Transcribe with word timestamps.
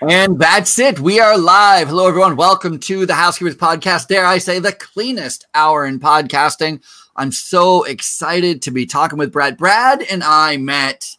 And 0.00 0.38
that's 0.38 0.78
it. 0.78 0.98
We 0.98 1.20
are 1.20 1.36
live. 1.36 1.88
Hello, 1.88 2.08
everyone. 2.08 2.36
Welcome 2.36 2.78
to 2.80 3.04
the 3.04 3.14
Housekeepers 3.14 3.56
Podcast. 3.56 4.08
Dare 4.08 4.24
I 4.24 4.38
say, 4.38 4.58
the 4.58 4.72
cleanest 4.72 5.46
hour 5.54 5.84
in 5.84 6.00
podcasting. 6.00 6.82
I'm 7.14 7.32
so 7.32 7.84
excited 7.84 8.62
to 8.62 8.70
be 8.70 8.86
talking 8.86 9.18
with 9.18 9.32
Brad. 9.32 9.58
Brad 9.58 10.02
and 10.02 10.22
I 10.22 10.56
met 10.56 11.16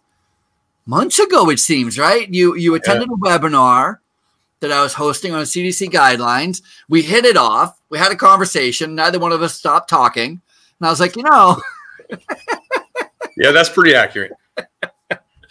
months 0.85 1.20
ago, 1.20 1.49
it 1.49 1.59
seems, 1.59 1.99
right? 1.99 2.27
You 2.33 2.55
you 2.55 2.73
attended 2.73 3.09
yeah. 3.09 3.35
a 3.35 3.39
webinar 3.39 3.97
that 4.62 4.72
I 4.72 4.81
was 4.81 4.96
hosting 4.96 5.34
on 5.34 5.44
CDC 5.44 5.90
guidelines. 5.92 6.63
We 6.88 7.04
hit 7.04 7.26
it 7.26 7.38
off. 7.38 7.79
We 7.90 8.00
had 8.00 8.12
a 8.12 8.16
conversation. 8.16 8.96
Neither 8.96 9.20
one 9.20 9.31
of 9.31 9.44
us 9.44 9.54
stopped 9.54 9.90
talking. 9.90 10.42
And 10.79 10.88
I 10.88 10.90
was 10.90 11.00
like, 11.00 11.16
you 11.16 11.24
know. 11.24 11.62
yeah, 13.38 13.52
that's 13.52 13.70
pretty 13.70 13.94
accurate. 13.94 14.31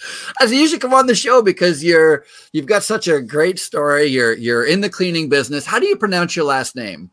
I 0.41 0.47
said, 0.47 0.57
you 0.57 0.69
should 0.69 0.81
come 0.81 0.95
on 0.95 1.07
the 1.07 1.15
show 1.15 1.43
because 1.43 1.83
you're 1.83 2.25
you've 2.53 2.67
got 2.67 2.83
such 2.83 3.09
a 3.09 3.21
great 3.21 3.59
story. 3.59 4.07
You're 4.07 4.35
you're 4.35 4.65
in 4.65 4.81
the 4.81 4.91
cleaning 4.91 5.29
business. 5.29 5.67
How 5.67 5.79
do 5.79 5.87
you 5.87 5.97
pronounce 5.97 6.37
your 6.37 6.45
last 6.45 6.77
name? 6.77 7.11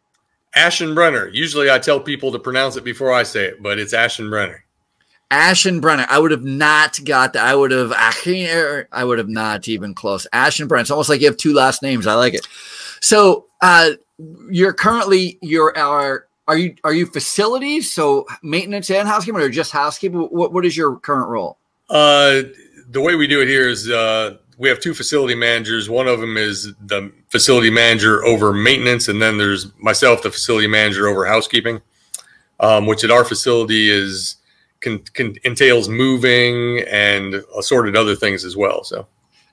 Aschenbrenner. 0.55 1.33
Usually 1.33 1.69
I 1.69 1.79
tell 1.79 1.99
people 1.99 2.31
to 2.31 2.39
pronounce 2.39 2.77
it 2.77 2.83
before 2.83 3.11
I 3.11 3.23
say 3.23 3.45
it, 3.45 3.61
but 3.61 3.77
it's 3.77 3.93
Aschenbrenner. 3.93 4.59
Aschenbrenner. 5.31 6.05
I 6.07 6.19
would 6.19 6.31
have 6.31 6.43
not 6.43 7.03
got 7.03 7.33
that. 7.33 7.45
I 7.45 7.55
would 7.55 7.71
have 7.71 7.91
I 7.95 9.03
would 9.03 9.17
have 9.17 9.29
not 9.29 9.67
even 9.67 9.93
close. 9.93 10.27
Aschenbrenner. 10.33 10.81
It's 10.81 10.91
almost 10.91 11.09
like 11.09 11.19
you 11.19 11.27
have 11.27 11.37
two 11.37 11.53
last 11.53 11.81
names. 11.81 12.07
I 12.07 12.13
like 12.13 12.33
it. 12.33 12.47
So 13.01 13.47
uh 13.61 13.91
you're 14.49 14.73
currently 14.73 15.37
you're 15.41 15.77
our 15.77 16.27
are 16.47 16.57
you 16.57 16.75
are 16.83 16.93
you 16.93 17.05
facilities 17.05 17.91
so 17.91 18.25
maintenance 18.43 18.89
and 18.89 19.07
housekeeping 19.07 19.41
or 19.41 19.49
just 19.49 19.71
housekeeping 19.71 20.19
what, 20.19 20.53
what 20.53 20.65
is 20.65 20.77
your 20.77 20.97
current 20.97 21.27
role 21.27 21.57
uh 21.89 22.43
the 22.89 23.01
way 23.01 23.15
we 23.15 23.27
do 23.27 23.41
it 23.41 23.47
here 23.47 23.67
is 23.67 23.89
uh, 23.89 24.37
we 24.57 24.69
have 24.69 24.79
two 24.79 24.93
facility 24.93 25.35
managers. 25.35 25.89
One 25.89 26.07
of 26.07 26.19
them 26.19 26.37
is 26.37 26.73
the 26.85 27.11
facility 27.29 27.69
manager 27.69 28.23
over 28.23 28.53
maintenance, 28.53 29.07
and 29.07 29.21
then 29.21 29.37
there's 29.37 29.71
myself, 29.77 30.21
the 30.21 30.31
facility 30.31 30.67
manager 30.67 31.07
over 31.07 31.25
housekeeping, 31.25 31.81
um, 32.59 32.85
which 32.85 33.03
at 33.03 33.11
our 33.11 33.25
facility 33.25 33.89
is 33.89 34.37
can, 34.81 34.99
can, 34.99 35.35
entails 35.43 35.89
moving 35.89 36.81
and 36.89 37.43
assorted 37.57 37.95
other 37.95 38.15
things 38.15 38.45
as 38.45 38.55
well. 38.55 38.83
So. 38.83 39.07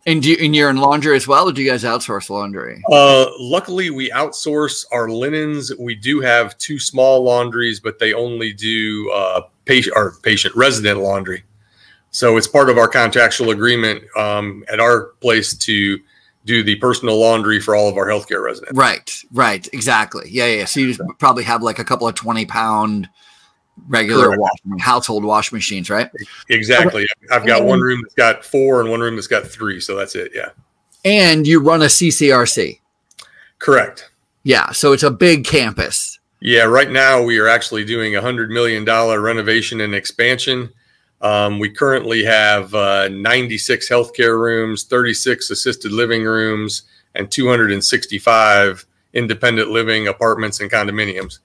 And, 0.04 0.20
do 0.20 0.30
you, 0.30 0.36
and 0.40 0.54
you're 0.54 0.68
in 0.68 0.78
laundry 0.78 1.14
as 1.14 1.28
well, 1.28 1.48
or 1.48 1.52
do 1.52 1.62
you 1.62 1.70
guys 1.70 1.84
outsource 1.84 2.28
laundry? 2.28 2.82
Uh, 2.90 3.26
luckily, 3.38 3.90
we 3.90 4.10
outsource 4.10 4.84
our 4.90 5.08
linens. 5.08 5.72
We 5.78 5.94
do 5.94 6.20
have 6.20 6.58
two 6.58 6.80
small 6.80 7.22
laundries, 7.22 7.78
but 7.78 8.00
they 8.00 8.12
only 8.12 8.52
do 8.52 9.10
uh, 9.12 9.42
patient 9.64 9.96
or 9.96 10.14
patient 10.22 10.56
resident 10.56 11.00
laundry. 11.00 11.44
So 12.12 12.36
it's 12.36 12.46
part 12.46 12.68
of 12.70 12.78
our 12.78 12.88
contractual 12.88 13.50
agreement 13.50 14.04
um, 14.16 14.64
at 14.68 14.78
our 14.80 15.06
place 15.20 15.54
to 15.54 15.98
do 16.44 16.62
the 16.62 16.76
personal 16.76 17.18
laundry 17.18 17.58
for 17.58 17.74
all 17.74 17.88
of 17.88 17.96
our 17.96 18.06
healthcare 18.06 18.44
residents. 18.44 18.76
Right, 18.76 19.10
right, 19.32 19.66
exactly. 19.72 20.28
Yeah, 20.28 20.46
yeah. 20.46 20.64
So 20.66 20.80
you 20.80 20.96
probably 21.18 21.44
have 21.44 21.62
like 21.62 21.78
a 21.78 21.84
couple 21.84 22.06
of 22.06 22.14
twenty 22.14 22.44
pound 22.44 23.08
regular 23.88 24.36
wash, 24.38 24.58
household 24.80 25.24
wash 25.24 25.52
machines, 25.52 25.88
right? 25.88 26.10
Exactly. 26.50 27.06
I've 27.30 27.46
got 27.46 27.64
one 27.64 27.80
room 27.80 28.00
that's 28.02 28.14
got 28.14 28.44
four 28.44 28.80
and 28.80 28.90
one 28.90 29.00
room 29.00 29.14
that's 29.16 29.26
got 29.26 29.46
three. 29.46 29.80
So 29.80 29.96
that's 29.96 30.14
it. 30.14 30.32
Yeah. 30.34 30.50
And 31.04 31.46
you 31.46 31.60
run 31.60 31.82
a 31.82 31.86
CCRC. 31.86 32.80
Correct. 33.58 34.10
Yeah. 34.42 34.70
So 34.72 34.92
it's 34.92 35.02
a 35.02 35.10
big 35.10 35.44
campus. 35.44 36.18
Yeah. 36.40 36.64
Right 36.64 36.90
now 36.90 37.22
we 37.22 37.38
are 37.38 37.48
actually 37.48 37.84
doing 37.84 38.16
a 38.16 38.20
hundred 38.20 38.50
million 38.50 38.84
dollar 38.84 39.20
renovation 39.20 39.80
and 39.80 39.94
expansion 39.94 40.70
um, 41.22 41.58
we 41.58 41.70
currently 41.70 42.24
have 42.24 42.74
uh, 42.74 43.08
96 43.08 43.88
healthcare 43.88 44.38
rooms, 44.38 44.84
36 44.84 45.50
assisted 45.50 45.92
living 45.92 46.24
rooms, 46.24 46.82
and 47.14 47.30
265 47.30 48.86
independent 49.14 49.70
living 49.70 50.08
apartments 50.08 50.60
and 50.60 50.70
condominiums. 50.70 51.38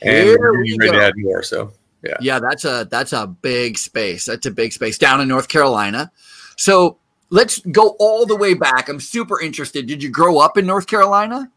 And 0.00 0.28
we're 0.28 0.58
ready 0.58 0.76
to 0.78 1.02
add 1.02 1.14
more. 1.16 1.42
So 1.42 1.72
yeah, 2.02 2.16
yeah, 2.20 2.40
that's 2.40 2.64
a 2.64 2.88
that's 2.90 3.12
a 3.12 3.26
big 3.26 3.78
space. 3.78 4.24
That's 4.24 4.46
a 4.46 4.50
big 4.50 4.72
space 4.72 4.98
down 4.98 5.20
in 5.20 5.28
North 5.28 5.48
Carolina. 5.48 6.10
So 6.56 6.98
let's 7.30 7.58
go 7.58 7.96
all 7.98 8.26
the 8.26 8.36
way 8.36 8.54
back. 8.54 8.88
I'm 8.88 8.98
super 9.00 9.40
interested. 9.40 9.86
Did 9.86 10.02
you 10.02 10.10
grow 10.10 10.38
up 10.38 10.56
in 10.56 10.66
North 10.66 10.86
Carolina? 10.86 11.50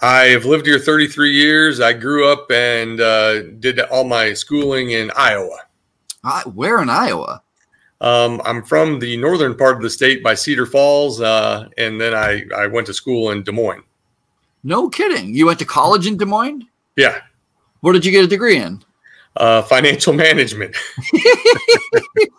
I've 0.00 0.44
lived 0.44 0.66
here 0.66 0.78
33 0.78 1.32
years. 1.32 1.80
I 1.80 1.92
grew 1.92 2.30
up 2.30 2.50
and 2.50 3.00
uh, 3.00 3.42
did 3.58 3.80
all 3.80 4.04
my 4.04 4.32
schooling 4.32 4.92
in 4.92 5.10
Iowa. 5.16 5.58
Uh, 6.22 6.42
where 6.44 6.80
in 6.82 6.90
Iowa? 6.90 7.42
Um, 8.00 8.40
I'm 8.44 8.62
from 8.62 8.98
the 8.98 9.16
northern 9.16 9.54
part 9.56 9.76
of 9.76 9.82
the 9.82 9.90
state 9.90 10.22
by 10.22 10.34
Cedar 10.34 10.66
Falls, 10.66 11.20
uh, 11.20 11.68
and 11.76 12.00
then 12.00 12.14
I, 12.14 12.44
I 12.56 12.66
went 12.66 12.86
to 12.86 12.94
school 12.94 13.30
in 13.30 13.42
Des 13.42 13.52
Moines. 13.52 13.82
No 14.62 14.88
kidding. 14.88 15.34
You 15.34 15.46
went 15.46 15.58
to 15.58 15.64
college 15.64 16.06
in 16.06 16.16
Des 16.16 16.24
Moines? 16.24 16.66
Yeah. 16.96 17.20
What 17.80 17.92
did 17.92 18.04
you 18.04 18.12
get 18.12 18.24
a 18.24 18.28
degree 18.28 18.56
in? 18.56 18.82
Uh, 19.36 19.62
financial 19.62 20.12
management. 20.12 20.76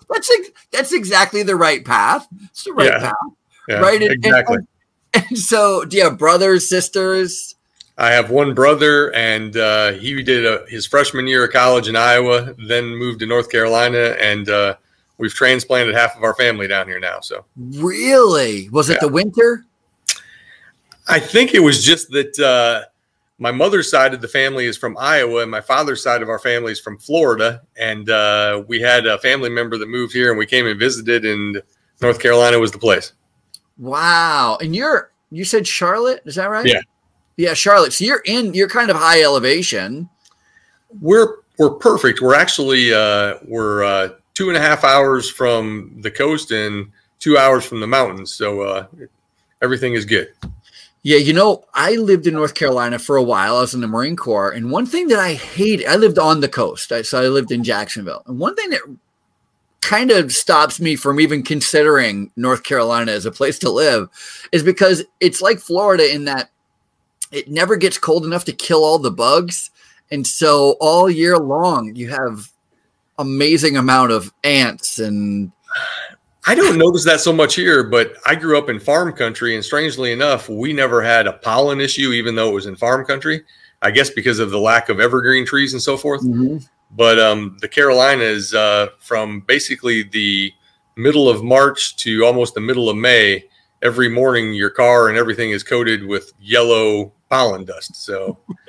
that's 0.09 0.29
ex- 0.31 0.51
that's 0.71 0.93
exactly 0.93 1.41
the 1.41 1.55
right 1.55 1.85
path. 1.85 2.27
It's 2.45 2.63
the 2.63 2.73
right 2.73 2.91
yeah. 2.91 2.99
path, 2.99 3.33
yeah, 3.69 3.79
right? 3.79 4.01
exactly. 4.01 4.57
And, 4.57 4.67
and, 5.13 5.25
and 5.29 5.37
so, 5.37 5.85
do 5.85 5.97
you 5.97 6.03
have 6.03 6.17
brothers, 6.17 6.67
sisters? 6.67 7.55
I 8.01 8.09
have 8.13 8.31
one 8.31 8.55
brother, 8.55 9.13
and 9.13 9.55
uh, 9.55 9.91
he 9.91 10.23
did 10.23 10.43
a, 10.43 10.65
his 10.67 10.87
freshman 10.87 11.27
year 11.27 11.45
of 11.45 11.53
college 11.53 11.87
in 11.87 11.95
Iowa, 11.95 12.55
then 12.67 12.87
moved 12.95 13.19
to 13.19 13.27
North 13.27 13.51
Carolina, 13.51 14.15
and 14.19 14.49
uh, 14.49 14.75
we've 15.19 15.31
transplanted 15.31 15.93
half 15.93 16.17
of 16.17 16.23
our 16.23 16.33
family 16.33 16.67
down 16.67 16.87
here 16.87 16.99
now. 16.99 17.19
So, 17.19 17.45
really, 17.55 18.69
was 18.69 18.89
it 18.89 18.93
yeah. 18.93 18.99
the 19.01 19.07
winter? 19.09 19.65
I 21.07 21.19
think 21.19 21.53
it 21.53 21.59
was 21.59 21.85
just 21.85 22.09
that 22.09 22.39
uh, 22.39 22.89
my 23.37 23.51
mother's 23.51 23.91
side 23.91 24.15
of 24.15 24.21
the 24.21 24.27
family 24.27 24.65
is 24.65 24.77
from 24.77 24.97
Iowa, 24.97 25.43
and 25.43 25.51
my 25.51 25.61
father's 25.61 26.01
side 26.01 26.23
of 26.23 26.29
our 26.29 26.39
family 26.39 26.71
is 26.71 26.79
from 26.79 26.97
Florida, 26.97 27.61
and 27.77 28.09
uh, 28.09 28.63
we 28.67 28.81
had 28.81 29.05
a 29.05 29.19
family 29.19 29.49
member 29.49 29.77
that 29.77 29.89
moved 29.89 30.11
here, 30.11 30.31
and 30.31 30.39
we 30.39 30.47
came 30.47 30.65
and 30.65 30.79
visited, 30.79 31.23
and 31.23 31.61
North 32.01 32.19
Carolina 32.19 32.57
was 32.57 32.71
the 32.71 32.79
place. 32.79 33.13
Wow! 33.77 34.57
And 34.59 34.75
you're 34.75 35.11
you 35.29 35.45
said 35.45 35.67
Charlotte, 35.67 36.23
is 36.25 36.33
that 36.33 36.49
right? 36.49 36.65
Yeah. 36.65 36.81
Yeah, 37.41 37.55
Charlotte. 37.55 37.91
So 37.91 38.05
you're 38.05 38.21
in. 38.25 38.53
You're 38.53 38.69
kind 38.69 38.91
of 38.91 38.97
high 38.97 39.23
elevation. 39.23 40.07
We're 41.01 41.37
we're 41.57 41.71
perfect. 41.71 42.21
We're 42.21 42.35
actually 42.35 42.93
uh, 42.93 43.39
we're 43.47 43.83
uh, 43.83 44.09
two 44.35 44.49
and 44.49 44.57
a 44.57 44.61
half 44.61 44.83
hours 44.83 45.27
from 45.27 45.91
the 46.01 46.11
coast 46.11 46.51
and 46.51 46.91
two 47.17 47.39
hours 47.39 47.65
from 47.65 47.79
the 47.79 47.87
mountains. 47.87 48.31
So 48.31 48.61
uh, 48.61 48.85
everything 49.59 49.93
is 49.93 50.05
good. 50.05 50.31
Yeah, 51.01 51.17
you 51.17 51.33
know, 51.33 51.65
I 51.73 51.95
lived 51.95 52.27
in 52.27 52.35
North 52.35 52.53
Carolina 52.53 52.99
for 52.99 53.17
a 53.17 53.23
while. 53.23 53.57
I 53.57 53.61
was 53.61 53.73
in 53.73 53.81
the 53.81 53.87
Marine 53.87 54.15
Corps, 54.15 54.51
and 54.51 54.69
one 54.69 54.85
thing 54.85 55.07
that 55.07 55.17
I 55.17 55.33
hated, 55.33 55.87
I 55.87 55.95
lived 55.95 56.19
on 56.19 56.41
the 56.41 56.47
coast. 56.47 56.91
I, 56.91 57.01
so 57.01 57.23
I 57.23 57.27
lived 57.27 57.51
in 57.51 57.63
Jacksonville, 57.63 58.21
and 58.27 58.37
one 58.37 58.55
thing 58.55 58.69
that 58.69 58.81
kind 59.81 60.11
of 60.11 60.31
stops 60.31 60.79
me 60.79 60.95
from 60.95 61.19
even 61.19 61.41
considering 61.41 62.29
North 62.35 62.61
Carolina 62.61 63.13
as 63.13 63.25
a 63.25 63.31
place 63.31 63.57
to 63.57 63.71
live 63.71 64.09
is 64.51 64.61
because 64.61 65.03
it's 65.19 65.41
like 65.41 65.57
Florida 65.57 66.13
in 66.13 66.25
that 66.25 66.51
it 67.31 67.49
never 67.49 67.75
gets 67.75 67.97
cold 67.97 68.25
enough 68.25 68.45
to 68.45 68.53
kill 68.53 68.83
all 68.83 68.99
the 68.99 69.11
bugs. 69.11 69.71
And 70.11 70.25
so 70.25 70.75
all 70.79 71.09
year 71.09 71.37
long 71.37 71.95
you 71.95 72.09
have 72.09 72.51
amazing 73.17 73.77
amount 73.77 74.11
of 74.11 74.33
ants 74.43 74.99
and 74.99 75.51
I 76.47 76.55
don't 76.55 76.77
notice 76.77 77.05
that 77.05 77.19
so 77.19 77.31
much 77.31 77.53
here, 77.53 77.83
but 77.83 78.15
I 78.25 78.33
grew 78.33 78.57
up 78.57 78.67
in 78.67 78.79
farm 78.79 79.13
country 79.13 79.55
and 79.55 79.63
strangely 79.63 80.11
enough, 80.11 80.49
we 80.49 80.73
never 80.73 81.01
had 81.01 81.27
a 81.27 81.33
pollen 81.33 81.79
issue 81.79 82.11
even 82.11 82.33
though 82.35 82.49
it 82.49 82.53
was 82.53 82.65
in 82.65 82.75
farm 82.75 83.05
country. 83.05 83.43
I 83.83 83.91
guess 83.91 84.09
because 84.09 84.39
of 84.39 84.51
the 84.51 84.59
lack 84.59 84.89
of 84.89 84.99
evergreen 84.99 85.45
trees 85.45 85.73
and 85.73 85.81
so 85.81 85.97
forth. 85.97 86.21
Mm-hmm. 86.21 86.57
But 86.95 87.19
um, 87.19 87.57
the 87.61 87.67
Carolinas, 87.67 88.53
uh, 88.53 88.89
from 88.99 89.41
basically 89.41 90.03
the 90.03 90.53
middle 90.95 91.29
of 91.29 91.43
March 91.43 91.95
to 91.97 92.25
almost 92.25 92.53
the 92.53 92.59
middle 92.59 92.89
of 92.89 92.97
May, 92.97 93.45
every 93.81 94.09
morning 94.09 94.53
your 94.53 94.69
car 94.69 95.09
and 95.09 95.17
everything 95.17 95.51
is 95.51 95.63
coated 95.63 96.05
with 96.05 96.33
yellow 96.39 97.13
pollen 97.29 97.65
dust. 97.65 97.95
So 97.95 98.37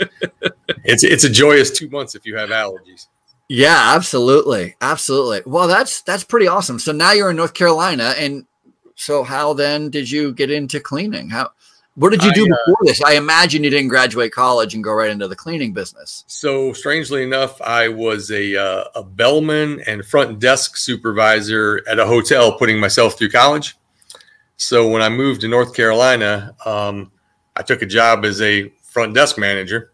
it's 0.85 1.05
it's 1.05 1.25
a 1.25 1.31
joyous 1.31 1.71
two 1.71 1.89
months 1.89 2.15
if 2.15 2.25
you 2.25 2.37
have 2.37 2.51
allergies. 2.51 3.09
Yeah, 3.49 3.93
absolutely, 3.95 4.77
absolutely. 4.81 5.43
Well, 5.45 5.69
that's 5.69 6.03
that's 6.03 6.25
pretty 6.25 6.47
awesome. 6.47 6.79
So 6.79 6.93
now 6.93 7.13
you're 7.13 7.31
in 7.31 7.37
North 7.37 7.55
Carolina, 7.55 8.15
and 8.17 8.47
so 8.95 9.23
how 9.25 9.53
then 9.53 9.91
did 9.91 10.11
you 10.11 10.33
get 10.33 10.51
into 10.51 10.81
cleaning? 10.81 11.29
How 11.29 11.51
what 11.95 12.11
did 12.11 12.25
you 12.25 12.33
do 12.33 12.47
I, 12.47 12.55
uh, 12.55 12.57
before 12.65 12.79
this? 12.83 13.03
I 13.03 13.13
imagine 13.15 13.63
you 13.63 13.69
didn't 13.69 13.89
graduate 13.89 14.33
college 14.33 14.75
and 14.75 14.83
go 14.83 14.95
right 14.95 15.11
into 15.11 15.29
the 15.29 15.37
cleaning 15.37 15.75
business. 15.75 16.25
So 16.27 16.73
strangely 16.73 17.23
enough, 17.23 17.61
I 17.61 17.89
was 17.89 18.31
a 18.31 18.57
uh, 18.57 18.85
a 18.95 19.03
bellman 19.03 19.83
and 19.87 20.05
front 20.05 20.39
desk 20.39 20.79
supervisor 20.79 21.83
at 21.87 21.99
a 21.99 22.07
hotel, 22.07 22.57
putting 22.57 22.81
myself 22.81 23.19
through 23.19 23.31
college. 23.31 23.77
So 24.63 24.89
when 24.89 25.03
I 25.03 25.09
moved 25.09 25.41
to 25.41 25.49
North 25.49 25.75
Carolina, 25.75 26.55
um, 26.65 27.11
I 27.57 27.63
took 27.63 27.83
a 27.83 27.87
job 27.87 28.25
as 28.25 28.41
a 28.41 28.69
front 28.83 29.13
desk 29.13 29.37
manager, 29.37 29.93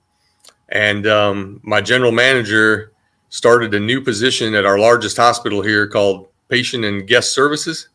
and 0.69 1.07
um, 1.07 1.61
my 1.63 1.81
general 1.81 2.13
manager 2.13 2.93
started 3.31 3.73
a 3.73 3.81
new 3.81 4.03
position 4.03 4.55
at 4.55 4.67
our 4.67 4.79
largest 4.79 5.17
hospital 5.17 5.63
here 5.63 5.87
called 5.87 6.29
Patient 6.49 6.85
and 6.85 7.07
Guest 7.07 7.33
Services, 7.33 7.89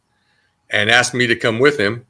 and 0.72 0.90
asked 0.90 1.14
me 1.14 1.28
to 1.28 1.36
come 1.36 1.60
with 1.60 1.80
him. 1.80 2.06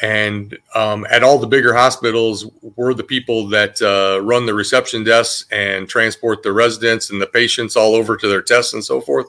and 0.00 0.56
um, 0.74 1.06
at 1.10 1.24
all 1.24 1.38
the 1.38 1.46
bigger 1.46 1.74
hospitals, 1.74 2.46
we're 2.76 2.94
the 2.94 3.02
people 3.02 3.48
that 3.48 3.82
uh, 3.82 4.22
run 4.22 4.46
the 4.46 4.54
reception 4.54 5.02
desks 5.02 5.46
and 5.50 5.88
transport 5.88 6.42
the 6.42 6.52
residents 6.52 7.10
and 7.10 7.20
the 7.20 7.26
patients 7.26 7.74
all 7.74 7.94
over 7.94 8.16
to 8.16 8.28
their 8.28 8.42
tests 8.42 8.74
and 8.74 8.84
so 8.84 9.00
forth. 9.00 9.26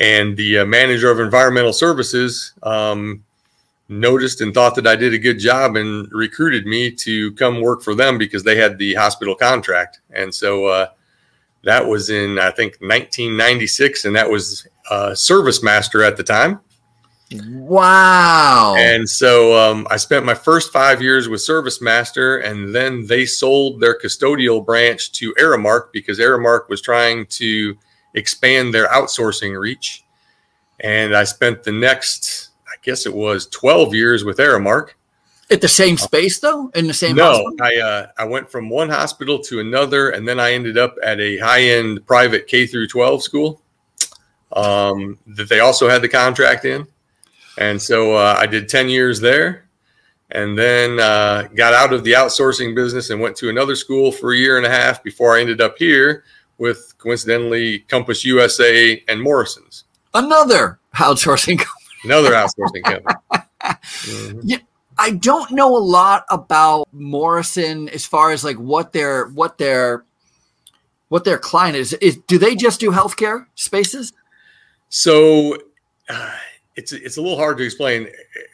And 0.00 0.36
the 0.36 0.58
uh, 0.58 0.64
manager 0.66 1.10
of 1.10 1.18
environmental 1.18 1.72
services 1.72 2.52
um, 2.62 3.24
noticed 3.88 4.40
and 4.40 4.52
thought 4.52 4.74
that 4.74 4.86
I 4.86 4.96
did 4.96 5.14
a 5.14 5.18
good 5.18 5.38
job 5.38 5.76
and 5.76 6.10
recruited 6.12 6.66
me 6.66 6.90
to 6.90 7.32
come 7.32 7.60
work 7.60 7.82
for 7.82 7.94
them 7.94 8.18
because 8.18 8.44
they 8.44 8.56
had 8.56 8.78
the 8.78 8.94
hospital 8.94 9.34
contract. 9.34 10.00
And 10.10 10.34
so 10.34 10.66
uh, 10.66 10.88
that 11.64 11.86
was 11.86 12.10
in, 12.10 12.38
I 12.38 12.50
think, 12.50 12.74
1996, 12.80 14.04
and 14.04 14.14
that 14.16 14.30
was 14.30 14.66
uh, 14.90 15.10
ServiceMaster 15.10 16.06
at 16.06 16.16
the 16.16 16.22
time. 16.22 16.60
Wow. 17.30 18.74
And 18.78 19.08
so 19.08 19.54
um, 19.58 19.86
I 19.90 19.98
spent 19.98 20.24
my 20.24 20.34
first 20.34 20.72
five 20.72 21.02
years 21.02 21.28
with 21.28 21.40
ServiceMaster, 21.40 22.44
and 22.44 22.74
then 22.74 23.06
they 23.06 23.26
sold 23.26 23.80
their 23.80 23.98
custodial 23.98 24.64
branch 24.64 25.12
to 25.12 25.34
Aramark 25.34 25.92
because 25.92 26.18
Aramark 26.18 26.68
was 26.68 26.80
trying 26.80 27.26
to 27.26 27.76
expand 28.14 28.72
their 28.72 28.88
outsourcing 28.88 29.58
reach. 29.58 30.04
And 30.80 31.14
I 31.14 31.24
spent 31.24 31.64
the 31.64 31.72
next, 31.72 32.47
guess 32.82 33.06
it 33.06 33.14
was 33.14 33.46
12 33.48 33.94
years 33.94 34.24
with 34.24 34.38
Aramark. 34.38 34.90
At 35.50 35.60
the 35.62 35.68
same 35.68 35.96
space, 35.96 36.40
though, 36.40 36.70
in 36.74 36.86
the 36.86 36.92
same. 36.94 37.16
No, 37.16 37.32
hospital? 37.32 37.56
I 37.62 37.76
uh, 37.76 38.06
I 38.18 38.24
went 38.24 38.50
from 38.50 38.68
one 38.68 38.90
hospital 38.90 39.38
to 39.44 39.60
another, 39.60 40.10
and 40.10 40.28
then 40.28 40.38
I 40.38 40.52
ended 40.52 40.76
up 40.76 40.94
at 41.02 41.18
a 41.20 41.38
high 41.38 41.62
end 41.62 42.06
private 42.06 42.46
K 42.46 42.66
through 42.66 42.88
12 42.88 43.22
school 43.22 43.62
um, 44.52 45.18
that 45.26 45.48
they 45.48 45.60
also 45.60 45.88
had 45.88 46.02
the 46.02 46.08
contract 46.08 46.66
in. 46.66 46.86
And 47.56 47.80
so 47.80 48.14
uh, 48.14 48.36
I 48.38 48.46
did 48.46 48.68
10 48.68 48.88
years 48.88 49.20
there 49.20 49.68
and 50.30 50.58
then 50.58 51.00
uh, 51.00 51.48
got 51.54 51.74
out 51.74 51.92
of 51.92 52.04
the 52.04 52.12
outsourcing 52.12 52.74
business 52.74 53.10
and 53.10 53.20
went 53.20 53.36
to 53.36 53.48
another 53.48 53.74
school 53.74 54.12
for 54.12 54.32
a 54.32 54.36
year 54.36 54.58
and 54.58 54.66
a 54.66 54.70
half 54.70 55.02
before 55.02 55.36
I 55.36 55.40
ended 55.40 55.60
up 55.60 55.76
here 55.78 56.24
with 56.58 56.94
coincidentally 56.98 57.80
Compass 57.80 58.24
USA 58.24 59.02
and 59.08 59.22
Morrison's. 59.22 59.84
Another 60.14 60.78
outsourcing 60.96 61.58
company. 61.58 61.77
Another 62.04 62.32
outsourcing 62.32 62.82
company. 62.84 63.14
Mm-hmm. 63.70 64.40
Yeah. 64.44 64.58
I 65.00 65.12
don't 65.12 65.52
know 65.52 65.76
a 65.76 65.78
lot 65.78 66.24
about 66.28 66.88
Morrison 66.92 67.88
as 67.90 68.04
far 68.04 68.32
as 68.32 68.42
like 68.42 68.56
what 68.56 68.92
their 68.92 69.26
what 69.28 69.56
their 69.58 70.04
what 71.08 71.24
their 71.24 71.38
client 71.38 71.76
is. 71.76 71.92
Is 71.94 72.16
do 72.26 72.36
they 72.36 72.56
just 72.56 72.80
do 72.80 72.90
healthcare 72.90 73.46
spaces? 73.54 74.12
So 74.88 75.56
uh, 76.08 76.34
it's 76.74 76.92
it's 76.92 77.16
a 77.16 77.22
little 77.22 77.38
hard 77.38 77.58
to 77.58 77.64
explain. 77.64 78.08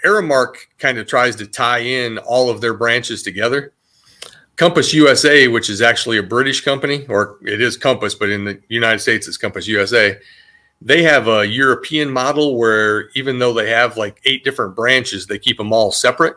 Aramark 0.05 0.57
kind 0.79 0.99
of 0.99 1.07
tries 1.07 1.37
to 1.37 1.47
tie 1.47 1.79
in 1.79 2.19
all 2.19 2.51
of 2.51 2.61
their 2.61 2.75
branches 2.75 3.23
together. 3.23 3.73
Compass 4.57 4.95
USA, 4.95 5.49
which 5.49 5.69
is 5.69 5.83
actually 5.83 6.19
a 6.19 6.23
British 6.23 6.61
company, 6.61 7.07
or 7.09 7.39
it 7.43 7.61
is 7.61 7.77
Compass, 7.77 8.15
but 8.15 8.31
in 8.31 8.45
the 8.45 8.61
United 8.69 9.01
States 9.01 9.27
it's 9.27 9.37
Compass 9.37 9.67
USA. 9.67 10.19
They 10.85 11.03
have 11.03 11.27
a 11.27 11.47
European 11.47 12.11
model 12.11 12.57
where 12.57 13.09
even 13.17 13.39
though 13.39 13.53
they 13.53 13.71
have 13.71 13.97
like 13.97 14.21
eight 14.25 14.45
different 14.45 14.77
branches, 14.77 15.27
they 15.27 15.39
keep 15.39 15.57
them 15.57 15.73
all 15.73 15.91
separate. 15.91 16.37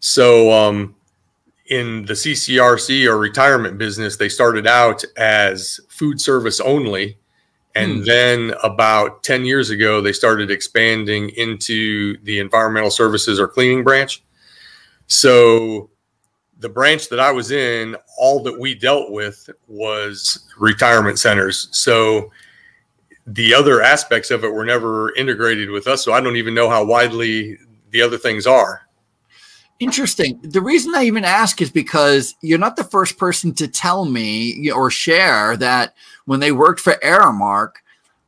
So 0.00 0.52
um, 0.52 0.94
in 1.70 2.04
the 2.04 2.12
CCRC 2.12 3.06
or 3.06 3.16
retirement 3.16 3.78
business, 3.78 4.16
they 4.16 4.28
started 4.28 4.66
out 4.66 5.02
as 5.16 5.80
food 5.88 6.20
service 6.20 6.60
only 6.60 7.16
and 7.74 7.98
hmm. 7.98 8.04
then 8.04 8.54
about 8.62 9.22
10 9.22 9.44
years 9.44 9.70
ago, 9.70 10.00
they 10.00 10.12
started 10.12 10.50
expanding 10.50 11.30
into 11.30 12.16
the 12.22 12.38
environmental 12.38 12.90
services 12.90 13.40
or 13.40 13.48
cleaning 13.48 13.82
branch. 13.82 14.22
So 15.06 15.90
the 16.60 16.68
branch 16.68 17.08
that 17.08 17.20
I 17.20 17.32
was 17.32 17.50
in, 17.50 17.96
all 18.16 18.42
that 18.44 18.58
we 18.58 18.74
dealt 18.74 19.10
with 19.10 19.50
was 19.66 20.46
retirement 20.58 21.18
centers. 21.18 21.68
So 21.72 22.30
the 23.26 23.54
other 23.54 23.82
aspects 23.82 24.30
of 24.30 24.44
it 24.44 24.52
were 24.52 24.64
never 24.64 25.14
integrated 25.16 25.70
with 25.70 25.86
us. 25.86 26.04
So 26.04 26.12
I 26.12 26.20
don't 26.20 26.36
even 26.36 26.54
know 26.54 26.68
how 26.68 26.84
widely 26.84 27.58
the 27.90 28.02
other 28.02 28.18
things 28.18 28.46
are. 28.46 28.82
Interesting. 29.80 30.38
The 30.42 30.60
reason 30.60 30.94
I 30.94 31.04
even 31.04 31.24
ask 31.24 31.60
is 31.60 31.70
because 31.70 32.36
you're 32.42 32.58
not 32.58 32.76
the 32.76 32.84
first 32.84 33.18
person 33.18 33.52
to 33.54 33.66
tell 33.66 34.04
me 34.04 34.70
or 34.70 34.90
share 34.90 35.56
that 35.56 35.94
when 36.26 36.40
they 36.40 36.52
worked 36.52 36.80
for 36.80 36.94
Aramark, 37.02 37.72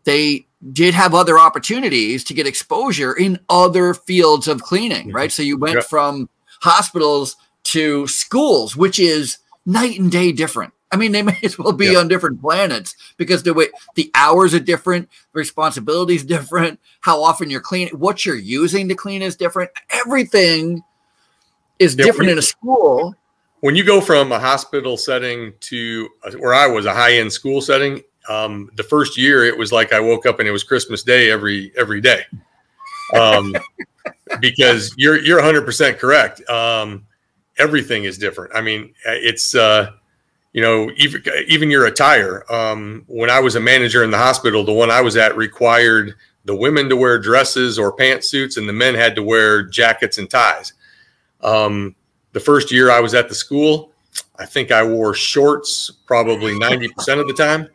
they 0.04 0.46
did 0.72 0.94
have 0.94 1.14
other 1.14 1.38
opportunities 1.38 2.24
to 2.24 2.34
get 2.34 2.46
exposure 2.46 3.12
in 3.12 3.38
other 3.48 3.94
fields 3.94 4.48
of 4.48 4.62
cleaning, 4.62 5.12
right? 5.12 5.30
So 5.30 5.42
you 5.42 5.56
went 5.56 5.84
from 5.84 6.28
hospitals 6.60 7.36
to 7.64 8.06
schools, 8.06 8.76
which 8.76 8.98
is 8.98 9.38
night 9.66 9.98
and 9.98 10.10
day 10.10 10.32
different. 10.32 10.72
I 10.92 10.96
mean, 10.96 11.12
they 11.12 11.22
may 11.30 11.38
as 11.42 11.58
well 11.58 11.72
be 11.72 11.96
on 11.96 12.08
different 12.08 12.40
planets 12.40 12.94
because 13.16 13.42
the 13.42 13.54
way 13.54 13.68
the 13.94 14.10
hours 14.14 14.54
are 14.54 14.60
different, 14.60 15.08
the 15.32 15.38
responsibilities 15.38 16.24
different, 16.24 16.80
how 17.00 17.22
often 17.22 17.50
you're 17.50 17.60
cleaning, 17.60 17.98
what 17.98 18.24
you're 18.24 18.36
using 18.36 18.88
to 18.88 18.94
clean 18.94 19.22
is 19.22 19.36
different. 19.36 19.70
Everything 19.90 20.82
is 21.78 21.96
yeah, 21.96 22.04
different 22.04 22.30
in 22.30 22.38
a 22.38 22.42
school. 22.42 23.14
When 23.60 23.74
you 23.74 23.84
go 23.84 24.00
from 24.00 24.32
a 24.32 24.38
hospital 24.38 24.96
setting 24.96 25.52
to 25.60 26.08
where 26.38 26.54
I 26.54 26.66
was 26.66 26.86
a 26.86 26.92
high 26.92 27.14
end 27.14 27.32
school 27.32 27.60
setting, 27.60 28.02
um, 28.28 28.70
the 28.76 28.82
first 28.82 29.16
year 29.16 29.44
it 29.44 29.56
was 29.56 29.72
like 29.72 29.92
I 29.92 30.00
woke 30.00 30.26
up 30.26 30.40
and 30.40 30.48
it 30.48 30.52
was 30.52 30.62
Christmas 30.62 31.02
Day 31.02 31.30
every 31.30 31.72
every 31.76 32.00
day. 32.00 32.22
Um, 33.14 33.54
because 34.40 34.94
you're 34.96 35.18
you're 35.18 35.38
100 35.38 35.64
percent 35.64 35.98
correct. 35.98 36.48
Um, 36.48 37.06
everything 37.58 38.04
is 38.04 38.18
different. 38.18 38.54
I 38.54 38.60
mean, 38.60 38.94
it's 39.04 39.54
uh, 39.54 39.92
you 40.56 40.62
know 40.62 40.90
even 40.96 41.22
even 41.46 41.70
your 41.70 41.84
attire. 41.84 42.50
Um, 42.50 43.04
when 43.08 43.28
I 43.28 43.40
was 43.40 43.54
a 43.56 43.60
manager 43.60 44.02
in 44.02 44.10
the 44.10 44.16
hospital, 44.16 44.64
the 44.64 44.72
one 44.72 44.90
I 44.90 45.02
was 45.02 45.14
at 45.16 45.36
required 45.36 46.14
the 46.46 46.56
women 46.56 46.88
to 46.88 46.96
wear 46.96 47.18
dresses 47.18 47.78
or 47.78 47.94
pantsuits, 47.94 48.56
and 48.56 48.66
the 48.66 48.72
men 48.72 48.94
had 48.94 49.14
to 49.16 49.22
wear 49.22 49.62
jackets 49.62 50.16
and 50.16 50.30
ties. 50.30 50.72
Um, 51.42 51.94
the 52.32 52.40
first 52.40 52.72
year 52.72 52.90
I 52.90 53.00
was 53.00 53.12
at 53.12 53.28
the 53.28 53.34
school, 53.34 53.92
I 54.38 54.46
think 54.46 54.70
I 54.70 54.82
wore 54.82 55.12
shorts 55.12 55.90
probably 56.06 56.52
90% 56.52 56.88
of 57.20 57.26
the 57.26 57.34
time. 57.36 57.68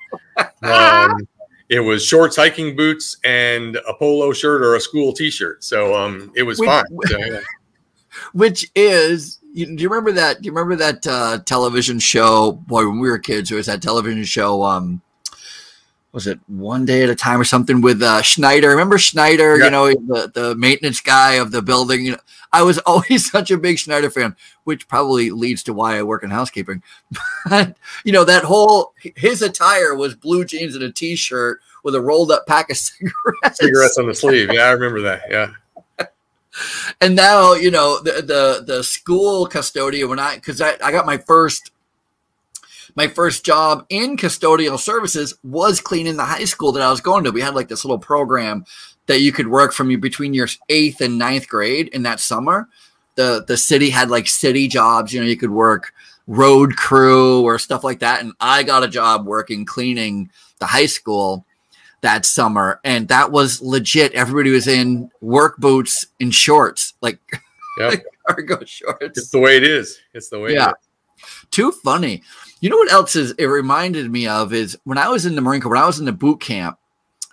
Um, 0.64 1.28
it 1.70 1.82
was 1.82 2.04
shorts, 2.04 2.36
hiking 2.36 2.76
boots, 2.76 3.18
and 3.24 3.76
a 3.76 3.94
polo 3.94 4.32
shirt 4.32 4.62
or 4.64 4.76
a 4.76 4.80
school 4.80 5.14
t-shirt. 5.14 5.64
So 5.64 5.94
um, 5.94 6.32
it 6.36 6.44
was 6.44 6.60
which, 6.60 6.68
fine. 6.68 6.84
So, 7.08 7.18
yeah. 7.26 7.40
Which 8.32 8.72
is, 8.74 9.40
you, 9.54 9.76
do 9.76 9.84
you 9.84 9.90
remember 9.90 10.12
that? 10.14 10.42
Do 10.42 10.48
you 10.48 10.54
remember 10.54 10.76
that 10.78 11.06
uh, 11.08 11.40
television 11.46 12.00
show? 12.00 12.54
Boy, 12.54 12.88
when 12.88 13.00
we 13.00 13.10
were 13.10 13.20
kids, 13.20 13.50
there 13.50 13.58
was 13.58 13.68
that 13.68 13.82
television 13.82 14.24
show. 14.24 14.64
Um, 14.64 15.02
was 16.12 16.28
it 16.28 16.40
one 16.48 16.86
day 16.86 17.04
at 17.04 17.10
a 17.10 17.16
time 17.16 17.40
or 17.40 17.46
something 17.46 17.82
with 17.82 18.02
uh, 18.02 18.22
Schneider? 18.22 18.70
Remember 18.70 18.98
Schneider? 18.98 19.58
Yeah. 19.58 19.66
You 19.66 19.72
know, 19.72 19.88
the 19.88 20.32
the 20.34 20.56
maintenance 20.56 21.00
guy 21.00 21.34
of 21.36 21.52
the 21.52 21.62
building. 21.62 22.06
You 22.06 22.12
know, 22.14 22.18
I 22.52 22.64
was 22.64 22.78
always 22.86 23.30
such 23.30 23.52
a 23.52 23.58
big 23.58 23.80
Schneider 23.80 24.10
fan, 24.10 24.36
which 24.64 24.88
probably 24.88 25.32
leads 25.32 25.64
to 25.64 25.74
why 25.74 25.98
I 25.98 26.04
work 26.04 26.24
in 26.24 26.30
housekeeping. 26.30 26.84
But 27.50 27.76
you 28.04 28.12
know, 28.12 28.24
that 28.24 28.44
whole 28.44 28.94
his 29.16 29.42
attire 29.42 29.96
was 29.96 30.14
blue 30.14 30.46
jeans 30.46 30.76
and 30.76 30.84
a 30.84 30.92
t-shirt 30.92 31.60
with 31.84 31.96
a 31.96 32.02
rolled 32.02 32.32
up 32.32 32.46
pack 32.46 32.70
of 32.70 32.78
cigarettes. 32.78 33.60
Cigarettes 33.60 33.98
on 33.98 34.08
the 34.08 34.14
sleeve. 34.14 34.50
Yeah, 34.54 34.66
I 34.66 34.72
remember 34.72 35.02
that. 35.02 35.24
Yeah. 35.30 35.52
And 37.00 37.16
now 37.16 37.54
you 37.54 37.72
know 37.72 38.00
the 38.02 38.22
the 38.22 38.64
the 38.66 38.84
school 38.84 39.46
custodian 39.46 40.10
when 40.10 40.20
I 40.20 40.36
because 40.36 40.62
I, 40.62 40.76
I 40.84 40.92
got 40.92 41.06
my 41.06 41.18
first 41.18 41.72
my 42.96 43.08
first 43.08 43.46
job 43.46 43.86
in 43.90 44.18
custodial 44.18 44.78
services 44.78 45.34
was 45.44 45.80
cleaning 45.80 46.18
the 46.18 46.26
high 46.26 46.46
school 46.46 46.74
that 46.74 46.84
I 46.84 46.92
was 46.92 47.02
going 47.02 47.24
to. 47.24 47.32
We 47.32 47.42
had 47.42 47.56
like 47.56 47.70
this 47.70 47.86
little 47.86 48.00
program 48.00 48.66
that 49.08 49.22
you 49.22 49.32
could 49.32 49.48
work 49.48 49.74
from 49.74 50.00
between 50.00 50.34
your 50.34 50.48
eighth 50.70 51.02
and 51.02 51.18
ninth 51.18 51.48
grade 51.48 51.88
in 51.90 52.04
that 52.04 52.20
summer. 52.20 52.68
The 53.16 53.44
the 53.48 53.58
city 53.58 53.90
had 53.90 54.10
like 54.10 54.28
city 54.28 54.68
jobs, 54.68 55.14
you 55.14 55.22
know, 55.22 55.28
you 55.28 55.38
could 55.38 55.52
work 55.52 55.94
road 56.28 56.76
crew 56.78 57.42
or 57.44 57.60
stuff 57.60 57.84
like 57.84 58.00
that. 58.00 58.22
And 58.22 58.34
I 58.40 58.64
got 58.64 58.84
a 58.84 58.88
job 58.88 59.26
working 59.26 59.66
cleaning 59.66 60.32
the 60.60 60.66
high 60.66 60.86
school 60.86 61.46
that 62.02 62.26
summer. 62.26 62.80
And 62.84 63.08
that 63.08 63.32
was 63.32 63.62
legit. 63.62 64.14
Everybody 64.14 64.52
was 64.52 64.68
in 64.68 65.10
work 65.22 65.58
boots 65.58 66.08
and 66.20 66.34
shorts, 66.34 66.94
like, 67.02 67.20
yep. 67.78 67.92
like 67.92 68.06
cargo 68.28 68.64
shorts. 68.66 69.18
It's 69.18 69.30
the 69.30 69.40
way 69.40 69.58
it 69.58 69.64
is. 69.64 70.00
It's 70.14 70.30
the 70.30 70.40
way 70.40 70.54
yeah. 70.54 70.72
Too 71.52 71.72
funny. 71.72 72.24
You 72.60 72.70
know 72.70 72.78
what 72.78 72.92
else 72.92 73.16
is 73.16 73.32
it 73.32 73.46
reminded 73.46 74.12
me 74.12 74.28
of 74.28 74.54
is 74.54 74.78
when 74.84 74.98
I 74.98 75.10
was 75.10 75.26
in 75.26 75.36
the 75.36 75.42
Marine 75.42 75.62
Corps, 75.62 75.72
when 75.72 75.82
I 75.82 75.88
was 75.88 76.00
in 76.00 76.06
the 76.06 76.12
boot 76.12 76.40
camp, 76.40 76.78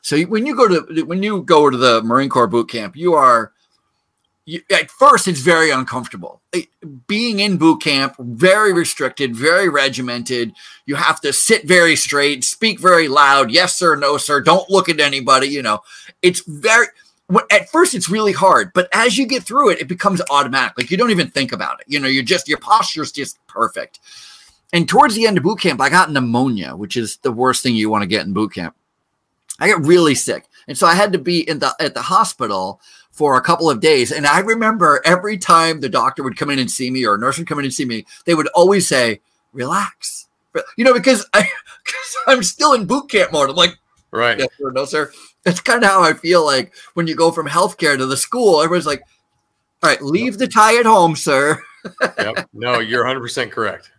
so 0.02 0.18
when 0.22 0.46
you 0.46 0.56
go 0.56 0.68
to 0.68 1.04
when 1.04 1.22
you 1.22 1.42
go 1.42 1.68
to 1.68 1.76
the 1.76 2.02
Marine 2.02 2.30
Corps 2.30 2.46
boot 2.46 2.70
camp, 2.70 2.96
you 2.96 3.14
are 3.14 3.52
you, 4.48 4.62
at 4.70 4.90
first 4.90 5.28
it's 5.28 5.40
very 5.40 5.70
uncomfortable. 5.70 6.40
Being 7.06 7.40
in 7.40 7.58
boot 7.58 7.82
camp, 7.82 8.14
very 8.18 8.72
restricted, 8.72 9.36
very 9.36 9.68
regimented. 9.68 10.54
You 10.86 10.94
have 10.94 11.20
to 11.20 11.34
sit 11.34 11.68
very 11.68 11.96
straight, 11.96 12.44
speak 12.44 12.80
very 12.80 13.08
loud. 13.08 13.50
Yes 13.50 13.76
sir, 13.76 13.94
no 13.94 14.16
sir. 14.16 14.40
Don't 14.40 14.68
look 14.70 14.88
at 14.88 15.00
anybody. 15.00 15.48
You 15.48 15.62
know, 15.62 15.80
it's 16.22 16.40
very. 16.46 16.86
at 17.50 17.68
first 17.68 17.94
it's 17.94 18.08
really 18.08 18.32
hard, 18.32 18.72
but 18.72 18.88
as 18.94 19.18
you 19.18 19.26
get 19.26 19.42
through 19.42 19.68
it, 19.68 19.82
it 19.82 19.88
becomes 19.88 20.22
automatic. 20.30 20.78
Like 20.78 20.90
you 20.90 20.96
don't 20.96 21.10
even 21.10 21.28
think 21.28 21.52
about 21.52 21.80
it. 21.80 21.86
You 21.86 22.00
know, 22.00 22.08
you're 22.08 22.24
just 22.24 22.48
your 22.48 22.58
posture's 22.58 23.12
just 23.12 23.38
perfect. 23.48 24.00
And 24.72 24.88
towards 24.88 25.14
the 25.14 25.26
end 25.26 25.36
of 25.36 25.44
boot 25.44 25.60
camp, 25.60 25.78
I 25.78 25.90
got 25.90 26.10
pneumonia, 26.10 26.74
which 26.74 26.96
is 26.96 27.18
the 27.18 27.32
worst 27.32 27.62
thing 27.62 27.74
you 27.74 27.90
want 27.90 28.00
to 28.00 28.08
get 28.08 28.24
in 28.24 28.32
boot 28.32 28.54
camp. 28.54 28.74
I 29.60 29.68
got 29.68 29.84
really 29.84 30.14
sick, 30.14 30.46
and 30.68 30.78
so 30.78 30.86
I 30.86 30.94
had 30.94 31.12
to 31.12 31.18
be 31.18 31.46
in 31.46 31.58
the 31.58 31.74
at 31.80 31.92
the 31.92 32.00
hospital 32.00 32.80
for 33.18 33.36
a 33.36 33.42
couple 33.42 33.68
of 33.68 33.80
days. 33.80 34.10
And 34.12 34.26
I 34.26 34.38
remember 34.40 35.02
every 35.04 35.36
time 35.36 35.80
the 35.80 35.88
doctor 35.88 36.22
would 36.22 36.38
come 36.38 36.48
in 36.48 36.58
and 36.58 36.70
see 36.70 36.90
me, 36.90 37.04
or 37.04 37.16
a 37.16 37.18
nurse 37.18 37.36
would 37.36 37.46
come 37.46 37.58
in 37.58 37.66
and 37.66 37.74
see 37.74 37.84
me, 37.84 38.06
they 38.24 38.34
would 38.34 38.48
always 38.54 38.88
say, 38.88 39.20
"Relax," 39.52 40.28
you 40.76 40.84
know, 40.84 40.94
because 40.94 41.26
I 41.34 41.40
because 41.84 42.16
I'm 42.26 42.42
still 42.42 42.72
in 42.72 42.86
boot 42.86 43.10
camp 43.10 43.32
mode. 43.32 43.50
I'm 43.50 43.56
like, 43.56 43.76
right, 44.12 44.38
yes, 44.38 44.48
sir, 44.58 44.70
no, 44.70 44.84
sir 44.84 45.10
that's 45.48 45.60
kind 45.60 45.82
of 45.82 45.90
how 45.90 46.02
I 46.02 46.12
feel 46.12 46.44
like 46.44 46.74
when 46.94 47.06
you 47.06 47.14
go 47.14 47.30
from 47.30 47.48
healthcare 47.48 47.96
to 47.96 48.06
the 48.06 48.16
school. 48.16 48.62
Everyone's 48.62 48.86
like, 48.86 49.02
"All 49.82 49.90
right, 49.90 50.02
leave 50.02 50.38
the 50.38 50.46
tie 50.46 50.78
at 50.78 50.86
home, 50.86 51.16
sir." 51.16 51.62
yep. 52.18 52.48
No, 52.52 52.80
you're 52.80 53.04
100 53.04 53.20
percent 53.20 53.52
correct. 53.52 53.90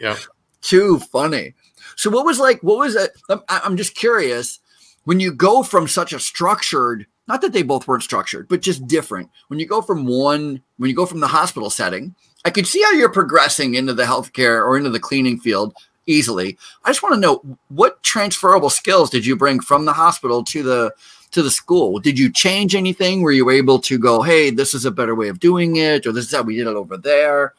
Yep. 0.00 0.18
Too 0.62 0.98
funny. 0.98 1.54
So, 1.96 2.10
what 2.10 2.24
was 2.26 2.38
like? 2.38 2.60
What 2.62 2.78
was 2.78 2.96
it? 2.96 3.12
I'm 3.48 3.76
just 3.76 3.94
curious. 3.94 4.60
When 5.04 5.20
you 5.20 5.32
go 5.32 5.62
from 5.62 5.86
such 5.86 6.12
a 6.12 6.18
structured, 6.18 7.06
not 7.28 7.40
that 7.40 7.52
they 7.52 7.62
both 7.62 7.88
weren't 7.88 8.02
structured, 8.02 8.48
but 8.48 8.62
just 8.62 8.86
different. 8.86 9.30
When 9.48 9.58
you 9.58 9.66
go 9.66 9.82
from 9.82 10.06
one, 10.06 10.62
when 10.76 10.90
you 10.90 10.96
go 10.96 11.06
from 11.06 11.20
the 11.20 11.26
hospital 11.26 11.70
setting, 11.70 12.14
I 12.44 12.50
could 12.50 12.66
see 12.66 12.82
how 12.82 12.92
you're 12.92 13.12
progressing 13.12 13.74
into 13.74 13.94
the 13.94 14.04
healthcare 14.04 14.64
or 14.64 14.76
into 14.76 14.90
the 14.90 15.00
cleaning 15.00 15.38
field 15.40 15.74
easily. 16.06 16.56
I 16.84 16.90
just 16.90 17.02
want 17.02 17.14
to 17.14 17.20
know 17.20 17.42
what 17.68 18.02
transferable 18.02 18.70
skills 18.70 19.10
did 19.10 19.26
you 19.26 19.36
bring 19.36 19.60
from 19.60 19.84
the 19.84 19.92
hospital 19.92 20.44
to 20.44 20.62
the 20.62 20.92
to 21.32 21.42
the 21.42 21.50
school? 21.50 21.98
Did 21.98 22.18
you 22.18 22.32
change 22.32 22.74
anything? 22.74 23.22
Were 23.22 23.32
you 23.32 23.50
able 23.50 23.80
to 23.80 23.98
go, 23.98 24.22
hey, 24.22 24.50
this 24.50 24.74
is 24.74 24.84
a 24.84 24.90
better 24.90 25.14
way 25.14 25.28
of 25.28 25.40
doing 25.40 25.76
it, 25.76 26.06
or 26.06 26.12
this 26.12 26.26
is 26.26 26.32
how 26.32 26.42
we 26.42 26.56
did 26.56 26.68
it 26.68 26.76
over 26.76 26.96
there? 26.96 27.54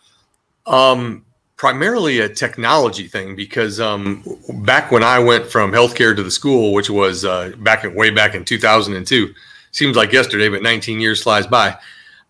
Um, 0.65 1.25
primarily 1.57 2.19
a 2.19 2.29
technology 2.29 3.07
thing 3.07 3.35
because 3.35 3.79
um, 3.79 4.23
back 4.63 4.91
when 4.91 5.03
I 5.03 5.19
went 5.19 5.47
from 5.47 5.71
healthcare 5.71 6.15
to 6.15 6.23
the 6.23 6.31
school, 6.31 6.73
which 6.73 6.89
was 6.89 7.25
uh, 7.25 7.51
back 7.57 7.83
way 7.95 8.09
back 8.09 8.35
in 8.35 8.45
2002, 8.45 9.33
seems 9.71 9.95
like 9.95 10.11
yesterday, 10.11 10.49
but 10.49 10.61
19 10.61 10.99
years 10.99 11.23
flies 11.23 11.47
by. 11.47 11.77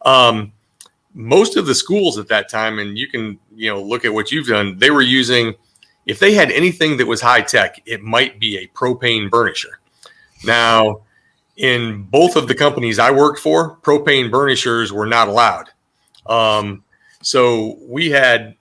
Um, 0.03 0.51
most 1.13 1.57
of 1.57 1.65
the 1.65 1.75
schools 1.75 2.17
at 2.17 2.27
that 2.27 2.49
time, 2.49 2.79
and 2.79 2.97
you 2.97 3.07
can 3.07 3.39
you 3.55 3.71
know 3.71 3.81
look 3.81 4.05
at 4.05 4.13
what 4.13 4.31
you've 4.31 4.47
done, 4.47 4.77
they 4.77 4.91
were 4.91 5.01
using 5.01 5.55
if 6.07 6.19
they 6.19 6.33
had 6.33 6.51
anything 6.51 6.97
that 6.97 7.05
was 7.05 7.21
high 7.21 7.41
tech, 7.41 7.81
it 7.85 8.01
might 8.01 8.39
be 8.39 8.57
a 8.57 8.67
propane 8.67 9.29
burnisher. 9.29 9.73
Now, 10.45 11.01
in 11.57 12.03
both 12.03 12.35
of 12.35 12.47
the 12.47 12.55
companies 12.55 12.97
I 12.97 13.11
worked 13.11 13.39
for, 13.39 13.75
propane 13.77 14.31
burnishers 14.31 14.91
were 14.91 15.05
not 15.05 15.27
allowed. 15.27 15.69
Um, 16.25 16.83
so 17.21 17.77
we 17.81 18.09
had, 18.09 18.55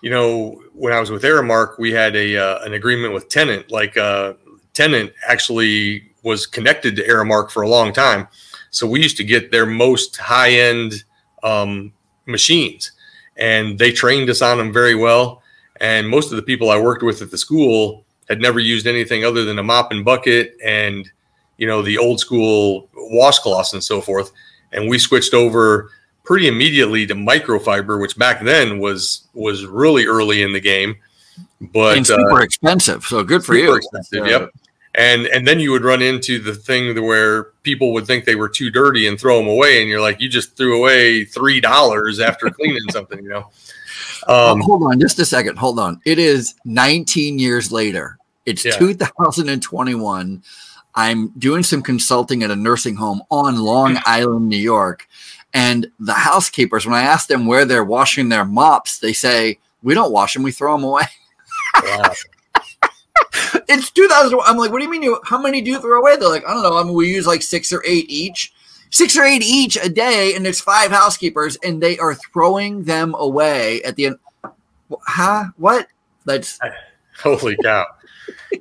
you 0.00 0.10
know, 0.10 0.62
when 0.72 0.92
I 0.92 1.00
was 1.00 1.10
with 1.10 1.22
Aramark, 1.22 1.78
we 1.78 1.92
had 1.92 2.16
a 2.16 2.36
uh, 2.36 2.64
an 2.64 2.72
agreement 2.72 3.12
with 3.12 3.28
Tennant. 3.28 3.70
Like 3.70 3.96
uh, 3.96 4.34
Tennant 4.72 5.12
actually 5.26 6.05
was 6.26 6.46
connected 6.46 6.96
to 6.96 7.06
Aramark 7.06 7.50
for 7.50 7.62
a 7.62 7.68
long 7.68 7.92
time, 7.92 8.26
so 8.70 8.86
we 8.86 9.00
used 9.00 9.16
to 9.16 9.24
get 9.24 9.50
their 9.50 9.64
most 9.64 10.16
high 10.16 10.50
end 10.50 11.04
um, 11.42 11.92
machines, 12.26 12.92
and 13.36 13.78
they 13.78 13.92
trained 13.92 14.28
us 14.28 14.42
on 14.42 14.58
them 14.58 14.72
very 14.72 14.96
well. 14.96 15.42
And 15.80 16.08
most 16.08 16.32
of 16.32 16.36
the 16.36 16.42
people 16.42 16.70
I 16.70 16.78
worked 16.80 17.02
with 17.02 17.22
at 17.22 17.30
the 17.30 17.38
school 17.38 18.04
had 18.28 18.40
never 18.40 18.58
used 18.58 18.86
anything 18.86 19.24
other 19.24 19.44
than 19.44 19.58
a 19.58 19.62
mop 19.62 19.92
and 19.92 20.04
bucket 20.04 20.56
and, 20.64 21.08
you 21.58 21.66
know, 21.66 21.82
the 21.82 21.98
old 21.98 22.18
school 22.18 22.88
washcloths 23.12 23.72
and 23.72 23.84
so 23.84 24.00
forth. 24.00 24.32
And 24.72 24.88
we 24.88 24.98
switched 24.98 25.34
over 25.34 25.90
pretty 26.24 26.48
immediately 26.48 27.06
to 27.06 27.14
microfiber, 27.14 28.00
which 28.00 28.18
back 28.18 28.42
then 28.42 28.78
was 28.80 29.28
was 29.34 29.64
really 29.66 30.06
early 30.06 30.42
in 30.42 30.52
the 30.52 30.60
game. 30.60 30.96
But 31.60 31.98
and 31.98 32.06
super 32.06 32.40
uh, 32.40 32.42
expensive. 32.42 33.04
So 33.04 33.22
good 33.22 33.44
for 33.44 33.54
you. 33.54 33.74
Expensive, 33.74 34.22
uh, 34.22 34.24
yep. 34.24 34.50
And 34.96 35.26
and 35.26 35.46
then 35.46 35.60
you 35.60 35.72
would 35.72 35.84
run 35.84 36.00
into 36.00 36.38
the 36.38 36.54
thing 36.54 37.04
where 37.04 37.44
people 37.62 37.92
would 37.92 38.06
think 38.06 38.24
they 38.24 38.34
were 38.34 38.48
too 38.48 38.70
dirty 38.70 39.06
and 39.06 39.20
throw 39.20 39.38
them 39.38 39.48
away, 39.48 39.80
and 39.80 39.90
you're 39.90 40.00
like, 40.00 40.20
you 40.20 40.28
just 40.28 40.56
threw 40.56 40.78
away 40.78 41.24
three 41.24 41.60
dollars 41.60 42.18
after 42.18 42.48
cleaning 42.50 42.88
something, 42.90 43.22
you 43.22 43.28
know. 43.28 43.50
Um, 44.26 44.60
hold 44.60 44.82
on 44.82 44.98
just 44.98 45.18
a 45.18 45.24
second. 45.24 45.56
Hold 45.58 45.78
on. 45.78 46.00
It 46.04 46.18
is 46.18 46.54
19 46.64 47.38
years 47.38 47.70
later. 47.70 48.18
It's 48.44 48.64
yeah. 48.64 48.72
2021. 48.72 50.42
I'm 50.94 51.28
doing 51.38 51.62
some 51.62 51.82
consulting 51.82 52.42
at 52.42 52.50
a 52.50 52.56
nursing 52.56 52.96
home 52.96 53.22
on 53.30 53.60
Long 53.60 53.98
Island, 54.06 54.48
New 54.48 54.56
York. 54.56 55.06
And 55.52 55.86
the 56.00 56.14
housekeepers, 56.14 56.86
when 56.86 56.94
I 56.94 57.02
ask 57.02 57.28
them 57.28 57.46
where 57.46 57.64
they're 57.64 57.84
washing 57.84 58.28
their 58.28 58.44
mops, 58.44 58.98
they 58.98 59.12
say, 59.12 59.58
We 59.82 59.94
don't 59.94 60.12
wash 60.12 60.34
them, 60.34 60.42
we 60.42 60.52
throw 60.52 60.74
them 60.76 60.84
away. 60.84 61.04
Wow. 61.82 62.12
it's 63.68 63.90
2000. 63.90 64.38
I'm 64.44 64.56
like, 64.56 64.70
What 64.70 64.78
do 64.78 64.84
you 64.84 64.90
mean? 64.90 65.02
You, 65.02 65.20
how 65.24 65.40
many 65.40 65.60
do 65.60 65.70
you 65.70 65.80
throw 65.80 65.98
away? 65.98 66.16
They're 66.16 66.28
like, 66.28 66.46
I 66.46 66.54
don't 66.54 66.62
know. 66.62 66.76
I 66.76 66.82
mean, 66.82 66.94
we 66.94 67.12
use 67.12 67.26
like 67.26 67.42
six 67.42 67.72
or 67.72 67.82
eight 67.86 68.06
each 68.08 68.52
six 68.90 69.16
or 69.16 69.24
eight 69.24 69.42
each 69.42 69.76
a 69.76 69.88
day, 69.88 70.34
and 70.34 70.44
there's 70.44 70.60
five 70.60 70.90
housekeepers, 70.90 71.56
and 71.62 71.82
they 71.82 71.98
are 71.98 72.14
throwing 72.14 72.84
them 72.84 73.14
away 73.18 73.82
at 73.82 73.96
the 73.96 74.06
end. 74.06 74.18
Huh? 75.06 75.44
What? 75.56 75.88
That's 76.24 76.58
holy 77.22 77.56
cow. 77.62 77.86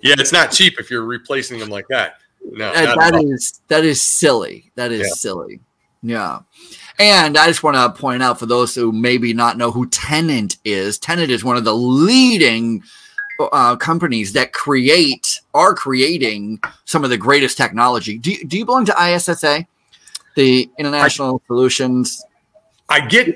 yeah, 0.03 0.15
it's 0.17 0.33
not 0.33 0.51
cheap 0.51 0.79
if 0.79 0.89
you're 0.89 1.05
replacing 1.05 1.59
them 1.59 1.69
like 1.69 1.87
that. 1.89 2.15
No, 2.51 2.71
that, 2.73 2.97
that 2.97 3.23
is 3.23 3.61
that 3.67 3.83
is 3.83 4.01
silly. 4.01 4.71
That 4.75 4.91
is 4.91 5.07
yeah. 5.07 5.13
silly. 5.13 5.59
Yeah. 6.03 6.39
And 6.99 7.35
I 7.37 7.47
just 7.47 7.63
want 7.63 7.75
to 7.75 7.99
point 7.99 8.21
out 8.21 8.37
for 8.37 8.45
those 8.45 8.75
who 8.75 8.91
maybe 8.91 9.33
not 9.33 9.57
know 9.57 9.71
who 9.71 9.87
Tennant 9.87 10.57
is, 10.63 10.99
Tennant 10.99 11.31
is 11.31 11.43
one 11.43 11.57
of 11.57 11.63
the 11.63 11.75
leading 11.75 12.83
uh, 13.39 13.75
companies 13.75 14.33
that 14.33 14.53
create 14.53 15.41
are 15.53 15.73
creating 15.73 16.59
some 16.85 17.03
of 17.03 17.09
the 17.09 17.17
greatest 17.17 17.57
technology. 17.57 18.17
Do 18.17 18.31
you, 18.31 18.45
do 18.45 18.57
you 18.57 18.65
belong 18.65 18.85
to 18.85 18.95
ISSA? 18.99 19.65
the 20.35 20.69
international 20.77 21.41
I, 21.43 21.47
solutions? 21.47 22.23
I 22.87 22.99
get. 23.07 23.33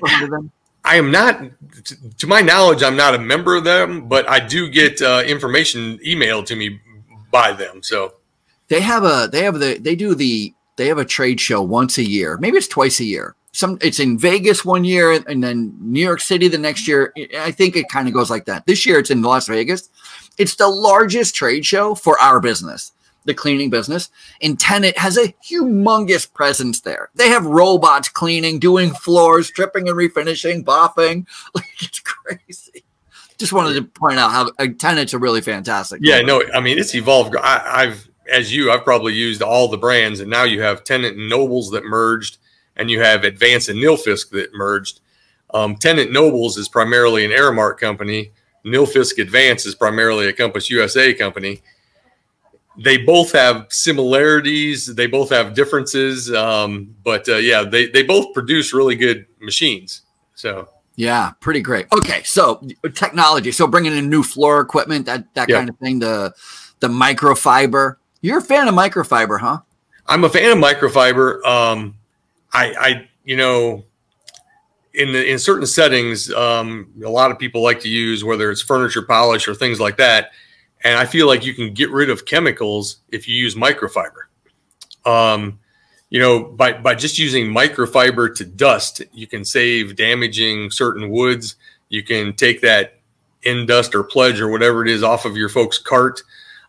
I 0.82 0.96
am 0.96 1.10
not, 1.10 1.42
to 2.18 2.26
my 2.26 2.40
knowledge, 2.40 2.82
I'm 2.82 2.96
not 2.96 3.14
a 3.14 3.18
member 3.18 3.56
of 3.56 3.64
them, 3.64 4.08
but 4.08 4.26
I 4.30 4.40
do 4.40 4.70
get 4.70 5.02
uh, 5.02 5.22
information 5.26 5.98
emailed 5.98 6.46
to 6.46 6.56
me 6.56 6.80
by 7.30 7.52
them. 7.52 7.82
So 7.82 8.14
they 8.68 8.80
have 8.80 9.04
a 9.04 9.28
they 9.30 9.42
have 9.42 9.58
the 9.58 9.76
they 9.78 9.94
do 9.94 10.14
the 10.14 10.54
they 10.76 10.86
have 10.86 10.96
a 10.96 11.04
trade 11.04 11.38
show 11.38 11.60
once 11.60 11.98
a 11.98 12.02
year. 12.02 12.38
Maybe 12.38 12.56
it's 12.56 12.66
twice 12.66 12.98
a 13.00 13.04
year. 13.04 13.34
Some 13.52 13.78
it's 13.80 13.98
in 13.98 14.16
Vegas 14.16 14.64
one 14.64 14.84
year 14.84 15.12
and 15.12 15.42
then 15.42 15.76
New 15.80 16.00
York 16.00 16.20
City 16.20 16.48
the 16.48 16.58
next 16.58 16.86
year. 16.86 17.12
I 17.38 17.50
think 17.50 17.76
it 17.76 17.88
kind 17.88 18.06
of 18.06 18.14
goes 18.14 18.30
like 18.30 18.44
that. 18.44 18.66
This 18.66 18.86
year 18.86 18.98
it's 18.98 19.10
in 19.10 19.22
Las 19.22 19.48
Vegas. 19.48 19.90
It's 20.38 20.54
the 20.54 20.68
largest 20.68 21.34
trade 21.34 21.66
show 21.66 21.94
for 21.94 22.20
our 22.20 22.40
business 22.40 22.92
the 23.24 23.34
cleaning 23.34 23.70
business. 23.70 24.10
And 24.40 24.58
Tennant 24.58 24.96
has 24.98 25.16
a 25.16 25.34
humongous 25.44 26.32
presence 26.32 26.80
there. 26.80 27.10
They 27.14 27.28
have 27.28 27.44
robots 27.44 28.08
cleaning, 28.08 28.58
doing 28.58 28.90
floors, 28.90 29.48
stripping 29.48 29.88
and 29.88 29.96
refinishing, 29.96 30.64
buffing. 30.64 31.26
Like 31.54 31.64
it's 31.80 32.00
crazy. 32.00 32.84
Just 33.38 33.52
wanted 33.52 33.74
to 33.74 33.82
point 33.82 34.18
out 34.18 34.30
how 34.30 34.50
uh, 34.58 34.68
Tennant's 34.78 35.14
a 35.14 35.18
really 35.18 35.40
fantastic. 35.40 36.00
Yeah, 36.02 36.20
no, 36.20 36.42
I 36.54 36.60
mean 36.60 36.78
it's 36.78 36.94
evolved. 36.94 37.34
I, 37.36 37.86
have 37.86 38.08
as 38.30 38.54
you, 38.54 38.70
I've 38.70 38.84
probably 38.84 39.14
used 39.14 39.42
all 39.42 39.68
the 39.68 39.78
brands, 39.78 40.20
and 40.20 40.30
now 40.30 40.44
you 40.44 40.62
have 40.62 40.84
Tennant 40.84 41.16
and 41.16 41.28
Nobles 41.28 41.70
that 41.70 41.84
merged, 41.84 42.38
and 42.80 42.90
you 42.90 43.00
have 43.00 43.22
Advance 43.24 43.68
and 43.68 43.78
Nilfisk 43.78 44.30
that 44.30 44.54
merged. 44.54 45.00
Um, 45.52 45.76
Tennant 45.76 46.10
Nobles 46.10 46.56
is 46.56 46.68
primarily 46.68 47.24
an 47.24 47.30
Aramark 47.30 47.78
company. 47.78 48.32
Nilfisk 48.64 49.18
Advance 49.18 49.66
is 49.66 49.74
primarily 49.74 50.28
a 50.28 50.32
Compass 50.32 50.70
USA 50.70 51.14
company 51.14 51.62
they 52.80 52.96
both 52.96 53.32
have 53.32 53.66
similarities. 53.70 54.86
They 54.86 55.06
both 55.06 55.30
have 55.30 55.54
differences. 55.54 56.32
Um, 56.32 56.94
but 57.04 57.28
uh, 57.28 57.36
yeah, 57.36 57.62
they, 57.62 57.86
they 57.86 58.02
both 58.02 58.32
produce 58.32 58.72
really 58.72 58.96
good 58.96 59.26
machines. 59.40 60.02
So 60.34 60.68
yeah, 60.96 61.32
pretty 61.40 61.60
great. 61.60 61.86
Okay, 61.92 62.22
so 62.24 62.66
technology. 62.94 63.52
So 63.52 63.66
bringing 63.66 63.96
in 63.96 64.08
new 64.08 64.22
floor 64.22 64.60
equipment, 64.60 65.06
that 65.06 65.32
that 65.34 65.48
kind 65.48 65.68
of 65.68 65.78
thing. 65.78 65.98
The 65.98 66.32
the 66.80 66.88
microfiber. 66.88 67.96
You're 68.22 68.38
a 68.38 68.42
fan 68.42 68.68
of 68.68 68.74
microfiber, 68.74 69.40
huh? 69.40 69.58
I'm 70.06 70.24
a 70.24 70.28
fan 70.28 70.52
of 70.52 70.58
microfiber. 70.58 71.42
Um, 71.44 71.96
I, 72.52 72.74
I, 72.78 73.08
you 73.24 73.36
know, 73.36 73.84
in 74.92 75.12
the, 75.12 75.30
in 75.30 75.38
certain 75.38 75.66
settings, 75.66 76.32
um, 76.32 76.92
a 77.04 77.08
lot 77.08 77.30
of 77.30 77.38
people 77.38 77.62
like 77.62 77.80
to 77.80 77.88
use 77.88 78.24
whether 78.24 78.50
it's 78.50 78.62
furniture 78.62 79.02
polish 79.02 79.46
or 79.46 79.54
things 79.54 79.78
like 79.78 79.96
that 79.98 80.30
and 80.82 80.98
I 80.98 81.04
feel 81.04 81.26
like 81.26 81.44
you 81.44 81.54
can 81.54 81.74
get 81.74 81.90
rid 81.90 82.10
of 82.10 82.24
chemicals 82.24 82.98
if 83.10 83.28
you 83.28 83.36
use 83.36 83.54
microfiber. 83.54 84.28
Um, 85.04 85.58
you 86.08 86.18
know, 86.18 86.42
by, 86.42 86.72
by 86.72 86.94
just 86.94 87.18
using 87.18 87.46
microfiber 87.46 88.34
to 88.36 88.44
dust, 88.44 89.02
you 89.12 89.26
can 89.26 89.44
save 89.44 89.96
damaging 89.96 90.70
certain 90.70 91.10
woods. 91.10 91.56
You 91.88 92.02
can 92.02 92.34
take 92.34 92.60
that 92.62 92.96
Endust 93.46 93.94
or 93.94 94.02
pledge 94.02 94.38
or 94.40 94.48
whatever 94.48 94.84
it 94.84 94.90
is 94.90 95.02
off 95.02 95.24
of 95.24 95.36
your 95.36 95.48
folks' 95.48 95.78
cart. 95.78 96.22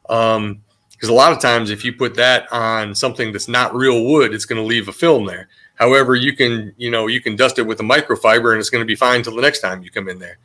Um, 0.10 0.62
because 0.92 1.10
a 1.10 1.14
lot 1.14 1.32
of 1.32 1.40
times 1.40 1.70
if 1.72 1.84
you 1.84 1.94
put 1.94 2.16
that 2.16 2.52
on 2.54 2.94
something 2.94 3.32
that's 3.32 3.48
not 3.48 3.74
real 3.74 4.06
wood, 4.06 4.34
it's 4.34 4.46
going 4.46 4.62
to 4.62 4.66
leave 4.66 4.88
a 4.88 4.94
film 4.94 5.26
there. 5.26 5.50
However, 5.82 6.14
you 6.14 6.36
can 6.36 6.76
you 6.78 6.92
know 6.92 7.08
you 7.08 7.20
can 7.20 7.36
dust 7.36 7.58
it 7.58 7.64
with 7.64 7.80
a 7.80 7.84
microfiber 7.84 8.52
and 8.52 8.60
it's 8.60 8.70
going 8.70 8.84
to 8.84 8.86
be 8.86 8.96
fine 8.96 9.24
till 9.24 9.36
the 9.36 9.42
next 9.42 9.62
time 9.62 9.82
you 9.82 9.90
come 9.90 10.08
in 10.08 10.20
there. 10.20 10.38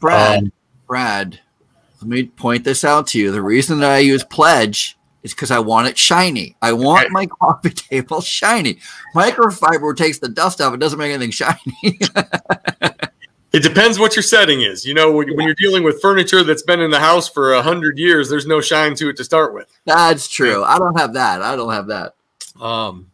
Brad, 0.00 0.42
um, 0.42 0.52
Brad, 0.86 1.40
let 2.02 2.08
me 2.08 2.24
point 2.24 2.62
this 2.62 2.84
out 2.84 3.06
to 3.08 3.18
you. 3.18 3.32
The 3.32 3.40
reason 3.40 3.80
that 3.80 3.90
I 3.90 3.98
use 4.00 4.22
pledge 4.22 4.98
is 5.22 5.32
because 5.32 5.50
I 5.50 5.60
want 5.60 5.88
it 5.88 5.96
shiny. 5.96 6.56
I 6.60 6.74
want 6.74 7.10
my 7.10 7.24
coffee 7.40 7.70
table 7.70 8.20
shiny. 8.20 8.78
Microfiber 9.14 9.96
takes 9.96 10.18
the 10.18 10.28
dust 10.28 10.60
off; 10.60 10.74
it 10.74 10.80
doesn't 10.80 10.98
make 10.98 11.10
anything 11.10 11.30
shiny. 11.30 11.98
It 13.54 13.62
depends 13.62 13.98
what 13.98 14.14
your 14.14 14.22
setting 14.22 14.60
is. 14.60 14.84
You 14.84 14.92
know, 14.92 15.10
when, 15.10 15.34
when, 15.34 15.46
you're 15.46 15.54
dealing 15.54 15.84
with 15.84 16.02
furniture 16.02 16.44
that's 16.44 16.64
been 16.64 16.80
in 16.80 16.90
the 16.90 17.00
house 17.00 17.30
for 17.30 17.54
a 17.54 17.62
hundred 17.62 17.96
years, 17.96 18.28
there's 18.28 18.46
no 18.46 18.60
shine 18.60 18.94
to 18.96 19.08
it 19.08 19.16
to 19.16 19.24
start 19.24 19.54
with. 19.54 19.74
That's 19.86 20.28
true. 20.28 20.62
I 20.62 20.78
don't 20.78 20.98
have 20.98 21.14
that. 21.14 21.40
I 21.40 21.56
don't 21.56 21.72
have 21.72 21.86
that. 21.86 22.14
Um, 22.60 23.10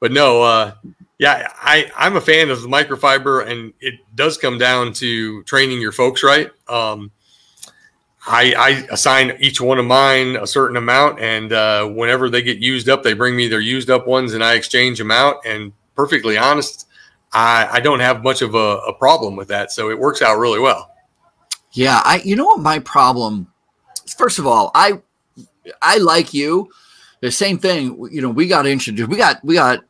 but 0.00 0.12
no, 0.12 0.42
uh, 0.42 0.74
yeah, 1.18 1.52
I 1.56 1.90
I'm 1.96 2.16
a 2.16 2.20
fan 2.20 2.50
of 2.50 2.62
the 2.62 2.68
microfiber, 2.68 3.46
and 3.46 3.72
it 3.80 3.94
does 4.14 4.38
come 4.38 4.58
down 4.58 4.92
to 4.94 5.42
training 5.44 5.80
your 5.80 5.92
folks 5.92 6.22
right. 6.22 6.50
Um, 6.68 7.10
I, 8.26 8.52
I 8.58 8.68
assign 8.92 9.36
each 9.40 9.60
one 9.60 9.78
of 9.78 9.86
mine 9.86 10.36
a 10.36 10.46
certain 10.46 10.76
amount, 10.76 11.18
and 11.20 11.52
uh, 11.52 11.86
whenever 11.86 12.28
they 12.28 12.42
get 12.42 12.58
used 12.58 12.88
up, 12.88 13.02
they 13.02 13.14
bring 13.14 13.34
me 13.34 13.48
their 13.48 13.60
used 13.60 13.88
up 13.88 14.06
ones, 14.06 14.34
and 14.34 14.44
I 14.44 14.54
exchange 14.54 14.98
them 14.98 15.10
out. 15.10 15.46
And 15.46 15.72
perfectly 15.94 16.36
honest, 16.36 16.86
I, 17.32 17.68
I 17.72 17.80
don't 17.80 18.00
have 18.00 18.22
much 18.22 18.42
of 18.42 18.54
a, 18.54 18.78
a 18.86 18.92
problem 18.92 19.34
with 19.34 19.48
that. 19.48 19.72
So 19.72 19.90
it 19.90 19.98
works 19.98 20.20
out 20.20 20.38
really 20.38 20.60
well. 20.60 20.94
Yeah, 21.72 22.02
I 22.04 22.20
you 22.24 22.36
know 22.36 22.44
what 22.44 22.60
my 22.60 22.78
problem 22.80 23.48
first 24.16 24.38
of 24.38 24.46
all, 24.46 24.70
I 24.74 25.00
I 25.82 25.98
like 25.98 26.32
you. 26.32 26.70
The 27.20 27.32
same 27.32 27.58
thing, 27.58 28.08
you 28.10 28.22
know, 28.22 28.30
we 28.30 28.46
got 28.46 28.66
introduced. 28.66 29.10
We 29.10 29.16
got 29.16 29.42
we 29.44 29.54
got 29.54 29.84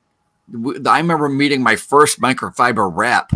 I 0.54 0.98
remember 0.98 1.28
meeting 1.28 1.62
my 1.62 1.76
first 1.76 2.20
microfiber 2.20 2.90
rep 2.92 3.32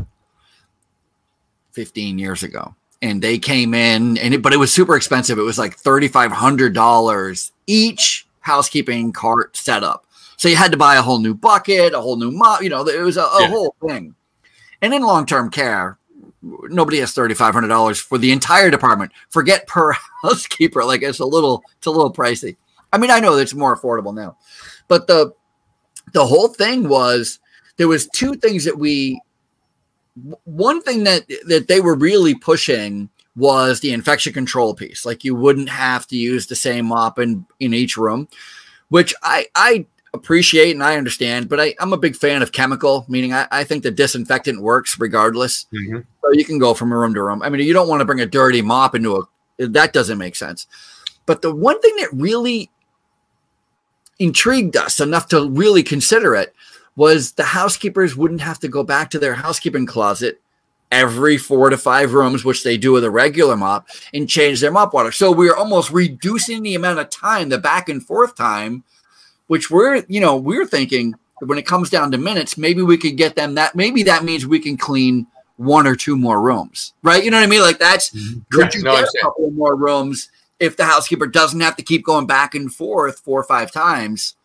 15 1.72 2.18
years 2.18 2.42
ago. 2.42 2.74
And 3.00 3.20
they 3.20 3.38
came 3.38 3.74
in 3.74 4.16
and 4.18 4.34
it, 4.34 4.42
but 4.42 4.52
it 4.52 4.58
was 4.58 4.72
super 4.72 4.96
expensive. 4.96 5.38
It 5.38 5.42
was 5.42 5.58
like 5.58 5.76
$3500 5.76 7.50
each 7.66 8.26
housekeeping 8.40 9.12
cart 9.12 9.56
setup. 9.56 10.06
So 10.36 10.48
you 10.48 10.56
had 10.56 10.72
to 10.72 10.78
buy 10.78 10.96
a 10.96 11.02
whole 11.02 11.18
new 11.18 11.34
bucket, 11.34 11.94
a 11.94 12.00
whole 12.00 12.16
new 12.16 12.30
mop. 12.30 12.62
You 12.62 12.68
know, 12.68 12.86
it 12.86 13.00
was 13.00 13.16
a, 13.16 13.22
a 13.22 13.42
yeah. 13.42 13.48
whole 13.48 13.74
thing. 13.86 14.14
And 14.80 14.94
in 14.94 15.02
long 15.02 15.26
term 15.26 15.50
care, 15.50 15.98
nobody 16.42 16.98
has 16.98 17.12
thirty 17.12 17.34
five 17.34 17.54
hundred 17.54 17.68
dollars 17.68 18.00
for 18.00 18.18
the 18.18 18.32
entire 18.32 18.70
department. 18.70 19.12
Forget 19.30 19.66
per 19.68 19.92
housekeeper. 20.22 20.84
Like 20.84 21.02
it's 21.02 21.20
a 21.20 21.24
little, 21.24 21.62
it's 21.78 21.86
a 21.86 21.90
little 21.90 22.12
pricey. 22.12 22.56
I 22.92 22.98
mean, 22.98 23.10
I 23.10 23.20
know 23.20 23.36
it's 23.36 23.54
more 23.54 23.76
affordable 23.76 24.14
now, 24.14 24.36
but 24.88 25.06
the 25.06 25.32
the 26.12 26.26
whole 26.26 26.48
thing 26.48 26.88
was 26.88 27.38
there 27.76 27.88
was 27.88 28.08
two 28.08 28.34
things 28.34 28.64
that 28.64 28.78
we. 28.78 29.20
One 30.44 30.82
thing 30.82 31.04
that 31.04 31.26
that 31.46 31.68
they 31.68 31.80
were 31.80 31.94
really 31.94 32.34
pushing 32.34 33.08
was 33.34 33.80
the 33.80 33.92
infection 33.92 34.32
control 34.32 34.74
piece. 34.74 35.06
Like 35.06 35.24
you 35.24 35.34
wouldn't 35.34 35.70
have 35.70 36.06
to 36.08 36.16
use 36.16 36.46
the 36.46 36.54
same 36.54 36.86
mop 36.86 37.18
in 37.18 37.46
in 37.60 37.72
each 37.72 37.96
room, 37.96 38.28
which 38.88 39.14
I 39.22 39.46
I 39.54 39.86
appreciate 40.14 40.72
and 40.72 40.82
I 40.82 40.96
understand, 40.96 41.48
but 41.48 41.58
I, 41.58 41.74
i'm 41.80 41.92
a 41.92 41.98
big 41.98 42.14
fan 42.16 42.42
of 42.42 42.52
chemical, 42.52 43.06
meaning 43.08 43.32
I, 43.32 43.46
I 43.50 43.64
think 43.64 43.82
the 43.82 43.90
disinfectant 43.90 44.60
works 44.60 45.00
regardless. 45.00 45.66
Mm-hmm. 45.72 46.00
So 46.22 46.32
you 46.32 46.44
can 46.44 46.58
go 46.58 46.74
from 46.74 46.92
room 46.92 47.14
to 47.14 47.22
room. 47.22 47.42
I 47.42 47.48
mean, 47.48 47.66
you 47.66 47.72
don't 47.72 47.88
want 47.88 48.00
to 48.00 48.04
bring 48.04 48.20
a 48.20 48.26
dirty 48.26 48.62
mop 48.62 48.94
into 48.94 49.16
a 49.16 49.22
that 49.58 49.92
doesn't 49.92 50.18
make 50.18 50.36
sense. 50.36 50.66
But 51.24 51.42
the 51.42 51.54
one 51.54 51.80
thing 51.80 51.96
that 51.96 52.08
really 52.12 52.70
intrigued 54.22 54.76
us 54.76 55.00
enough 55.00 55.28
to 55.28 55.48
really 55.48 55.82
consider 55.82 56.34
it 56.34 56.54
was 56.96 57.32
the 57.32 57.44
housekeepers 57.44 58.16
wouldn't 58.16 58.40
have 58.40 58.58
to 58.60 58.68
go 58.68 58.82
back 58.82 59.10
to 59.10 59.18
their 59.18 59.34
housekeeping 59.34 59.86
closet 59.86 60.40
every 60.90 61.38
four 61.38 61.70
to 61.70 61.78
five 61.78 62.12
rooms, 62.12 62.44
which 62.44 62.64
they 62.64 62.76
do 62.76 62.92
with 62.92 63.04
a 63.04 63.10
regular 63.10 63.56
mop, 63.56 63.88
and 64.12 64.28
change 64.28 64.60
their 64.60 64.70
mop 64.70 64.92
water. 64.92 65.10
So 65.10 65.32
we're 65.32 65.56
almost 65.56 65.90
reducing 65.90 66.62
the 66.62 66.74
amount 66.74 66.98
of 66.98 67.08
time, 67.08 67.48
the 67.48 67.58
back 67.58 67.88
and 67.88 68.04
forth 68.04 68.34
time 68.34 68.84
which 69.52 69.70
we're, 69.70 70.02
you 70.08 70.18
know, 70.18 70.34
we're 70.34 70.64
thinking 70.64 71.14
when 71.40 71.58
it 71.58 71.66
comes 71.66 71.90
down 71.90 72.10
to 72.10 72.16
minutes, 72.16 72.56
maybe 72.56 72.80
we 72.80 72.96
could 72.96 73.18
get 73.18 73.36
them 73.36 73.54
that. 73.56 73.74
Maybe 73.74 74.02
that 74.04 74.24
means 74.24 74.46
we 74.46 74.58
can 74.58 74.78
clean 74.78 75.26
one 75.56 75.86
or 75.86 75.94
two 75.94 76.16
more 76.16 76.40
rooms, 76.40 76.94
right? 77.02 77.22
You 77.22 77.30
know 77.30 77.36
what 77.36 77.44
I 77.44 77.48
mean? 77.48 77.60
Like 77.60 77.78
that's 77.78 78.08
mm-hmm. 78.10 78.38
could 78.50 78.72
yeah, 78.72 78.78
you 78.78 78.84
no, 78.84 78.96
get 78.96 79.04
a 79.04 79.18
couple 79.20 79.50
more 79.50 79.76
rooms 79.76 80.30
if 80.62 80.76
the 80.76 80.84
housekeeper 80.84 81.26
doesn't 81.26 81.60
have 81.60 81.76
to 81.76 81.82
keep 81.82 82.04
going 82.04 82.26
back 82.26 82.54
and 82.54 82.72
forth 82.72 83.18
four 83.18 83.40
or 83.40 83.44
five 83.44 83.72
times 83.72 84.36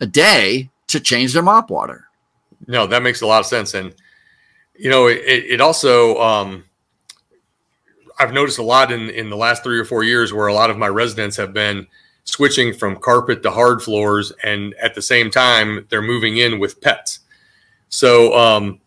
a 0.00 0.06
day 0.06 0.70
to 0.88 0.98
change 0.98 1.34
their 1.34 1.42
mop 1.42 1.70
water? 1.70 2.06
No, 2.66 2.86
that 2.86 3.02
makes 3.02 3.20
a 3.20 3.26
lot 3.26 3.40
of 3.40 3.46
sense, 3.46 3.74
and 3.74 3.94
you 4.74 4.90
know, 4.90 5.06
it, 5.06 5.20
it 5.24 5.60
also. 5.60 6.18
Um, 6.20 6.64
I've 8.20 8.32
noticed 8.32 8.58
a 8.58 8.64
lot 8.64 8.90
in 8.90 9.10
in 9.10 9.30
the 9.30 9.36
last 9.36 9.62
three 9.62 9.78
or 9.78 9.84
four 9.84 10.02
years 10.02 10.32
where 10.32 10.48
a 10.48 10.54
lot 10.54 10.70
of 10.70 10.78
my 10.78 10.88
residents 10.88 11.36
have 11.36 11.52
been 11.52 11.86
switching 12.24 12.74
from 12.74 12.96
carpet 12.96 13.42
to 13.42 13.50
hard 13.50 13.82
floors, 13.82 14.32
and 14.42 14.74
at 14.74 14.94
the 14.94 15.02
same 15.02 15.30
time, 15.30 15.86
they're 15.88 16.02
moving 16.02 16.38
in 16.38 16.58
with 16.58 16.80
pets. 16.80 17.20
So, 17.90 18.36
um, 18.36 18.80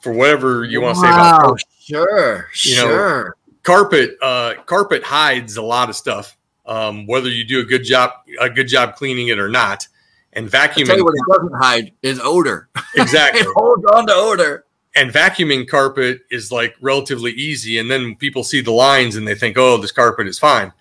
for 0.00 0.12
whatever 0.12 0.64
you 0.64 0.80
want 0.80 0.96
to 0.96 1.02
wow, 1.02 1.08
say 1.08 1.14
about 1.14 1.60
sure, 1.80 2.48
you 2.52 2.74
sure. 2.74 3.36
Carpet, 3.66 4.16
uh, 4.22 4.54
carpet 4.64 5.02
hides 5.02 5.56
a 5.56 5.62
lot 5.62 5.88
of 5.88 5.96
stuff. 5.96 6.36
Um, 6.66 7.06
whether 7.06 7.28
you 7.28 7.44
do 7.44 7.60
a 7.60 7.64
good 7.64 7.84
job, 7.84 8.12
a 8.40 8.48
good 8.48 8.68
job 8.68 8.96
cleaning 8.96 9.28
it 9.28 9.38
or 9.38 9.48
not, 9.48 9.86
and 10.32 10.48
vacuuming. 10.48 10.86
tell 10.86 10.96
you 10.96 11.04
what 11.04 11.14
it 11.14 11.32
doesn't 11.32 11.58
hide 11.58 11.92
is 12.02 12.20
odor. 12.22 12.68
Exactly, 12.96 13.42
it 13.42 13.48
holds 13.54 13.84
on 13.92 14.06
to 14.06 14.14
odor. 14.14 14.64
And 14.94 15.12
vacuuming 15.12 15.68
carpet 15.68 16.20
is 16.30 16.50
like 16.50 16.74
relatively 16.80 17.32
easy, 17.32 17.78
and 17.78 17.90
then 17.90 18.14
people 18.16 18.42
see 18.42 18.62
the 18.62 18.70
lines 18.70 19.16
and 19.16 19.28
they 19.28 19.34
think, 19.34 19.58
"Oh, 19.58 19.76
this 19.76 19.92
carpet 19.92 20.26
is 20.26 20.38
fine." 20.38 20.72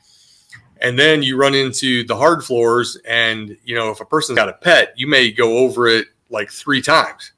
and 0.82 1.00
then 1.00 1.24
you 1.24 1.38
run 1.38 1.56
into 1.56 2.04
the 2.06 2.15
hard 2.15 2.43
floors 2.43 2.98
and 3.08 3.58
you 3.63 3.76
know 3.76 3.91
if 3.91 4.02
a 4.02 4.06
person's 4.06 4.38
got 4.38 4.50
a 4.50 4.54
pet 4.54 4.93
you 4.95 5.08
may 5.08 5.32
go 5.32 5.58
over 5.58 5.88
it 5.88 6.08
like 6.30 6.52
three 6.52 6.82
times 6.82 7.32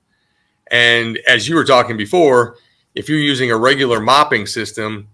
and 0.72 1.18
as 1.28 1.48
you 1.48 1.56
were 1.56 1.64
talking 1.64 1.98
before 1.98 2.56
if 2.96 3.08
you're 3.08 3.20
using 3.20 3.52
a 3.52 3.58
regular 3.58 4.00
mopping 4.00 4.46
system 4.46 5.08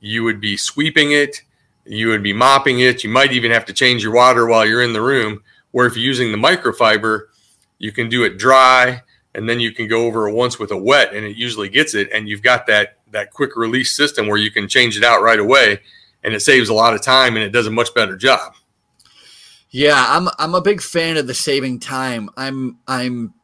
you 0.00 0.24
would 0.24 0.40
be 0.40 0.56
sweeping 0.56 1.12
it 1.12 1.42
you 1.84 2.08
would 2.08 2.22
be 2.22 2.32
mopping 2.32 2.80
it 2.80 3.02
you 3.02 3.10
might 3.10 3.32
even 3.32 3.50
have 3.50 3.64
to 3.64 3.72
change 3.72 4.02
your 4.02 4.12
water 4.12 4.46
while 4.46 4.66
you're 4.66 4.82
in 4.82 4.92
the 4.92 5.02
room 5.02 5.42
where 5.70 5.86
if 5.86 5.96
you're 5.96 6.04
using 6.04 6.32
the 6.32 6.38
microfiber 6.38 7.22
you 7.78 7.92
can 7.92 8.08
do 8.08 8.24
it 8.24 8.38
dry 8.38 9.02
and 9.34 9.48
then 9.48 9.60
you 9.60 9.72
can 9.72 9.86
go 9.86 10.06
over 10.06 10.28
it 10.28 10.34
once 10.34 10.58
with 10.58 10.70
a 10.70 10.76
wet 10.76 11.14
and 11.14 11.24
it 11.24 11.36
usually 11.36 11.68
gets 11.68 11.94
it 11.94 12.08
and 12.12 12.28
you've 12.28 12.42
got 12.42 12.66
that 12.66 12.98
that 13.10 13.30
quick 13.30 13.56
release 13.56 13.96
system 13.96 14.26
where 14.26 14.36
you 14.36 14.50
can 14.50 14.68
change 14.68 14.96
it 14.96 15.04
out 15.04 15.22
right 15.22 15.38
away 15.38 15.80
and 16.22 16.34
it 16.34 16.40
saves 16.40 16.68
a 16.68 16.74
lot 16.74 16.94
of 16.94 17.02
time 17.02 17.36
and 17.36 17.44
it 17.44 17.50
does 17.50 17.66
a 17.66 17.70
much 17.70 17.94
better 17.94 18.16
job. 18.16 18.54
Yeah, 19.70 20.04
I'm 20.08 20.28
I'm 20.38 20.54
a 20.54 20.60
big 20.60 20.80
fan 20.80 21.16
of 21.16 21.26
the 21.26 21.34
saving 21.34 21.80
time. 21.80 22.30
I'm 22.36 22.78
I'm 22.86 23.34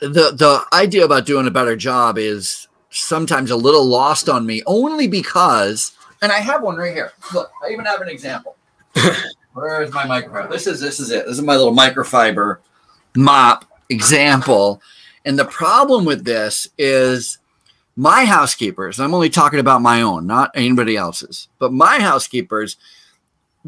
the 0.00 0.32
the 0.32 0.64
idea 0.72 1.04
about 1.04 1.24
doing 1.24 1.46
a 1.46 1.52
better 1.52 1.76
job 1.76 2.18
is 2.18 2.66
sometimes 2.90 3.50
a 3.50 3.56
little 3.56 3.84
lost 3.84 4.28
on 4.28 4.44
me 4.46 4.62
only 4.66 5.06
because 5.06 5.92
and 6.22 6.30
I 6.30 6.38
have 6.38 6.62
one 6.62 6.76
right 6.76 6.92
here. 6.92 7.12
Look, 7.32 7.50
I 7.64 7.70
even 7.70 7.86
have 7.86 8.00
an 8.02 8.08
example. 8.08 8.56
Where 9.54 9.82
is 9.82 9.92
my 9.92 10.04
microfiber? 10.04 10.50
This 10.50 10.66
is 10.66 10.80
this 10.80 11.00
is 11.00 11.10
it. 11.10 11.26
This 11.26 11.38
is 11.38 11.42
my 11.42 11.56
little 11.56 11.74
microfiber 11.74 12.58
mop 13.16 13.64
example. 13.88 14.82
And 15.24 15.38
the 15.38 15.44
problem 15.44 16.04
with 16.04 16.24
this 16.24 16.68
is 16.78 17.38
my 17.96 18.24
housekeepers, 18.24 18.98
I'm 18.98 19.14
only 19.14 19.28
talking 19.28 19.58
about 19.58 19.82
my 19.82 20.00
own, 20.00 20.26
not 20.26 20.50
anybody 20.54 20.96
else's, 20.96 21.48
but 21.58 21.72
my 21.72 21.98
housekeepers, 22.00 22.76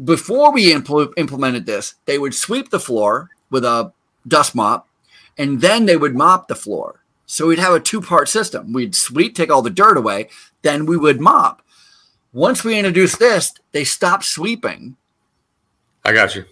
before 0.03 0.51
we 0.51 0.73
impl- 0.73 1.13
implemented 1.17 1.65
this, 1.65 1.95
they 2.05 2.17
would 2.17 2.33
sweep 2.33 2.69
the 2.69 2.79
floor 2.79 3.29
with 3.51 3.63
a 3.63 3.91
dust 4.27 4.55
mop 4.55 4.87
and 5.37 5.61
then 5.61 5.85
they 5.85 5.97
would 5.97 6.15
mop 6.15 6.47
the 6.47 6.55
floor. 6.55 7.02
So 7.25 7.47
we'd 7.47 7.59
have 7.59 7.73
a 7.73 7.79
two 7.79 8.01
part 8.01 8.29
system. 8.29 8.73
We'd 8.73 8.95
sweep, 8.95 9.35
take 9.35 9.51
all 9.51 9.61
the 9.61 9.69
dirt 9.69 9.97
away, 9.97 10.29
then 10.61 10.85
we 10.85 10.97
would 10.97 11.19
mop. 11.19 11.61
Once 12.31 12.63
we 12.63 12.77
introduced 12.77 13.19
this, 13.19 13.53
they 13.71 13.83
stopped 13.83 14.25
sweeping. 14.25 14.97
I 16.03 16.13
got 16.13 16.35
you. 16.35 16.45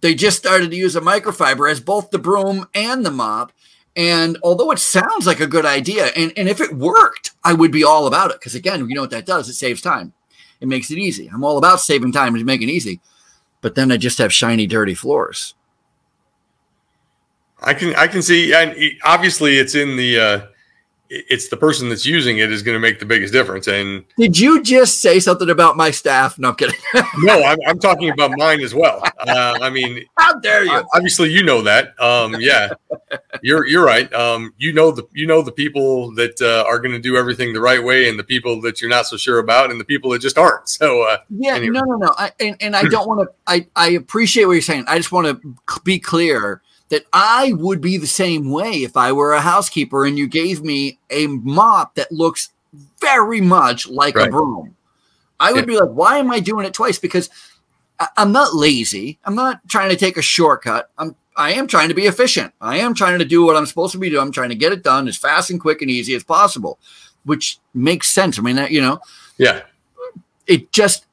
They 0.00 0.14
just 0.14 0.38
started 0.38 0.70
to 0.70 0.76
use 0.76 0.96
a 0.96 1.00
microfiber 1.00 1.70
as 1.70 1.80
both 1.80 2.10
the 2.10 2.18
broom 2.18 2.68
and 2.74 3.04
the 3.04 3.10
mop. 3.10 3.52
And 3.96 4.38
although 4.42 4.70
it 4.70 4.78
sounds 4.78 5.26
like 5.26 5.40
a 5.40 5.46
good 5.46 5.66
idea, 5.66 6.06
and, 6.16 6.32
and 6.36 6.48
if 6.48 6.60
it 6.60 6.76
worked, 6.76 7.32
I 7.42 7.52
would 7.52 7.72
be 7.72 7.82
all 7.82 8.06
about 8.06 8.30
it. 8.30 8.38
Because 8.38 8.54
again, 8.54 8.88
you 8.88 8.94
know 8.94 9.00
what 9.00 9.10
that 9.10 9.26
does? 9.26 9.48
It 9.48 9.54
saves 9.54 9.80
time. 9.80 10.12
It 10.60 10.68
makes 10.68 10.90
it 10.90 10.98
easy. 10.98 11.28
I'm 11.28 11.44
all 11.44 11.58
about 11.58 11.80
saving 11.80 12.12
time 12.12 12.34
and 12.34 12.44
making 12.44 12.68
it 12.68 12.72
easy. 12.72 13.00
But 13.60 13.74
then 13.74 13.90
I 13.90 13.96
just 13.96 14.18
have 14.18 14.32
shiny, 14.32 14.66
dirty 14.66 14.94
floors. 14.94 15.54
I 17.60 17.74
can 17.74 17.94
I 17.96 18.06
can 18.06 18.22
see, 18.22 18.54
and 18.54 18.76
obviously 19.04 19.58
it's 19.58 19.74
in 19.74 19.96
the 19.96 20.20
uh, 20.20 20.40
it's 21.10 21.48
the 21.48 21.56
person 21.56 21.88
that's 21.88 22.04
using 22.04 22.38
it 22.38 22.52
is 22.52 22.62
going 22.62 22.74
to 22.74 22.78
make 22.78 22.98
the 22.98 23.06
biggest 23.06 23.32
difference. 23.32 23.66
And 23.66 24.04
did 24.18 24.38
you 24.38 24.62
just 24.62 25.00
say 25.00 25.20
something 25.20 25.48
about 25.48 25.76
my 25.76 25.90
staff? 25.90 26.38
No, 26.38 26.50
I'm 26.50 26.54
kidding. 26.54 26.78
no, 27.18 27.42
I'm, 27.42 27.58
I'm, 27.66 27.78
talking 27.78 28.10
about 28.10 28.32
mine 28.36 28.60
as 28.60 28.74
well. 28.74 29.02
Uh, 29.18 29.58
I 29.62 29.70
mean, 29.70 30.04
how 30.18 30.38
dare 30.40 30.64
you? 30.64 30.82
Obviously, 30.94 31.32
you 31.32 31.42
know 31.42 31.62
that. 31.62 31.98
Um, 32.00 32.36
yeah, 32.38 32.70
you're 33.42 33.66
you're 33.66 33.84
right. 33.84 34.12
Um, 34.12 34.52
you 34.58 34.72
know 34.72 34.90
the 34.90 35.04
you 35.12 35.26
know 35.26 35.40
the 35.42 35.52
people 35.52 36.12
that 36.14 36.40
uh, 36.42 36.68
are 36.68 36.78
going 36.78 36.92
to 36.92 37.00
do 37.00 37.16
everything 37.16 37.52
the 37.52 37.60
right 37.60 37.82
way, 37.82 38.08
and 38.08 38.18
the 38.18 38.24
people 38.24 38.60
that 38.62 38.80
you're 38.80 38.90
not 38.90 39.06
so 39.06 39.16
sure 39.16 39.38
about, 39.38 39.70
and 39.70 39.80
the 39.80 39.84
people 39.84 40.10
that 40.10 40.20
just 40.20 40.36
aren't. 40.36 40.68
So 40.68 41.02
uh, 41.02 41.18
yeah, 41.30 41.54
anyway. 41.54 41.80
no, 41.80 41.80
no, 41.82 41.96
no. 41.96 42.14
I, 42.18 42.32
and 42.40 42.56
and 42.60 42.76
I 42.76 42.82
don't 42.84 43.08
want 43.08 43.28
to. 43.28 43.34
I 43.46 43.66
I 43.74 43.90
appreciate 43.90 44.44
what 44.44 44.52
you're 44.52 44.62
saying. 44.62 44.84
I 44.86 44.98
just 44.98 45.12
want 45.12 45.42
to 45.42 45.80
be 45.84 45.98
clear 45.98 46.62
that 46.88 47.04
I 47.12 47.52
would 47.54 47.80
be 47.80 47.96
the 47.96 48.06
same 48.06 48.50
way 48.50 48.82
if 48.82 48.96
I 48.96 49.12
were 49.12 49.32
a 49.32 49.40
housekeeper 49.40 50.06
and 50.06 50.18
you 50.18 50.26
gave 50.26 50.62
me 50.62 50.98
a 51.10 51.26
mop 51.26 51.94
that 51.96 52.10
looks 52.10 52.50
very 53.00 53.40
much 53.40 53.88
like 53.88 54.16
right. 54.16 54.28
a 54.28 54.30
broom. 54.30 54.74
I 55.40 55.52
would 55.52 55.60
yeah. 55.60 55.66
be 55.66 55.78
like, 55.78 55.90
why 55.90 56.18
am 56.18 56.30
I 56.30 56.40
doing 56.40 56.66
it 56.66 56.74
twice? 56.74 56.98
Because 56.98 57.30
I, 58.00 58.08
am 58.16 58.32
not 58.32 58.54
lazy. 58.54 59.18
I'm 59.24 59.34
not 59.34 59.66
trying 59.68 59.90
to 59.90 59.96
take 59.96 60.16
a 60.16 60.22
shortcut. 60.22 60.90
I'm 60.98 61.14
I 61.38 61.52
am 61.52 61.68
trying 61.68 61.88
to 61.88 61.94
be 61.94 62.06
efficient. 62.06 62.52
I 62.60 62.78
am 62.78 62.94
trying 62.94 63.20
to 63.20 63.24
do 63.24 63.44
what 63.44 63.54
I'm 63.56 63.64
supposed 63.64 63.92
to 63.92 63.98
be 63.98 64.10
doing. 64.10 64.20
I'm 64.20 64.32
trying 64.32 64.48
to 64.48 64.56
get 64.56 64.72
it 64.72 64.82
done 64.82 65.06
as 65.06 65.16
fast 65.16 65.50
and 65.50 65.60
quick 65.60 65.80
and 65.80 65.90
easy 65.90 66.14
as 66.14 66.24
possible, 66.24 66.80
which 67.24 67.60
makes 67.72 68.10
sense. 68.10 68.40
I 68.40 68.42
mean, 68.42 68.56
that, 68.56 68.72
you 68.72 68.80
know, 68.80 69.00
yeah. 69.38 69.62
It 70.48 70.72
just 70.72 71.06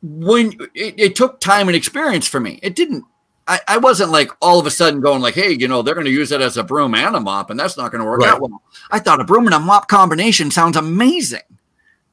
when 0.00 0.52
it, 0.74 0.94
it 0.96 1.16
took 1.16 1.40
time 1.40 1.68
and 1.68 1.76
experience 1.76 2.28
for 2.28 2.38
me. 2.38 2.60
It 2.62 2.76
didn't 2.76 3.04
I, 3.46 3.60
I 3.68 3.78
wasn't 3.78 4.10
like 4.10 4.30
all 4.40 4.58
of 4.58 4.66
a 4.66 4.70
sudden 4.70 5.00
going 5.00 5.20
like, 5.20 5.34
hey, 5.34 5.52
you 5.52 5.68
know, 5.68 5.82
they're 5.82 5.94
going 5.94 6.06
to 6.06 6.12
use 6.12 6.32
it 6.32 6.40
as 6.40 6.56
a 6.56 6.64
broom 6.64 6.94
and 6.94 7.14
a 7.14 7.20
mop, 7.20 7.50
and 7.50 7.60
that's 7.60 7.76
not 7.76 7.92
going 7.92 8.02
to 8.02 8.08
work 8.08 8.20
right. 8.20 8.30
out 8.30 8.40
well. 8.40 8.62
I 8.90 8.98
thought 8.98 9.20
a 9.20 9.24
broom 9.24 9.46
and 9.46 9.54
a 9.54 9.60
mop 9.60 9.88
combination 9.88 10.50
sounds 10.50 10.76
amazing. 10.76 11.40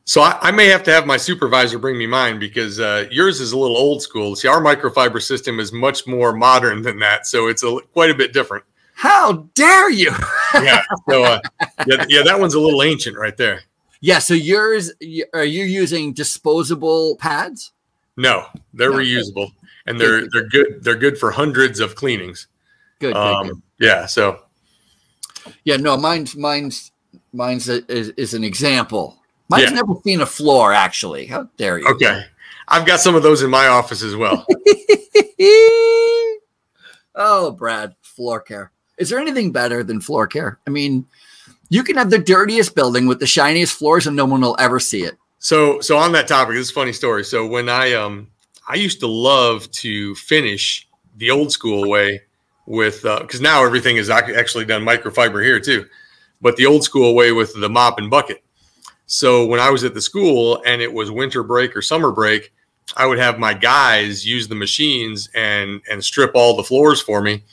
So 0.04 0.22
I, 0.22 0.38
I, 0.42 0.52
may 0.52 0.66
have 0.68 0.84
to 0.84 0.92
have 0.92 1.06
my 1.06 1.16
supervisor 1.16 1.78
bring 1.78 1.98
me 1.98 2.08
mine 2.08 2.40
because 2.40 2.80
uh, 2.80 3.08
yours 3.12 3.40
is 3.40 3.52
a 3.54 3.58
little 3.58 3.78
old 3.78 4.02
school. 4.02 4.36
See, 4.36 4.48
our 4.48 4.60
microfiber 4.60 5.22
system 5.22 5.60
is 5.60 5.72
much 5.72 6.08
more 6.08 6.34
modern 6.34 6.82
than 6.82 7.00
that, 7.00 7.28
so 7.28 7.48
it's 7.48 7.64
a, 7.64 7.80
quite 7.94 8.10
a 8.10 8.16
bit 8.16 8.34
different. 8.34 8.66
How 8.94 9.48
dare 9.54 9.90
you? 9.90 10.12
yeah. 10.56 10.82
So 11.10 11.24
uh, 11.24 11.40
yeah, 11.88 12.06
yeah, 12.10 12.24
that 12.24 12.40
one's 12.40 12.56
a 12.56 12.60
little 12.60 12.84
ancient 12.84 13.18
right 13.18 13.38
there. 13.38 13.62
Yeah. 14.02 14.20
So 14.20 14.34
yours, 14.34 14.92
are 15.34 15.46
you 15.46 15.64
using 15.64 16.14
disposable 16.14 17.16
pads? 17.18 17.72
No, 18.18 18.48
they're 18.74 18.92
reusable 18.92 19.52
and 19.86 20.00
they're 20.00 20.28
they're 20.30 20.48
good. 20.48 20.84
They're 20.84 20.96
good 20.96 21.18
for 21.18 21.32
hundreds 21.32 21.80
of 21.80 21.96
cleanings. 21.96 22.48
Good. 23.00 23.16
Um, 23.16 23.48
good, 23.48 23.62
Yeah. 23.80 24.06
So. 24.06 24.44
Yeah. 25.64 25.78
No. 25.78 25.98
Mine's 25.98 26.36
mine's 26.36 26.92
mine's 27.34 27.70
a, 27.70 27.84
is, 27.92 28.10
is 28.10 28.34
an 28.34 28.44
example. 28.44 29.18
Mine's 29.50 29.64
yeah. 29.64 29.76
never 29.76 29.94
seen 30.04 30.22
a 30.22 30.26
floor 30.26 30.74
actually. 30.74 31.26
How 31.26 31.50
dare 31.58 31.80
you? 31.80 31.88
Okay. 31.88 32.26
I've 32.68 32.86
got 32.86 33.02
some 33.02 33.16
of 33.16 33.24
those 33.24 33.42
in 33.42 33.50
my 33.50 33.68
office 33.68 34.02
as 34.02 34.16
well. 34.16 34.46
oh, 37.16 37.52
Brad, 37.58 37.96
floor 38.02 38.40
care. 38.40 38.72
Is 38.98 39.10
there 39.10 39.20
anything 39.20 39.52
better 39.52 39.84
than 39.84 40.00
floor 40.00 40.26
care? 40.26 40.58
I 40.66 40.70
mean, 40.70 41.06
you 41.70 41.84
can 41.84 41.98
have 41.98 42.10
the 42.10 42.20
dirtiest 42.20 42.74
building 42.76 43.08
with 43.08 43.20
the 43.20 43.28
shiniest 43.28 43.78
floors 43.78 44.08
and 44.08 44.16
no 44.16 44.24
one 44.26 44.40
will 44.40 44.56
ever 44.58 44.80
see 44.80 45.04
it. 45.04 45.18
So, 45.40 45.82
so 45.82 45.98
on 45.98 46.14
that 46.14 46.30
topic, 46.30 46.56
this 46.56 46.68
is 46.68 46.72
a 46.72 46.74
funny 46.74 46.94
story. 46.94 47.26
So 47.26 47.46
when 47.46 47.68
I 47.68 47.94
um 47.94 48.31
I 48.68 48.76
used 48.76 49.00
to 49.02 49.08
love 49.08 49.70
to 49.72 50.16
finish 50.16 50.88
the 51.18 51.32
old 51.32 51.52
school 51.52 51.90
way 51.90 52.22
with 52.66 53.02
because 53.04 53.40
uh, 53.40 53.44
now 53.44 53.66
everything 53.66 53.98
is 53.98 54.10
actually 54.10 54.66
done 54.66 54.84
microfiber 54.84 55.44
here 55.44 55.60
too, 55.60 55.86
but 56.42 56.56
the 56.56 56.66
old 56.66 56.84
school 56.84 57.16
way 57.16 57.32
with 57.32 57.60
the 57.60 57.70
mop 57.70 57.98
and 57.98 58.10
bucket. 58.10 58.44
So 59.08 59.46
when 59.46 59.60
I 59.60 59.70
was 59.70 59.84
at 59.84 59.94
the 59.94 60.02
school 60.02 60.62
and 60.66 60.82
it 60.82 60.94
was 60.94 61.12
winter 61.12 61.44
break 61.44 61.76
or 61.76 61.82
summer 61.82 62.12
break, 62.12 62.54
I 62.96 63.06
would 63.06 63.20
have 63.20 63.40
my 63.40 63.54
guys 63.54 64.26
use 64.26 64.48
the 64.48 64.56
machines 64.56 65.30
and 65.36 65.82
and 65.90 66.04
strip 66.04 66.32
all 66.34 66.56
the 66.56 66.64
floors 66.64 67.02
for 67.02 67.22
me. 67.22 67.44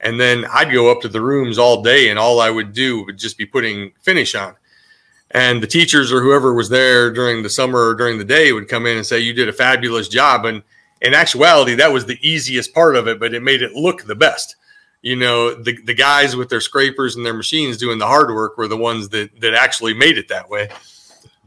And 0.00 0.20
then 0.20 0.44
I'd 0.52 0.72
go 0.72 0.90
up 0.90 1.00
to 1.02 1.08
the 1.08 1.20
rooms 1.20 1.58
all 1.58 1.82
day 1.82 2.10
and 2.10 2.18
all 2.18 2.40
I 2.40 2.50
would 2.50 2.72
do 2.72 3.04
would 3.04 3.18
just 3.18 3.38
be 3.38 3.46
putting 3.46 3.92
finish 4.00 4.34
on. 4.34 4.54
And 5.30 5.62
the 5.62 5.66
teachers 5.66 6.12
or 6.12 6.22
whoever 6.22 6.54
was 6.54 6.68
there 6.68 7.12
during 7.12 7.42
the 7.42 7.50
summer 7.50 7.88
or 7.88 7.94
during 7.94 8.18
the 8.18 8.24
day 8.24 8.52
would 8.52 8.68
come 8.68 8.86
in 8.86 8.96
and 8.96 9.06
say, 9.06 9.18
You 9.18 9.32
did 9.34 9.48
a 9.48 9.52
fabulous 9.52 10.08
job. 10.08 10.44
And 10.44 10.62
in 11.02 11.14
actuality, 11.14 11.74
that 11.76 11.92
was 11.92 12.06
the 12.06 12.18
easiest 12.26 12.74
part 12.74 12.96
of 12.96 13.06
it, 13.08 13.20
but 13.20 13.34
it 13.34 13.42
made 13.42 13.62
it 13.62 13.74
look 13.74 14.04
the 14.04 14.14
best. 14.14 14.56
You 15.02 15.16
know, 15.16 15.54
the, 15.54 15.76
the 15.82 15.94
guys 15.94 16.34
with 16.34 16.48
their 16.48 16.60
scrapers 16.60 17.14
and 17.14 17.24
their 17.24 17.34
machines 17.34 17.76
doing 17.76 17.98
the 17.98 18.06
hard 18.06 18.30
work 18.30 18.58
were 18.58 18.68
the 18.68 18.76
ones 18.76 19.10
that, 19.10 19.40
that 19.40 19.54
actually 19.54 19.94
made 19.94 20.18
it 20.18 20.28
that 20.28 20.48
way. 20.48 20.70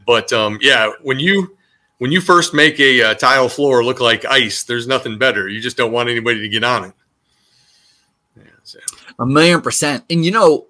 But 0.06 0.32
um, 0.32 0.58
yeah, 0.60 0.92
when 1.02 1.18
you 1.18 1.56
when 1.98 2.10
you 2.10 2.20
first 2.20 2.54
make 2.54 2.80
a, 2.80 3.00
a 3.00 3.14
tile 3.14 3.48
floor 3.48 3.84
look 3.84 4.00
like 4.00 4.24
ice, 4.24 4.64
there's 4.64 4.86
nothing 4.86 5.18
better. 5.18 5.48
You 5.48 5.60
just 5.60 5.76
don't 5.76 5.92
want 5.92 6.08
anybody 6.08 6.40
to 6.40 6.48
get 6.48 6.64
on 6.64 6.86
it. 6.86 6.92
Yeah, 8.36 8.42
so. 8.64 8.78
A 9.18 9.26
million 9.26 9.60
percent. 9.60 10.04
And 10.10 10.24
you 10.24 10.30
know, 10.30 10.66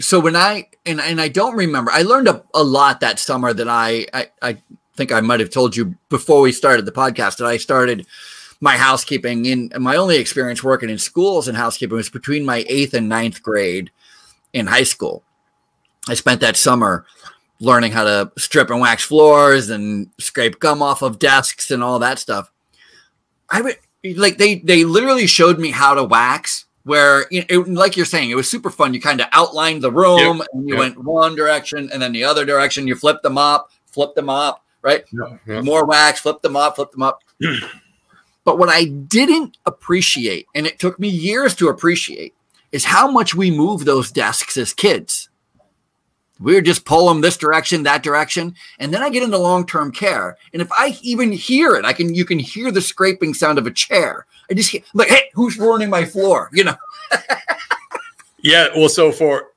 so 0.00 0.20
when 0.20 0.36
I 0.36 0.68
and 0.86 1.00
and 1.00 1.20
I 1.20 1.28
don't 1.28 1.56
remember, 1.56 1.90
I 1.90 2.02
learned 2.02 2.28
a, 2.28 2.44
a 2.54 2.62
lot 2.62 3.00
that 3.00 3.18
summer 3.18 3.52
that 3.52 3.68
I, 3.68 4.06
I 4.12 4.28
I 4.42 4.62
think 4.96 5.12
I 5.12 5.20
might 5.20 5.40
have 5.40 5.50
told 5.50 5.76
you 5.76 5.96
before 6.08 6.40
we 6.40 6.52
started 6.52 6.86
the 6.86 6.92
podcast 6.92 7.38
that 7.38 7.46
I 7.46 7.56
started 7.56 8.06
my 8.60 8.76
housekeeping 8.76 9.44
in 9.44 9.70
my 9.78 9.96
only 9.96 10.16
experience 10.16 10.62
working 10.62 10.88
in 10.88 10.98
schools 10.98 11.48
and 11.48 11.56
housekeeping 11.56 11.96
was 11.96 12.08
between 12.08 12.44
my 12.44 12.64
eighth 12.68 12.94
and 12.94 13.08
ninth 13.08 13.42
grade 13.42 13.90
in 14.52 14.66
high 14.66 14.84
school. 14.84 15.22
I 16.08 16.14
spent 16.14 16.40
that 16.40 16.56
summer 16.56 17.04
learning 17.60 17.92
how 17.92 18.04
to 18.04 18.32
strip 18.38 18.70
and 18.70 18.80
wax 18.80 19.04
floors 19.04 19.70
and 19.70 20.10
scrape 20.18 20.60
gum 20.60 20.82
off 20.82 21.02
of 21.02 21.18
desks 21.18 21.70
and 21.70 21.82
all 21.82 21.98
that 22.00 22.18
stuff. 22.18 22.50
I 23.50 23.60
would 23.60 23.76
like 24.16 24.38
they 24.38 24.56
they 24.56 24.84
literally 24.84 25.26
showed 25.26 25.58
me 25.58 25.70
how 25.70 25.94
to 25.94 26.04
wax 26.04 26.63
where 26.84 27.26
you 27.30 27.40
know, 27.40 27.46
it, 27.48 27.68
like 27.68 27.96
you're 27.96 28.06
saying, 28.06 28.30
it 28.30 28.36
was 28.36 28.48
super 28.48 28.70
fun. 28.70 28.94
You 28.94 29.00
kind 29.00 29.20
of 29.20 29.26
outlined 29.32 29.82
the 29.82 29.90
room 29.90 30.38
yep, 30.38 30.46
and 30.52 30.68
you 30.68 30.74
yep. 30.74 30.78
went 30.78 31.04
one 31.04 31.34
direction 31.34 31.90
and 31.92 32.00
then 32.00 32.12
the 32.12 32.24
other 32.24 32.44
direction. 32.44 32.86
You 32.86 32.94
flipped 32.94 33.22
them 33.22 33.38
up, 33.38 33.70
flipped 33.86 34.16
them 34.16 34.30
up, 34.30 34.64
right? 34.82 35.04
Yep, 35.46 35.64
More 35.64 35.84
wax, 35.84 36.20
flip 36.20 36.42
them 36.42 36.56
up, 36.56 36.76
flip 36.76 36.92
them 36.92 37.02
up. 37.02 37.22
but 38.44 38.58
what 38.58 38.68
I 38.68 38.84
didn't 38.84 39.58
appreciate, 39.66 40.46
and 40.54 40.66
it 40.66 40.78
took 40.78 40.98
me 40.98 41.08
years 41.08 41.54
to 41.56 41.68
appreciate, 41.68 42.34
is 42.70 42.84
how 42.84 43.10
much 43.10 43.34
we 43.34 43.50
move 43.50 43.84
those 43.84 44.10
desks 44.10 44.56
as 44.56 44.74
kids. 44.74 45.28
We 46.40 46.54
would 46.54 46.64
just 46.64 46.84
pull 46.84 47.08
them 47.08 47.20
this 47.20 47.36
direction, 47.36 47.84
that 47.84 48.02
direction, 48.02 48.54
and 48.78 48.92
then 48.92 49.02
I 49.02 49.10
get 49.10 49.22
into 49.22 49.38
long-term 49.38 49.92
care. 49.92 50.36
And 50.52 50.60
if 50.60 50.70
I 50.72 50.98
even 51.02 51.30
hear 51.30 51.76
it, 51.76 51.84
I 51.84 51.92
can 51.92 52.14
you 52.14 52.24
can 52.24 52.38
hear 52.38 52.70
the 52.72 52.80
scraping 52.80 53.34
sound 53.34 53.58
of 53.58 53.66
a 53.66 53.70
chair. 53.70 54.26
I 54.50 54.54
just 54.54 54.70
hear, 54.70 54.82
like, 54.94 55.08
hey, 55.08 55.30
who's 55.32 55.58
ruining 55.58 55.90
my 55.90 56.04
floor? 56.04 56.50
You 56.54 56.64
know. 56.64 56.76
yeah, 58.42 58.68
well, 58.76 58.88
so 58.88 59.12
for 59.12 59.50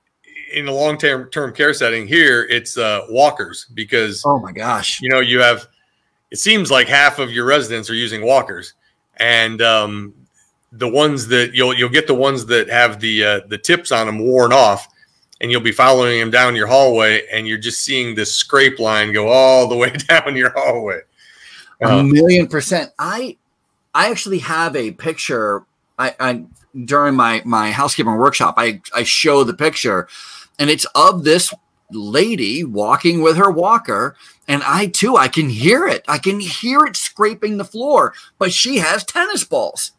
in 0.53 0.65
the 0.65 0.71
long-term 0.71 1.29
term 1.31 1.53
care 1.53 1.73
setting 1.73 2.07
here, 2.07 2.43
it's 2.49 2.77
uh, 2.77 3.05
walkers 3.09 3.65
because 3.73 4.23
oh 4.25 4.39
my 4.39 4.51
gosh, 4.51 5.01
you 5.01 5.09
know 5.09 5.19
you 5.19 5.39
have. 5.39 5.67
It 6.29 6.39
seems 6.39 6.69
like 6.69 6.87
half 6.89 7.19
of 7.19 7.31
your 7.31 7.45
residents 7.45 7.89
are 7.89 7.95
using 7.95 8.21
walkers, 8.21 8.73
and 9.17 9.61
um, 9.61 10.13
the 10.71 10.87
ones 10.87 11.27
that 11.27 11.53
you'll 11.53 11.73
you'll 11.73 11.89
get 11.89 12.07
the 12.07 12.13
ones 12.13 12.45
that 12.47 12.69
have 12.69 12.99
the 12.99 13.23
uh, 13.23 13.39
the 13.47 13.57
tips 13.57 13.91
on 13.91 14.05
them 14.05 14.19
worn 14.19 14.53
off 14.53 14.87
and 15.41 15.51
you'll 15.51 15.61
be 15.61 15.71
following 15.71 16.19
him 16.19 16.31
down 16.31 16.55
your 16.55 16.67
hallway 16.67 17.27
and 17.31 17.47
you're 17.47 17.57
just 17.57 17.81
seeing 17.81 18.15
this 18.15 18.33
scrape 18.33 18.79
line 18.79 19.13
go 19.13 19.27
all 19.27 19.67
the 19.67 19.75
way 19.75 19.91
down 20.07 20.35
your 20.35 20.51
hallway. 20.55 21.01
A 21.81 21.91
um, 21.91 22.11
million 22.11 22.47
percent. 22.47 22.91
I 22.97 23.37
I 23.93 24.09
actually 24.09 24.39
have 24.39 24.75
a 24.75 24.91
picture. 24.91 25.65
I, 25.99 26.15
I 26.19 26.43
during 26.85 27.15
my 27.15 27.41
my 27.45 27.71
housekeeping 27.71 28.15
workshop, 28.15 28.55
I 28.57 28.81
I 28.95 29.03
show 29.03 29.43
the 29.43 29.53
picture, 29.53 30.07
and 30.57 30.69
it's 30.69 30.85
of 30.95 31.23
this 31.23 31.53
lady 31.91 32.63
walking 32.63 33.21
with 33.21 33.37
her 33.37 33.51
walker, 33.51 34.15
and 34.47 34.63
I 34.63 34.87
too 34.87 35.17
I 35.17 35.27
can 35.27 35.49
hear 35.49 35.87
it. 35.87 36.03
I 36.07 36.17
can 36.17 36.39
hear 36.39 36.85
it 36.85 36.95
scraping 36.95 37.57
the 37.57 37.65
floor, 37.65 38.13
but 38.39 38.53
she 38.53 38.77
has 38.77 39.03
tennis 39.03 39.43
balls 39.43 39.91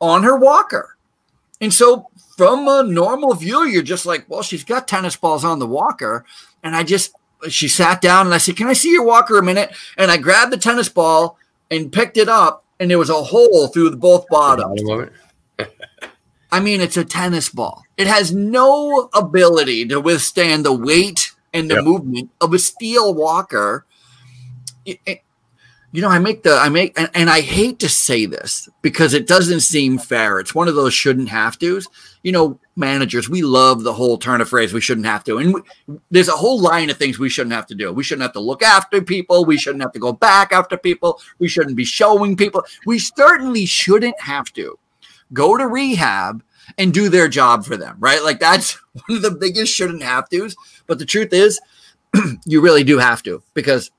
on 0.00 0.22
her 0.22 0.36
walker, 0.36 0.96
and 1.60 1.72
so 1.72 2.08
from 2.40 2.66
a 2.68 2.82
normal 2.82 3.34
view, 3.34 3.64
you're 3.64 3.82
just 3.82 4.06
like, 4.06 4.24
well, 4.26 4.40
she's 4.40 4.64
got 4.64 4.88
tennis 4.88 5.14
balls 5.14 5.44
on 5.44 5.58
the 5.58 5.66
walker. 5.66 6.24
And 6.62 6.74
I 6.74 6.82
just, 6.84 7.14
she 7.50 7.68
sat 7.68 8.00
down 8.00 8.24
and 8.24 8.34
I 8.34 8.38
said, 8.38 8.56
Can 8.56 8.66
I 8.66 8.72
see 8.72 8.90
your 8.90 9.04
walker 9.04 9.36
a 9.36 9.42
minute? 9.42 9.74
And 9.98 10.10
I 10.10 10.16
grabbed 10.16 10.50
the 10.50 10.56
tennis 10.56 10.88
ball 10.88 11.36
and 11.70 11.92
picked 11.92 12.16
it 12.16 12.30
up, 12.30 12.64
and 12.78 12.90
there 12.90 12.98
was 12.98 13.10
a 13.10 13.22
hole 13.22 13.66
through 13.66 13.90
the 13.90 13.98
both 13.98 14.24
bottoms. 14.30 14.80
I 16.50 16.60
mean, 16.60 16.80
it's 16.80 16.96
a 16.96 17.04
tennis 17.04 17.50
ball. 17.50 17.82
It 17.98 18.06
has 18.06 18.32
no 18.32 19.10
ability 19.12 19.88
to 19.88 20.00
withstand 20.00 20.64
the 20.64 20.72
weight 20.72 21.32
and 21.52 21.70
the 21.70 21.74
yep. 21.74 21.84
movement 21.84 22.30
of 22.40 22.54
a 22.54 22.58
steel 22.58 23.12
walker. 23.12 23.84
It, 24.86 24.98
it, 25.04 25.20
you 25.92 26.02
know, 26.02 26.08
I 26.08 26.20
make 26.20 26.44
the, 26.44 26.52
I 26.52 26.68
make, 26.68 26.98
and, 26.98 27.10
and, 27.14 27.28
I 27.28 27.40
hate 27.40 27.80
to 27.80 27.88
say 27.88 28.24
this 28.24 28.68
because 28.80 29.12
it 29.12 29.26
doesn't 29.26 29.60
seem 29.60 29.98
fair. 29.98 30.38
It's 30.38 30.54
one 30.54 30.68
of 30.68 30.76
those 30.76 30.94
shouldn't 30.94 31.28
have 31.30 31.58
to's. 31.58 31.88
You 32.22 32.30
know, 32.30 32.60
managers, 32.76 33.28
we 33.28 33.42
love 33.42 33.82
the 33.82 33.92
whole 33.92 34.16
turn 34.16 34.40
of 34.40 34.48
phrase, 34.48 34.72
we 34.72 34.80
shouldn't 34.80 35.06
have 35.06 35.24
to. 35.24 35.38
And 35.38 35.54
we, 35.54 35.62
there's 36.10 36.28
a 36.28 36.36
whole 36.36 36.60
line 36.60 36.90
of 36.90 36.96
things 36.96 37.18
we 37.18 37.28
shouldn't 37.28 37.54
have 37.54 37.66
to 37.66 37.74
do. 37.74 37.92
We 37.92 38.04
shouldn't 38.04 38.22
have 38.22 38.34
to 38.34 38.40
look 38.40 38.62
after 38.62 39.02
people. 39.02 39.44
We 39.44 39.58
shouldn't 39.58 39.82
have 39.82 39.92
to 39.92 39.98
go 39.98 40.12
back 40.12 40.52
after 40.52 40.76
people. 40.76 41.20
We 41.40 41.48
shouldn't 41.48 41.76
be 41.76 41.84
showing 41.84 42.36
people. 42.36 42.62
We 42.86 43.00
certainly 43.00 43.66
shouldn't 43.66 44.20
have 44.20 44.52
to 44.52 44.78
go 45.32 45.56
to 45.56 45.66
rehab 45.66 46.44
and 46.78 46.94
do 46.94 47.08
their 47.08 47.26
job 47.26 47.64
for 47.64 47.76
them, 47.76 47.96
right? 47.98 48.22
Like 48.22 48.38
that's 48.38 48.74
one 49.06 49.16
of 49.16 49.22
the 49.22 49.32
biggest 49.32 49.74
shouldn't 49.74 50.02
have 50.02 50.28
to's. 50.28 50.54
But 50.86 51.00
the 51.00 51.06
truth 51.06 51.32
is, 51.32 51.60
you 52.44 52.60
really 52.60 52.84
do 52.84 52.98
have 52.98 53.24
to 53.24 53.42
because 53.54 53.90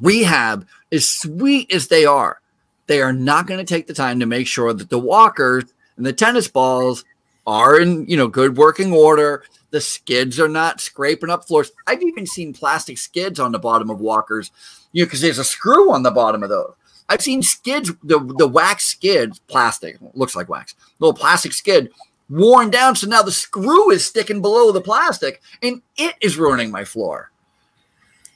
rehab, 0.00 0.66
as 0.92 1.08
sweet 1.08 1.72
as 1.72 1.88
they 1.88 2.04
are, 2.04 2.40
they 2.86 3.00
are 3.00 3.12
not 3.12 3.46
going 3.46 3.58
to 3.58 3.64
take 3.64 3.86
the 3.86 3.94
time 3.94 4.20
to 4.20 4.26
make 4.26 4.46
sure 4.46 4.72
that 4.72 4.90
the 4.90 4.98
walkers 4.98 5.64
and 5.96 6.06
the 6.06 6.12
tennis 6.12 6.48
balls 6.48 7.04
are 7.46 7.80
in 7.80 8.06
you 8.08 8.16
know 8.16 8.28
good 8.28 8.56
working 8.56 8.92
order. 8.92 9.44
The 9.70 9.80
skids 9.80 10.38
are 10.40 10.48
not 10.48 10.80
scraping 10.80 11.30
up 11.30 11.46
floors. 11.46 11.72
I've 11.86 12.02
even 12.02 12.26
seen 12.26 12.52
plastic 12.52 12.98
skids 12.98 13.40
on 13.40 13.52
the 13.52 13.58
bottom 13.58 13.90
of 13.90 14.00
walkers, 14.00 14.50
you 14.92 15.02
know, 15.02 15.06
because 15.06 15.20
there's 15.20 15.38
a 15.38 15.44
screw 15.44 15.92
on 15.92 16.02
the 16.02 16.10
bottom 16.10 16.42
of 16.42 16.48
those. 16.48 16.72
I've 17.08 17.22
seen 17.22 17.42
skids, 17.42 17.92
the 18.02 18.18
the 18.18 18.48
wax 18.48 18.86
skids, 18.86 19.38
plastic 19.38 19.96
looks 20.14 20.34
like 20.34 20.48
wax, 20.48 20.74
little 20.98 21.14
plastic 21.14 21.52
skid 21.52 21.90
worn 22.28 22.70
down. 22.70 22.96
So 22.96 23.06
now 23.06 23.22
the 23.22 23.32
screw 23.32 23.90
is 23.90 24.04
sticking 24.04 24.42
below 24.42 24.72
the 24.72 24.80
plastic, 24.80 25.40
and 25.62 25.82
it 25.96 26.14
is 26.20 26.38
ruining 26.38 26.70
my 26.70 26.84
floor. 26.84 27.30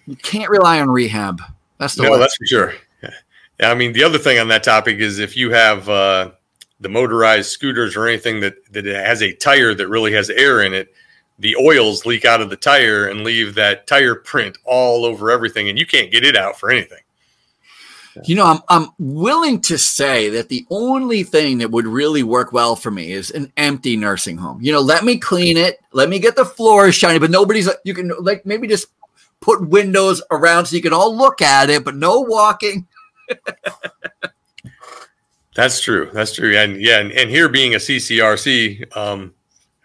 You 0.06 0.16
can't 0.16 0.50
rely 0.50 0.80
on 0.80 0.90
rehab. 0.90 1.40
That's 1.80 1.94
the 1.94 2.02
no, 2.02 2.18
that's 2.18 2.36
for 2.36 2.46
sure. 2.46 2.74
Yeah, 3.02 3.70
I 3.70 3.74
mean, 3.74 3.94
the 3.94 4.04
other 4.04 4.18
thing 4.18 4.38
on 4.38 4.48
that 4.48 4.62
topic 4.62 4.98
is 4.98 5.18
if 5.18 5.34
you 5.34 5.50
have 5.50 5.88
uh, 5.88 6.30
the 6.78 6.90
motorized 6.90 7.50
scooters 7.50 7.96
or 7.96 8.06
anything 8.06 8.40
that 8.40 8.54
that 8.72 8.84
has 8.84 9.22
a 9.22 9.32
tire 9.32 9.74
that 9.74 9.88
really 9.88 10.12
has 10.12 10.28
air 10.28 10.60
in 10.60 10.74
it, 10.74 10.94
the 11.38 11.56
oils 11.56 12.04
leak 12.04 12.26
out 12.26 12.42
of 12.42 12.50
the 12.50 12.56
tire 12.56 13.08
and 13.08 13.24
leave 13.24 13.54
that 13.54 13.86
tire 13.86 14.14
print 14.14 14.58
all 14.66 15.06
over 15.06 15.30
everything, 15.30 15.70
and 15.70 15.78
you 15.78 15.86
can't 15.86 16.12
get 16.12 16.22
it 16.22 16.36
out 16.36 16.60
for 16.60 16.70
anything. 16.70 17.00
You 18.24 18.34
know, 18.34 18.44
I'm 18.44 18.60
I'm 18.68 18.90
willing 18.98 19.62
to 19.62 19.78
say 19.78 20.28
that 20.30 20.50
the 20.50 20.66
only 20.68 21.22
thing 21.22 21.58
that 21.58 21.70
would 21.70 21.86
really 21.86 22.22
work 22.22 22.52
well 22.52 22.76
for 22.76 22.90
me 22.90 23.12
is 23.12 23.30
an 23.30 23.50
empty 23.56 23.96
nursing 23.96 24.36
home. 24.36 24.60
You 24.60 24.72
know, 24.72 24.80
let 24.80 25.02
me 25.02 25.16
clean 25.16 25.56
it, 25.56 25.80
let 25.92 26.10
me 26.10 26.18
get 26.18 26.36
the 26.36 26.44
floors 26.44 26.94
shiny, 26.94 27.18
but 27.18 27.30
nobody's 27.30 27.70
you 27.84 27.94
can 27.94 28.12
like 28.20 28.44
maybe 28.44 28.68
just 28.68 28.88
put 29.40 29.66
windows 29.66 30.22
around 30.30 30.66
so 30.66 30.76
you 30.76 30.82
can 30.82 30.92
all 30.92 31.16
look 31.16 31.40
at 31.40 31.70
it, 31.70 31.84
but 31.84 31.96
no 31.96 32.20
walking. 32.20 32.86
That's 35.54 35.80
true. 35.80 36.10
That's 36.12 36.34
true. 36.34 36.56
And 36.56 36.80
yeah, 36.80 37.00
and, 37.00 37.10
and 37.12 37.28
here 37.28 37.48
being 37.48 37.74
a 37.74 37.78
CCRC, 37.78 38.96
um, 38.96 39.34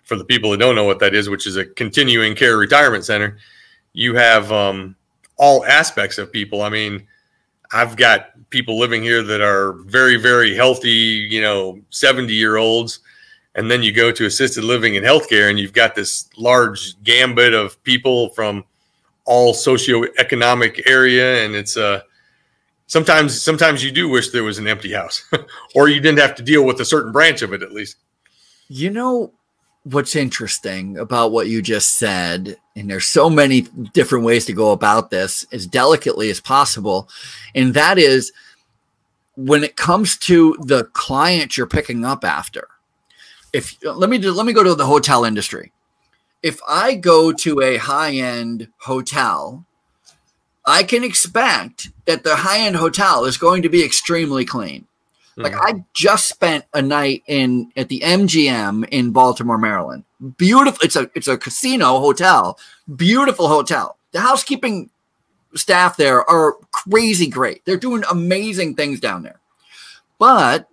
for 0.03 0.15
the 0.15 0.25
people 0.25 0.51
that 0.51 0.59
don't 0.59 0.75
know 0.75 0.83
what 0.83 0.99
that 0.99 1.15
is, 1.15 1.29
which 1.29 1.47
is 1.47 1.57
a 1.57 1.65
continuing 1.65 2.35
care 2.35 2.57
retirement 2.57 3.03
center, 3.03 3.37
you 3.93 4.13
have 4.15 4.51
um, 4.51 4.95
all 5.37 5.65
aspects 5.65 6.17
of 6.17 6.31
people. 6.31 6.61
I 6.61 6.69
mean, 6.69 7.07
I've 7.71 7.97
got 7.97 8.29
people 8.51 8.77
living 8.77 9.01
here 9.01 9.23
that 9.23 9.41
are 9.41 9.73
very, 9.83 10.17
very 10.17 10.55
healthy, 10.55 10.89
you 10.89 11.41
know, 11.41 11.79
70 11.89 12.31
year 12.33 12.57
olds. 12.57 12.99
And 13.55 13.71
then 13.71 13.81
you 13.81 13.91
go 13.91 14.11
to 14.11 14.25
assisted 14.25 14.63
living 14.65 14.97
and 14.97 15.05
healthcare, 15.05 15.49
and 15.49 15.57
you've 15.57 15.73
got 15.73 15.95
this 15.95 16.29
large 16.37 17.01
gambit 17.03 17.53
of 17.53 17.81
people 17.83 18.29
from 18.31 18.65
all 19.25 19.53
socioeconomic 19.53 20.83
area, 20.87 21.43
and 21.43 21.55
it's 21.55 21.77
uh 21.77 22.01
sometimes 22.87 23.41
sometimes 23.41 23.83
you 23.83 23.91
do 23.91 24.07
wish 24.07 24.29
there 24.29 24.43
was 24.43 24.57
an 24.57 24.67
empty 24.67 24.93
house, 24.93 25.23
or 25.75 25.89
you 25.89 25.99
didn't 25.99 26.19
have 26.19 26.35
to 26.35 26.43
deal 26.43 26.63
with 26.65 26.79
a 26.79 26.85
certain 26.85 27.11
branch 27.11 27.41
of 27.41 27.53
it 27.53 27.61
at 27.61 27.71
least. 27.71 27.97
You 28.67 28.89
know 28.89 29.33
what's 29.83 30.15
interesting 30.15 30.97
about 30.97 31.31
what 31.31 31.47
you 31.47 31.61
just 31.61 31.97
said, 31.97 32.57
and 32.75 32.89
there's 32.89 33.05
so 33.05 33.29
many 33.29 33.61
different 33.93 34.25
ways 34.25 34.45
to 34.45 34.53
go 34.53 34.71
about 34.71 35.09
this 35.09 35.45
as 35.51 35.67
delicately 35.67 36.29
as 36.29 36.39
possible, 36.39 37.09
and 37.53 37.73
that 37.73 37.97
is 37.97 38.31
when 39.35 39.63
it 39.63 39.75
comes 39.75 40.17
to 40.17 40.55
the 40.61 40.85
client 40.93 41.57
you're 41.57 41.67
picking 41.67 42.05
up 42.05 42.23
after. 42.23 42.67
If 43.53 43.77
let 43.83 44.09
me 44.09 44.17
let 44.19 44.45
me 44.45 44.53
go 44.53 44.63
to 44.63 44.75
the 44.75 44.85
hotel 44.85 45.23
industry 45.23 45.71
if 46.45 46.59
I 46.67 46.93
go 46.93 47.31
to 47.31 47.59
a 47.59 47.77
high 47.77 48.13
end 48.13 48.67
hotel, 48.77 49.65
I 50.63 50.83
can 50.83 51.03
expect 51.03 51.89
that 52.05 52.23
the 52.23 52.35
high 52.35 52.59
end 52.59 52.75
hotel 52.75 53.25
is 53.25 53.35
going 53.35 53.63
to 53.63 53.69
be 53.69 53.83
extremely 53.83 54.45
clean. 54.45 54.85
Mm-hmm. 55.31 55.41
Like 55.41 55.55
I 55.55 55.83
just 55.95 56.29
spent 56.29 56.65
a 56.71 56.83
night 56.83 57.23
in 57.25 57.71
at 57.75 57.89
the 57.89 58.01
MGM 58.01 58.87
in 58.89 59.09
Baltimore, 59.09 59.57
Maryland. 59.57 60.03
Beautiful. 60.37 60.77
It's 60.83 60.95
a 60.95 61.09
it's 61.15 61.27
a 61.27 61.35
casino 61.35 61.97
hotel. 61.99 62.59
Beautiful 62.95 63.47
hotel. 63.47 63.97
The 64.11 64.19
housekeeping 64.19 64.91
staff 65.55 65.97
there 65.97 66.29
are 66.29 66.57
crazy 66.71 67.25
great. 67.25 67.65
They're 67.65 67.75
doing 67.75 68.03
amazing 68.11 68.75
things 68.75 68.99
down 68.99 69.23
there. 69.23 69.39
But 70.19 70.69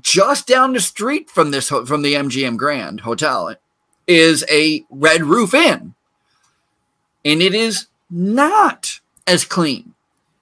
just 0.00 0.48
down 0.48 0.72
the 0.72 0.80
street 0.80 1.30
from 1.30 1.52
this 1.52 1.68
from 1.68 2.02
the 2.02 2.14
MGM 2.14 2.56
Grand 2.56 3.02
Hotel 3.02 3.54
is 4.08 4.44
a 4.50 4.84
Red 4.90 5.22
Roof 5.22 5.54
Inn, 5.54 5.94
and 7.24 7.42
it 7.42 7.54
is 7.54 7.86
not 8.10 9.00
as 9.26 9.44
clean. 9.44 9.94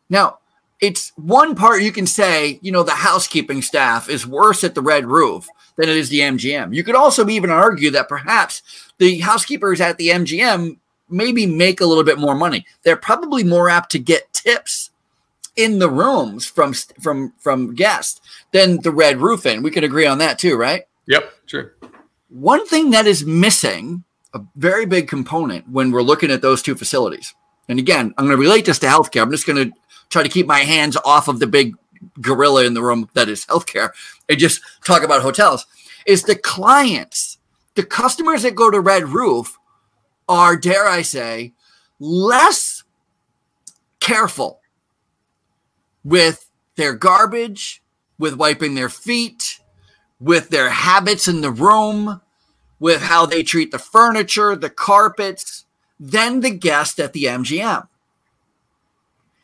Now, 0.09 0.39
it's 0.81 1.13
one 1.17 1.55
part 1.55 1.83
you 1.83 1.93
can 1.93 2.07
say, 2.07 2.59
you 2.63 2.71
know, 2.71 2.83
the 2.83 2.93
housekeeping 2.93 3.61
staff 3.63 4.09
is 4.09 4.27
worse 4.27 4.63
at 4.63 4.75
the 4.75 4.83
Red 4.83 5.07
Roof 5.07 5.49
than 5.77 5.89
it 5.89 5.97
is 5.97 6.09
the 6.09 6.21
MGM. 6.21 6.75
You 6.75 6.85
could 6.85 6.95
also 6.95 7.29
even 7.29 7.51
argue 7.51 7.91
that 7.91 8.09
perhaps 8.09 8.63
the 8.99 9.19
housekeepers 9.21 9.81
at 9.81 9.99
the 9.99 10.09
MGM 10.09 10.79
maybe 11.09 11.47
make 11.47 11.81
a 11.81 11.87
little 11.87 12.05
bit 12.05 12.19
more 12.19 12.35
money. 12.35 12.67
They're 12.83 12.97
probably 12.97 13.43
more 13.45 13.69
apt 13.69 13.91
to 13.93 13.99
get 13.99 14.33
tips 14.33 14.91
in 15.57 15.79
the 15.79 15.91
rooms 15.91 16.47
from 16.47 16.75
from 17.01 17.33
from 17.39 17.75
guests 17.75 18.21
than 18.53 18.83
the 18.83 18.93
Red 18.93 19.19
Roof 19.19 19.47
Inn. 19.47 19.63
We 19.63 19.71
can 19.71 19.85
agree 19.85 20.07
on 20.07 20.19
that 20.19 20.39
too, 20.39 20.57
right? 20.57 20.85
Yep, 21.07 21.33
sure. 21.47 21.75
One 22.37 22.67
thing 22.67 22.91
that 22.91 23.07
is 23.07 23.25
missing, 23.25 24.05
a 24.35 24.43
very 24.57 24.85
big 24.85 25.09
component 25.09 25.71
when 25.71 25.91
we're 25.91 26.03
looking 26.03 26.31
at 26.31 26.43
those 26.43 26.61
two 26.61 26.75
facilities, 26.75 27.35
and 27.67 27.79
again, 27.79 28.13
I'm 28.19 28.27
going 28.27 28.37
to 28.37 28.43
relate 28.43 28.67
this 28.67 28.79
to 28.81 28.87
healthcare. 28.87 29.23
I'm 29.23 29.31
just 29.31 29.47
going 29.47 29.71
to 29.71 29.77
try 30.11 30.23
to 30.23 30.29
keep 30.29 30.47
my 30.47 30.59
hands 30.59 30.99
off 31.03 31.29
of 31.29 31.39
the 31.39 31.47
big 31.47 31.77
gorilla 32.21 32.67
in 32.67 32.75
the 32.75 32.83
room 32.83 33.09
that 33.15 33.31
is 33.31 33.47
healthcare 33.47 33.89
and 34.29 34.39
just 34.39 34.61
talk 34.85 35.03
about 35.03 35.23
hotels. 35.23 35.65
Is 36.07 36.25
the 36.25 36.37
clients, 36.37 37.39
the 37.75 37.83
customers 37.83 38.43
that 38.43 38.55
go 38.55 38.71
to 38.71 38.81
Red 38.81 39.05
Roof 39.05 39.57
are, 40.29 40.57
dare 40.59 40.87
I 40.87 41.01
say, 41.01 41.55
less 41.99 42.85
careful 43.99 44.61
with 46.05 46.51
their 46.75 46.93
garbage, 46.93 47.83
with 48.19 48.35
wiping 48.35 48.75
their 48.75 48.91
feet, 48.91 49.59
with 50.21 50.51
their 50.51 50.69
habits 50.69 51.29
in 51.29 51.41
the 51.41 51.51
room, 51.51 52.21
with 52.79 53.03
how 53.03 53.27
they 53.27 53.43
treat 53.43 53.71
the 53.71 53.79
furniture, 53.79 54.55
the 54.55 54.71
carpets, 54.71 55.65
than 55.99 56.41
the 56.41 56.51
guest 56.51 57.01
at 57.01 57.13
the 57.13 57.25
MGM. 57.25 57.89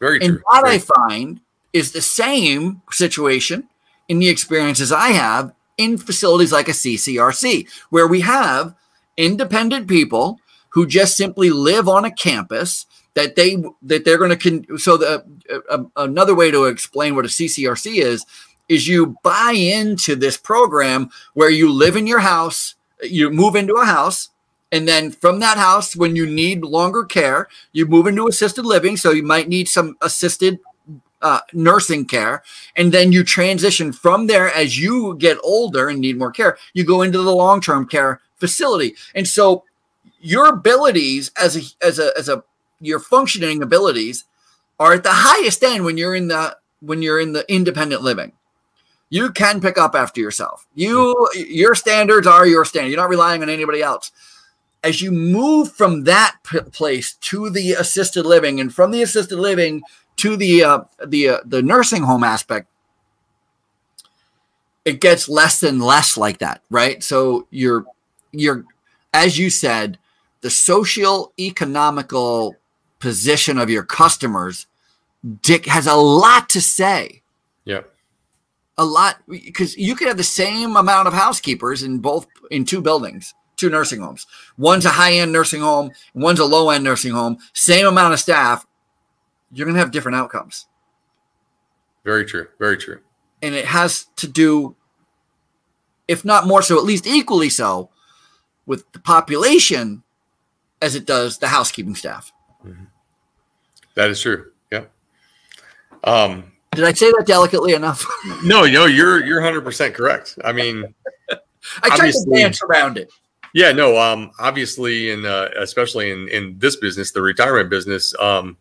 Very 0.00 0.18
true. 0.18 0.28
And 0.28 0.40
what 0.44 0.66
I 0.66 0.78
find 0.78 1.40
is 1.72 1.92
the 1.92 2.02
same 2.02 2.82
situation 2.90 3.68
in 4.08 4.18
the 4.18 4.28
experiences 4.28 4.92
I 4.92 5.10
have 5.10 5.54
in 5.78 5.96
facilities 5.96 6.52
like 6.52 6.68
a 6.68 6.72
CCRC, 6.72 7.68
where 7.90 8.06
we 8.06 8.20
have 8.20 8.74
independent 9.16 9.88
people 9.88 10.38
who 10.70 10.86
just 10.86 11.16
simply 11.16 11.50
live 11.50 11.88
on 11.88 12.04
a 12.04 12.10
campus 12.10 12.86
that 13.14 13.36
they 13.36 13.62
that 13.82 14.04
they're 14.04 14.18
going 14.18 14.36
to 14.36 14.36
con- 14.36 14.78
so 14.78 14.96
the 14.96 15.24
uh, 15.50 15.58
uh, 15.70 15.84
another 15.96 16.34
way 16.34 16.50
to 16.50 16.64
explain 16.64 17.14
what 17.14 17.24
a 17.24 17.28
CCRC 17.28 18.02
is 18.02 18.24
is 18.68 18.88
you 18.88 19.16
buy 19.22 19.52
into 19.52 20.16
this 20.16 20.36
program 20.36 21.10
where 21.34 21.50
you 21.50 21.70
live 21.70 21.96
in 21.96 22.06
your 22.06 22.20
house, 22.20 22.74
you 23.02 23.30
move 23.30 23.56
into 23.56 23.74
a 23.74 23.84
house, 23.84 24.30
and 24.72 24.88
then 24.88 25.10
from 25.10 25.40
that 25.40 25.58
house, 25.58 25.94
when 25.94 26.16
you 26.16 26.26
need 26.26 26.62
longer 26.62 27.04
care, 27.04 27.48
you 27.72 27.84
move 27.84 28.06
into 28.06 28.26
assisted 28.26 28.64
living. 28.64 28.96
So 28.96 29.10
you 29.10 29.22
might 29.22 29.48
need 29.48 29.68
some 29.68 29.96
assisted 30.00 30.60
uh, 31.20 31.40
nursing 31.52 32.06
care. 32.06 32.42
And 32.74 32.90
then 32.90 33.12
you 33.12 33.22
transition 33.22 33.92
from 33.92 34.26
there 34.26 34.52
as 34.52 34.78
you 34.78 35.14
get 35.18 35.38
older 35.44 35.88
and 35.88 36.00
need 36.00 36.18
more 36.18 36.32
care, 36.32 36.56
you 36.72 36.84
go 36.84 37.02
into 37.02 37.22
the 37.22 37.34
long 37.34 37.60
term 37.60 37.86
care 37.86 38.20
facility. 38.36 38.96
And 39.14 39.28
so 39.28 39.64
your 40.20 40.46
abilities 40.46 41.30
as 41.40 41.56
a, 41.56 41.86
as 41.86 41.98
a, 41.98 42.10
as 42.18 42.28
a, 42.28 42.42
your 42.80 42.98
functioning 42.98 43.62
abilities 43.62 44.24
are 44.80 44.94
at 44.94 45.04
the 45.04 45.12
highest 45.12 45.62
end 45.62 45.84
when 45.84 45.96
you're 45.96 46.14
in 46.14 46.28
the, 46.28 46.56
when 46.80 47.02
you're 47.02 47.20
in 47.20 47.32
the 47.32 47.50
independent 47.52 48.02
living 48.02 48.32
you 49.12 49.30
can 49.30 49.60
pick 49.60 49.76
up 49.76 49.94
after 49.94 50.22
yourself. 50.22 50.66
You 50.74 51.28
your 51.34 51.74
standards 51.74 52.26
are 52.26 52.46
your 52.46 52.64
standard. 52.64 52.88
You're 52.88 52.96
not 53.00 53.10
relying 53.10 53.42
on 53.42 53.50
anybody 53.50 53.82
else. 53.82 54.10
As 54.82 55.02
you 55.02 55.12
move 55.12 55.70
from 55.70 56.04
that 56.04 56.38
p- 56.44 56.60
place 56.60 57.12
to 57.12 57.50
the 57.50 57.72
assisted 57.72 58.24
living, 58.24 58.58
and 58.58 58.74
from 58.74 58.90
the 58.90 59.02
assisted 59.02 59.36
living 59.36 59.82
to 60.16 60.34
the 60.34 60.64
uh, 60.64 60.80
the 61.06 61.28
uh, 61.28 61.38
the 61.44 61.60
nursing 61.60 62.04
home 62.04 62.24
aspect, 62.24 62.68
it 64.86 64.98
gets 64.98 65.28
less 65.28 65.62
and 65.62 65.82
less 65.82 66.16
like 66.16 66.38
that, 66.38 66.62
right? 66.70 67.02
So 67.02 67.46
you're 67.50 67.84
you're 68.30 68.64
as 69.12 69.38
you 69.38 69.50
said, 69.50 69.98
the 70.40 70.48
social 70.48 71.34
economical 71.38 72.56
position 72.98 73.58
of 73.58 73.68
your 73.68 73.82
customers 73.82 74.66
dick 75.42 75.66
has 75.66 75.86
a 75.86 75.96
lot 75.96 76.48
to 76.48 76.62
say. 76.62 77.21
A 78.82 78.84
lot 78.84 79.22
because 79.28 79.76
you 79.76 79.94
could 79.94 80.08
have 80.08 80.16
the 80.16 80.24
same 80.24 80.74
amount 80.76 81.06
of 81.06 81.14
housekeepers 81.14 81.84
in 81.84 82.00
both 82.00 82.26
in 82.50 82.64
two 82.64 82.80
buildings, 82.80 83.32
two 83.56 83.70
nursing 83.70 84.00
homes. 84.00 84.26
One's 84.58 84.84
a 84.84 84.90
high-end 84.90 85.30
nursing 85.30 85.60
home, 85.60 85.92
one's 86.14 86.40
a 86.40 86.44
low-end 86.44 86.82
nursing 86.82 87.12
home, 87.12 87.38
same 87.52 87.86
amount 87.86 88.12
of 88.12 88.18
staff, 88.18 88.66
you're 89.52 89.66
going 89.66 89.74
to 89.74 89.80
have 89.80 89.92
different 89.92 90.16
outcomes. 90.16 90.66
Very 92.04 92.24
true. 92.24 92.48
Very 92.58 92.76
true. 92.76 92.98
And 93.40 93.54
it 93.54 93.66
has 93.66 94.06
to 94.16 94.26
do 94.26 94.74
if 96.08 96.24
not 96.24 96.46
more 96.46 96.62
so, 96.62 96.76
at 96.76 96.84
least 96.84 97.06
equally 97.06 97.48
so 97.48 97.90
with 98.66 98.90
the 98.92 98.98
population 98.98 100.02
as 100.80 100.94
it 100.94 101.06
does 101.06 101.38
the 101.38 101.48
housekeeping 101.48 101.94
staff. 101.94 102.32
Mm-hmm. 102.64 102.84
That 103.94 104.10
is 104.10 104.20
true. 104.20 104.50
Yeah. 104.70 104.84
Um, 106.04 106.51
Did 106.74 106.84
I 106.84 106.92
say 106.92 107.10
that 107.10 107.26
delicately 107.26 107.74
enough? 107.74 108.06
no, 108.44 108.64
no, 108.64 108.86
you're 108.86 109.24
you're 109.24 109.40
100 109.40 109.62
percent 109.62 109.94
correct. 109.94 110.38
I 110.42 110.52
mean, 110.52 110.94
I 111.82 111.96
tried 111.96 112.12
to 112.12 112.30
dance 112.34 112.62
around 112.62 112.96
it. 112.98 113.12
Yeah, 113.54 113.72
no. 113.72 113.98
Um, 113.98 114.30
obviously, 114.38 115.10
in 115.10 115.26
uh, 115.26 115.50
especially 115.58 116.10
in 116.10 116.28
in 116.28 116.58
this 116.58 116.76
business, 116.76 117.12
the 117.12 117.20
retirement 117.20 117.68
business, 117.68 118.14
um, 118.18 118.56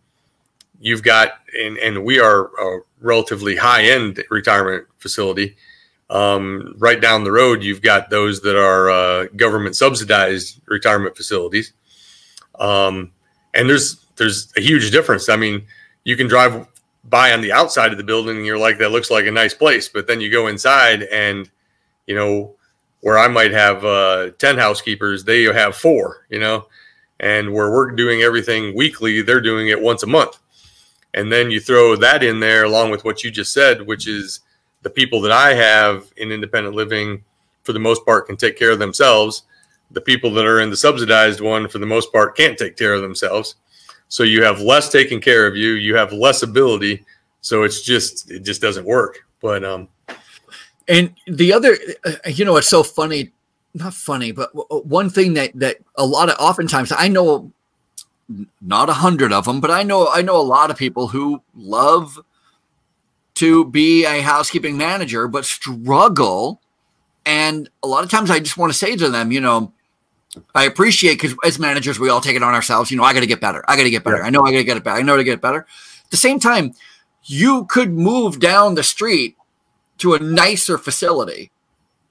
you've 0.82 1.04
got 1.04 1.34
and 1.58 1.78
and 1.78 2.04
we 2.04 2.20
are 2.20 2.48
a 2.60 2.82
relatively 3.00 3.56
high 3.56 3.84
end 3.84 4.24
retirement 4.30 4.86
facility. 4.98 5.56
Um, 6.10 6.76
right 6.78 7.00
down 7.00 7.24
the 7.24 7.32
road, 7.32 7.64
you've 7.64 7.82
got 7.82 8.10
those 8.10 8.42
that 8.42 8.58
are 8.58 8.90
uh, 8.90 9.28
government 9.38 9.78
subsidized 9.78 10.60
retirement 10.68 11.16
facilities, 11.16 11.72
um, 12.60 13.12
and 13.54 13.70
there's 13.70 14.06
there's 14.18 14.52
a 14.58 14.62
huge 14.62 14.92
difference. 14.92 15.30
I 15.30 15.38
mean, 15.38 15.66
you 16.04 16.18
can 16.18 16.28
drive 16.28 16.68
by 17.04 17.34
on 17.34 17.42
the 17.42 17.52
outside 17.52 17.92
of 17.92 17.98
the 17.98 18.04
building 18.04 18.38
and 18.38 18.46
you're 18.46 18.58
like, 18.58 18.78
that 18.78 18.92
looks 18.92 19.10
like 19.10 19.26
a 19.26 19.32
nice 19.32 19.54
place, 19.54 19.90
but 19.90 20.08
then 20.08 20.22
you 20.22 20.32
go 20.32 20.48
inside 20.48 21.04
and 21.04 21.50
you 22.06 22.16
know 22.16 22.56
where 23.02 23.18
I 23.18 23.28
might 23.28 23.52
have 23.52 23.84
uh, 23.84 24.32
ten 24.38 24.58
housekeepers, 24.58 25.24
they 25.24 25.44
have 25.44 25.76
four, 25.76 26.28
you 26.30 26.40
know, 26.40 26.68
and 27.20 27.52
where 27.52 27.72
we're 27.72 27.92
doing 27.92 28.22
everything 28.22 28.76
weekly, 28.76 29.22
they're 29.22 29.42
doing 29.42 29.70
it 29.70 29.82
once 29.82 30.04
a 30.04 30.08
month, 30.08 30.38
and 31.14 31.32
then 31.32 31.50
you 31.50 31.60
throw 31.60 31.96
that 31.96 32.24
in 32.24 32.40
there 32.40 32.64
along 32.64 32.92
with 32.92 33.04
what 33.04 33.24
you 33.24 33.32
just 33.32 33.54
said, 33.54 33.86
which 33.86 34.08
is 34.08 34.42
the 34.84 34.90
people 34.90 35.22
that 35.22 35.32
I 35.32 35.54
have 35.54 36.12
in 36.18 36.32
independent 36.32 36.76
living, 36.76 37.24
for 37.64 37.74
the 37.74 37.80
most 37.80 38.06
part, 38.06 38.28
can 38.28 38.38
take 38.38 38.58
care 38.58 38.72
of 38.72 38.80
themselves. 38.80 39.44
The 39.92 40.02
people 40.02 40.32
that 40.34 40.46
are 40.46 40.62
in 40.62 40.70
the 40.70 40.78
subsidized 40.78 41.42
one, 41.42 41.68
for 41.68 41.80
the 41.80 41.86
most 41.86 42.12
part, 42.12 42.38
can't 42.38 42.58
take 42.58 42.78
care 42.78 42.94
of 42.94 43.02
themselves. 43.02 43.56
So 44.12 44.24
you 44.24 44.44
have 44.44 44.60
less 44.60 44.90
taken 44.90 45.22
care 45.22 45.48
of 45.48 45.56
you. 45.56 45.72
You 45.72 45.96
have 45.96 46.12
less 46.12 46.44
ability. 46.44 47.06
So 47.40 47.64
it's 47.64 47.82
just 47.82 48.30
it 48.30 48.44
just 48.44 48.62
doesn't 48.62 48.86
work. 48.86 49.26
But 49.40 49.64
um, 49.64 49.88
and 50.90 51.16
the 51.28 51.54
other, 51.54 51.78
uh, 52.06 52.12
you 52.28 52.44
know, 52.44 52.58
it's 52.58 52.68
so 52.68 52.84
funny. 52.84 53.32
Not 53.74 53.94
funny, 53.94 54.34
but 54.34 54.50
one 54.86 55.10
thing 55.10 55.34
that 55.36 55.52
that 55.56 55.78
a 55.96 56.06
lot 56.06 56.30
of 56.30 56.36
oftentimes 56.40 56.92
I 56.92 57.08
know, 57.08 57.54
not 58.60 58.90
a 58.90 58.94
hundred 58.94 59.32
of 59.32 59.46
them, 59.46 59.62
but 59.62 59.72
I 59.72 59.84
know 59.84 60.10
I 60.10 60.22
know 60.22 60.36
a 60.36 60.44
lot 60.44 60.72
of 60.72 60.78
people 60.78 61.08
who 61.08 61.42
love 61.56 62.20
to 63.36 63.64
be 63.64 64.04
a 64.04 64.20
housekeeping 64.20 64.76
manager, 64.76 65.30
but 65.30 65.46
struggle. 65.46 66.60
And 67.26 67.70
a 67.82 67.88
lot 67.88 68.04
of 68.04 68.10
times 68.10 68.30
I 68.30 68.40
just 68.40 68.58
want 68.58 68.74
to 68.74 68.78
say 68.78 68.98
to 68.98 69.10
them, 69.10 69.32
you 69.32 69.40
know, 69.40 69.72
I 70.56 70.66
appreciate 70.66 71.16
because 71.16 71.36
as 71.46 71.60
managers, 71.60 72.00
we 72.00 72.10
all 72.10 72.22
take 72.22 72.36
it 72.36 72.44
on 72.44 72.54
ourselves. 72.54 72.92
You 72.92 72.98
know, 72.98 73.04
I 73.04 73.14
got 73.14 73.20
to 73.20 73.28
get 73.28 73.42
better. 73.42 73.64
I 73.68 73.76
got 73.76 73.84
to 73.84 73.90
get 73.90 74.04
better. 74.04 74.18
Yeah. 74.18 74.24
I 74.24 74.30
know 74.30 74.42
I 74.44 74.52
got 74.52 74.58
to 74.58 74.64
get 74.64 74.78
it 74.78 74.84
better. 74.84 74.98
I 74.98 75.02
know 75.02 75.18
to 75.18 75.24
get 75.24 75.42
better. 75.42 75.60
At 76.06 76.12
the 76.12 76.18
same 76.18 76.40
time, 76.40 76.74
you 77.24 77.66
could 77.66 77.92
move 77.92 78.40
down 78.40 78.76
the 78.76 78.84
street 78.84 79.36
to 80.00 80.14
a 80.14 80.20
nicer 80.20 80.78
facility, 80.78 81.52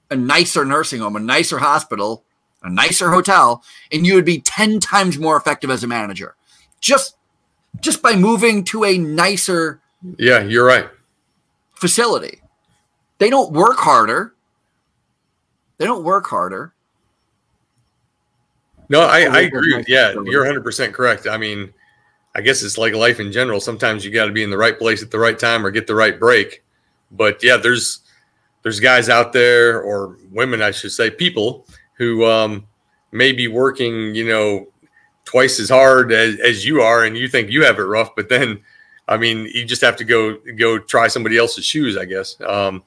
a 0.09 0.15
nicer 0.15 0.63
nursing 0.65 1.01
home, 1.01 1.15
a 1.15 1.19
nicer 1.19 1.59
hospital, 1.59 2.23
a 2.63 2.69
nicer 2.69 3.11
hotel, 3.11 3.63
and 3.91 4.05
you 4.05 4.15
would 4.15 4.25
be 4.25 4.39
10 4.39 4.79
times 4.79 5.17
more 5.17 5.35
effective 5.35 5.69
as 5.69 5.83
a 5.83 5.87
manager. 5.87 6.35
Just 6.79 7.17
just 7.79 8.01
by 8.01 8.15
moving 8.15 8.63
to 8.65 8.83
a 8.83 8.97
nicer 8.97 9.81
Yeah, 10.17 10.41
you're 10.41 10.65
right 10.65 10.89
facility. 11.81 12.41
They 13.17 13.29
don't 13.31 13.51
work 13.51 13.77
harder. 13.79 14.35
They 15.79 15.85
don't 15.85 16.03
work 16.03 16.27
harder. 16.27 16.73
No, 18.91 19.03
I, 19.03 19.21
I 19.21 19.39
agree. 19.43 19.81
Yeah, 19.87 20.11
you're 20.25 20.43
100% 20.43 20.91
correct. 20.91 21.25
I 21.25 21.37
mean, 21.37 21.73
I 22.35 22.41
guess 22.41 22.61
it's 22.61 22.77
like 22.77 22.93
life 22.93 23.21
in 23.21 23.31
general. 23.31 23.61
Sometimes 23.61 24.03
you 24.03 24.11
got 24.11 24.25
to 24.25 24.33
be 24.33 24.43
in 24.43 24.49
the 24.49 24.57
right 24.57 24.77
place 24.77 25.01
at 25.01 25.09
the 25.09 25.17
right 25.17 25.39
time 25.39 25.65
or 25.65 25.71
get 25.71 25.87
the 25.87 25.95
right 25.95 26.19
break. 26.19 26.61
But 27.09 27.41
yeah, 27.41 27.55
there's 27.55 28.01
there's 28.63 28.81
guys 28.81 29.07
out 29.07 29.31
there 29.31 29.81
or 29.81 30.17
women, 30.29 30.61
I 30.61 30.71
should 30.71 30.91
say, 30.91 31.09
people 31.09 31.65
who 31.93 32.25
um, 32.25 32.67
may 33.13 33.31
be 33.31 33.47
working, 33.47 34.13
you 34.13 34.27
know, 34.27 34.67
twice 35.23 35.61
as 35.61 35.69
hard 35.69 36.11
as, 36.11 36.37
as 36.41 36.65
you 36.65 36.81
are, 36.81 37.05
and 37.05 37.17
you 37.17 37.29
think 37.29 37.49
you 37.49 37.63
have 37.63 37.79
it 37.79 37.83
rough, 37.83 38.13
but 38.13 38.27
then 38.27 38.59
I 39.07 39.15
mean, 39.15 39.49
you 39.53 39.63
just 39.63 39.81
have 39.83 39.95
to 39.97 40.03
go 40.03 40.37
go 40.57 40.77
try 40.77 41.07
somebody 41.07 41.37
else's 41.37 41.63
shoes, 41.63 41.95
I 41.97 42.03
guess. 42.03 42.35
Um, 42.41 42.83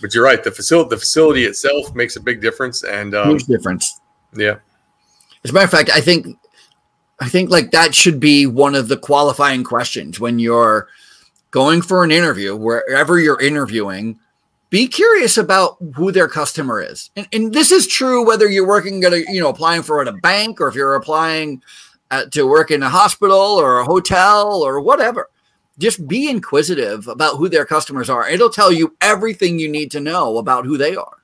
but 0.00 0.12
you're 0.12 0.24
right. 0.24 0.42
The 0.42 0.50
facility 0.50 0.88
the 0.90 0.98
facility 0.98 1.44
itself 1.44 1.94
makes 1.94 2.16
a 2.16 2.20
big 2.20 2.40
difference, 2.40 2.82
and 2.82 3.14
um, 3.14 3.30
huge 3.30 3.44
difference. 3.44 4.00
Yeah. 4.34 4.56
As 5.44 5.50
a 5.50 5.54
matter 5.54 5.64
of 5.64 5.70
fact, 5.70 5.90
I 5.90 6.00
think 6.00 6.26
I 7.20 7.28
think 7.28 7.50
like 7.50 7.70
that 7.70 7.94
should 7.94 8.20
be 8.20 8.46
one 8.46 8.74
of 8.74 8.88
the 8.88 8.96
qualifying 8.96 9.64
questions 9.64 10.18
when 10.20 10.38
you're 10.38 10.88
going 11.50 11.82
for 11.82 12.04
an 12.04 12.10
interview, 12.10 12.56
wherever 12.56 13.18
you're 13.18 13.40
interviewing. 13.40 14.18
Be 14.70 14.86
curious 14.86 15.36
about 15.36 15.78
who 15.96 16.12
their 16.12 16.28
customer 16.28 16.80
is, 16.80 17.10
and, 17.16 17.26
and 17.32 17.52
this 17.52 17.72
is 17.72 17.88
true 17.88 18.24
whether 18.24 18.48
you're 18.48 18.66
working 18.66 19.02
at 19.02 19.12
a 19.12 19.24
you 19.28 19.40
know 19.40 19.48
applying 19.48 19.82
for 19.82 20.00
at 20.00 20.08
a 20.08 20.12
bank 20.12 20.60
or 20.60 20.68
if 20.68 20.74
you're 20.74 20.94
applying 20.94 21.62
at, 22.10 22.30
to 22.32 22.44
work 22.44 22.70
in 22.70 22.82
a 22.82 22.88
hospital 22.88 23.36
or 23.36 23.80
a 23.80 23.84
hotel 23.84 24.62
or 24.62 24.80
whatever 24.80 25.28
just 25.80 26.06
be 26.06 26.28
inquisitive 26.28 27.08
about 27.08 27.36
who 27.36 27.48
their 27.48 27.64
customers 27.64 28.08
are. 28.08 28.28
It'll 28.28 28.50
tell 28.50 28.70
you 28.70 28.94
everything 29.00 29.58
you 29.58 29.68
need 29.68 29.90
to 29.92 30.00
know 30.00 30.36
about 30.36 30.66
who 30.66 30.76
they 30.76 30.94
are. 30.94 31.16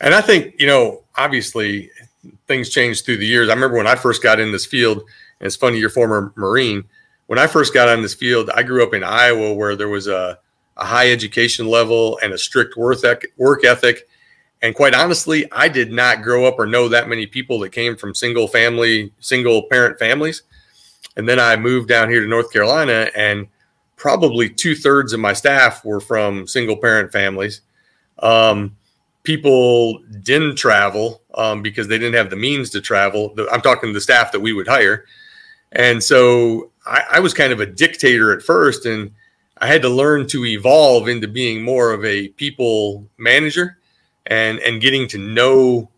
And 0.00 0.14
I 0.14 0.20
think, 0.20 0.54
you 0.58 0.66
know, 0.66 1.02
obviously 1.16 1.90
things 2.46 2.70
changed 2.70 3.04
through 3.04 3.18
the 3.18 3.26
years. 3.26 3.48
I 3.48 3.54
remember 3.54 3.76
when 3.76 3.86
I 3.86 3.94
first 3.94 4.22
got 4.22 4.40
in 4.40 4.52
this 4.52 4.66
field, 4.66 4.98
and 4.98 5.46
it's 5.46 5.56
funny, 5.56 5.78
you're 5.78 5.90
former 5.90 6.32
Marine. 6.36 6.84
When 7.26 7.38
I 7.38 7.46
first 7.46 7.72
got 7.72 7.88
on 7.88 8.02
this 8.02 8.14
field, 8.14 8.50
I 8.54 8.62
grew 8.62 8.82
up 8.82 8.94
in 8.94 9.02
Iowa 9.02 9.54
where 9.54 9.76
there 9.76 9.88
was 9.88 10.06
a, 10.06 10.38
a 10.76 10.84
high 10.84 11.10
education 11.10 11.66
level 11.66 12.18
and 12.22 12.32
a 12.32 12.38
strict 12.38 12.76
work 12.76 13.64
ethic. 13.64 14.08
And 14.62 14.74
quite 14.74 14.94
honestly, 14.94 15.50
I 15.52 15.68
did 15.68 15.92
not 15.92 16.22
grow 16.22 16.46
up 16.46 16.58
or 16.58 16.66
know 16.66 16.88
that 16.88 17.08
many 17.08 17.26
people 17.26 17.58
that 17.60 17.70
came 17.70 17.96
from 17.96 18.14
single 18.14 18.48
family, 18.48 19.12
single 19.20 19.62
parent 19.64 19.98
families. 19.98 20.42
And 21.16 21.28
then 21.28 21.38
I 21.38 21.56
moved 21.56 21.88
down 21.88 22.08
here 22.08 22.20
to 22.20 22.26
North 22.26 22.52
Carolina 22.52 23.10
and 23.14 23.46
probably 23.96 24.48
two 24.48 24.74
thirds 24.74 25.12
of 25.12 25.20
my 25.20 25.32
staff 25.32 25.84
were 25.84 26.00
from 26.00 26.46
single 26.46 26.76
parent 26.76 27.12
families. 27.12 27.60
Um, 28.18 28.76
people 29.22 29.98
didn't 30.22 30.56
travel 30.56 31.22
um, 31.34 31.62
because 31.62 31.88
they 31.88 31.98
didn't 31.98 32.14
have 32.14 32.30
the 32.30 32.36
means 32.36 32.70
to 32.70 32.80
travel. 32.80 33.34
I'm 33.52 33.60
talking 33.60 33.92
the 33.92 34.00
staff 34.00 34.32
that 34.32 34.40
we 34.40 34.52
would 34.52 34.68
hire. 34.68 35.04
And 35.72 36.02
so 36.02 36.70
I, 36.86 37.02
I, 37.14 37.20
was 37.20 37.34
kind 37.34 37.52
of 37.52 37.60
a 37.60 37.66
dictator 37.66 38.32
at 38.32 38.42
first, 38.42 38.86
and 38.86 39.10
I 39.58 39.66
had 39.66 39.82
to 39.82 39.88
learn 39.88 40.28
to 40.28 40.44
evolve 40.44 41.08
into 41.08 41.26
being 41.26 41.62
more 41.62 41.92
of 41.92 42.04
a 42.04 42.28
people 42.28 43.08
manager 43.18 43.78
and 44.26 44.58
and 44.60 44.80
getting 44.80 45.08
to 45.08 45.18
know 45.18 45.90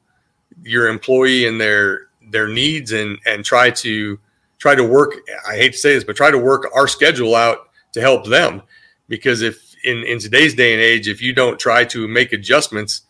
your 0.62 0.88
employee 0.88 1.46
and 1.46 1.60
their 1.60 2.08
their 2.30 2.48
needs 2.48 2.92
and 2.92 3.18
and 3.26 3.44
try 3.44 3.70
to 3.70 4.18
try 4.58 4.74
to 4.74 4.84
work. 4.84 5.14
I 5.46 5.56
hate 5.56 5.72
to 5.72 5.78
say 5.78 5.94
this, 5.94 6.04
but 6.04 6.16
try 6.16 6.30
to 6.30 6.38
work 6.38 6.68
our 6.74 6.88
schedule 6.88 7.34
out 7.34 7.68
to 7.92 8.00
help 8.00 8.26
them. 8.26 8.62
Because 9.08 9.42
if 9.42 9.74
in, 9.84 9.98
in 10.04 10.18
today's 10.18 10.54
day 10.54 10.72
and 10.72 10.82
age, 10.82 11.06
if 11.06 11.20
you 11.20 11.32
don't 11.32 11.60
try 11.60 11.84
to 11.84 12.08
make 12.08 12.32
adjustments, 12.32 13.02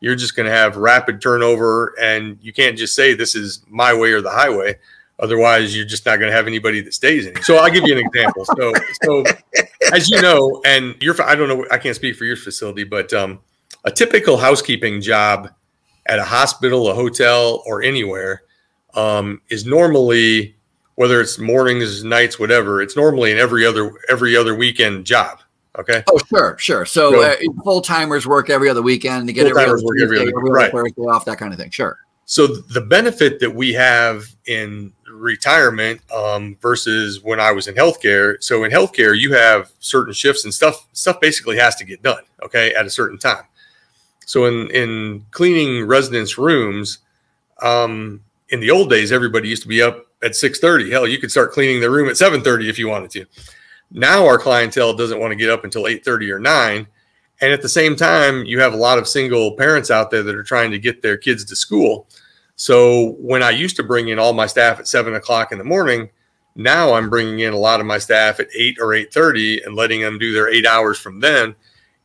you're 0.00 0.16
just 0.16 0.34
going 0.34 0.46
to 0.46 0.52
have 0.52 0.76
rapid 0.76 1.20
turnover 1.20 1.94
and 2.00 2.38
you 2.40 2.52
can't 2.52 2.76
just 2.76 2.94
say 2.94 3.14
this 3.14 3.34
is 3.34 3.62
my 3.68 3.94
way 3.94 4.12
or 4.12 4.20
the 4.20 4.30
highway. 4.30 4.78
Otherwise, 5.18 5.76
you're 5.76 5.84
just 5.84 6.06
not 6.06 6.18
going 6.18 6.30
to 6.30 6.36
have 6.36 6.46
anybody 6.46 6.80
that 6.80 6.94
stays 6.94 7.26
in. 7.26 7.40
So 7.42 7.56
I'll 7.56 7.70
give 7.70 7.86
you 7.86 7.98
an 7.98 8.06
example. 8.06 8.46
So, 8.56 8.72
so 9.02 9.24
as 9.92 10.08
you 10.08 10.20
know, 10.22 10.62
and 10.64 10.96
you're, 11.00 11.20
I 11.22 11.34
don't 11.34 11.48
know, 11.48 11.66
I 11.70 11.76
can't 11.76 11.94
speak 11.94 12.16
for 12.16 12.24
your 12.24 12.36
facility, 12.36 12.84
but 12.84 13.12
um, 13.12 13.40
a 13.84 13.90
typical 13.90 14.38
housekeeping 14.38 15.02
job 15.02 15.50
at 16.06 16.18
a 16.18 16.24
hospital, 16.24 16.88
a 16.88 16.94
hotel, 16.94 17.62
or 17.66 17.82
anywhere 17.82 18.42
um, 18.94 19.42
is 19.50 19.66
normally 19.66 20.56
whether 20.94 21.20
it's 21.20 21.38
mornings, 21.38 22.02
nights, 22.04 22.38
whatever. 22.38 22.82
It's 22.82 22.96
normally 22.96 23.32
an 23.32 23.38
every 23.38 23.64
other 23.64 23.92
every 24.08 24.36
other 24.36 24.54
weekend 24.54 25.04
job. 25.06 25.40
Okay. 25.80 26.04
Oh, 26.10 26.18
sure, 26.28 26.58
sure. 26.58 26.84
So, 26.84 27.12
so 27.12 27.22
uh, 27.22 27.36
full 27.64 27.80
timers 27.80 28.26
work 28.26 28.50
every 28.50 28.68
other 28.68 28.82
weekend 28.82 29.26
to 29.28 29.32
get 29.32 29.46
every 29.46 29.64
other, 29.64 29.78
Tuesday, 29.78 30.04
every 30.04 30.20
other, 30.20 30.28
every 30.28 30.50
right. 30.50 30.70
Thursday 30.70 31.02
off, 31.02 31.24
that 31.24 31.38
kind 31.38 31.54
of 31.54 31.58
thing. 31.58 31.70
Sure. 31.70 31.98
So 32.26 32.46
the 32.46 32.82
benefit 32.82 33.40
that 33.40 33.50
we 33.50 33.72
have 33.72 34.24
in 34.46 34.92
retirement 35.10 36.00
um, 36.12 36.56
versus 36.60 37.22
when 37.22 37.40
I 37.40 37.50
was 37.50 37.66
in 37.66 37.74
healthcare. 37.74 38.42
So 38.42 38.62
in 38.64 38.70
healthcare, 38.70 39.18
you 39.18 39.32
have 39.34 39.72
certain 39.80 40.12
shifts 40.12 40.44
and 40.44 40.52
stuff. 40.52 40.86
Stuff 40.92 41.18
basically 41.20 41.56
has 41.56 41.76
to 41.76 41.84
get 41.84 42.02
done. 42.02 42.22
Okay, 42.42 42.74
at 42.74 42.86
a 42.86 42.90
certain 42.90 43.18
time. 43.18 43.44
So 44.26 44.44
in 44.44 44.70
in 44.70 45.26
cleaning 45.30 45.86
residents' 45.86 46.38
rooms, 46.38 46.98
um, 47.62 48.20
in 48.50 48.60
the 48.60 48.70
old 48.70 48.90
days, 48.90 49.12
everybody 49.12 49.48
used 49.48 49.62
to 49.62 49.68
be 49.68 49.82
up 49.82 50.06
at 50.22 50.36
six 50.36 50.60
thirty. 50.60 50.90
Hell, 50.90 51.08
you 51.08 51.18
could 51.18 51.30
start 51.30 51.52
cleaning 51.52 51.80
the 51.80 51.90
room 51.90 52.08
at 52.08 52.16
seven 52.16 52.42
thirty 52.42 52.68
if 52.68 52.78
you 52.78 52.86
wanted 52.86 53.10
to. 53.12 53.24
Now 53.90 54.26
our 54.26 54.38
clientele 54.38 54.94
doesn't 54.94 55.20
want 55.20 55.32
to 55.32 55.36
get 55.36 55.50
up 55.50 55.64
until 55.64 55.86
eight 55.86 56.04
thirty 56.04 56.30
or 56.30 56.38
nine. 56.38 56.86
And 57.40 57.52
at 57.52 57.62
the 57.62 57.68
same 57.68 57.96
time, 57.96 58.44
you 58.44 58.60
have 58.60 58.74
a 58.74 58.76
lot 58.76 58.98
of 58.98 59.08
single 59.08 59.56
parents 59.56 59.90
out 59.90 60.10
there 60.10 60.22
that 60.22 60.34
are 60.34 60.42
trying 60.42 60.70
to 60.72 60.78
get 60.78 61.00
their 61.00 61.16
kids 61.16 61.44
to 61.46 61.56
school. 61.56 62.06
So 62.56 63.12
when 63.18 63.42
I 63.42 63.50
used 63.50 63.76
to 63.76 63.82
bring 63.82 64.08
in 64.08 64.18
all 64.18 64.34
my 64.34 64.46
staff 64.46 64.78
at 64.78 64.86
seven 64.86 65.14
o'clock 65.14 65.50
in 65.50 65.56
the 65.56 65.64
morning, 65.64 66.10
now 66.54 66.92
I'm 66.92 67.08
bringing 67.08 67.40
in 67.40 67.54
a 67.54 67.58
lot 67.58 67.80
of 67.80 67.86
my 67.86 67.96
staff 67.96 68.40
at 68.40 68.48
eight 68.54 68.76
or 68.78 68.92
eight 68.92 69.12
thirty 69.12 69.62
and 69.62 69.74
letting 69.74 70.02
them 70.02 70.18
do 70.18 70.34
their 70.34 70.50
eight 70.50 70.66
hours 70.66 70.98
from 70.98 71.20
then. 71.20 71.54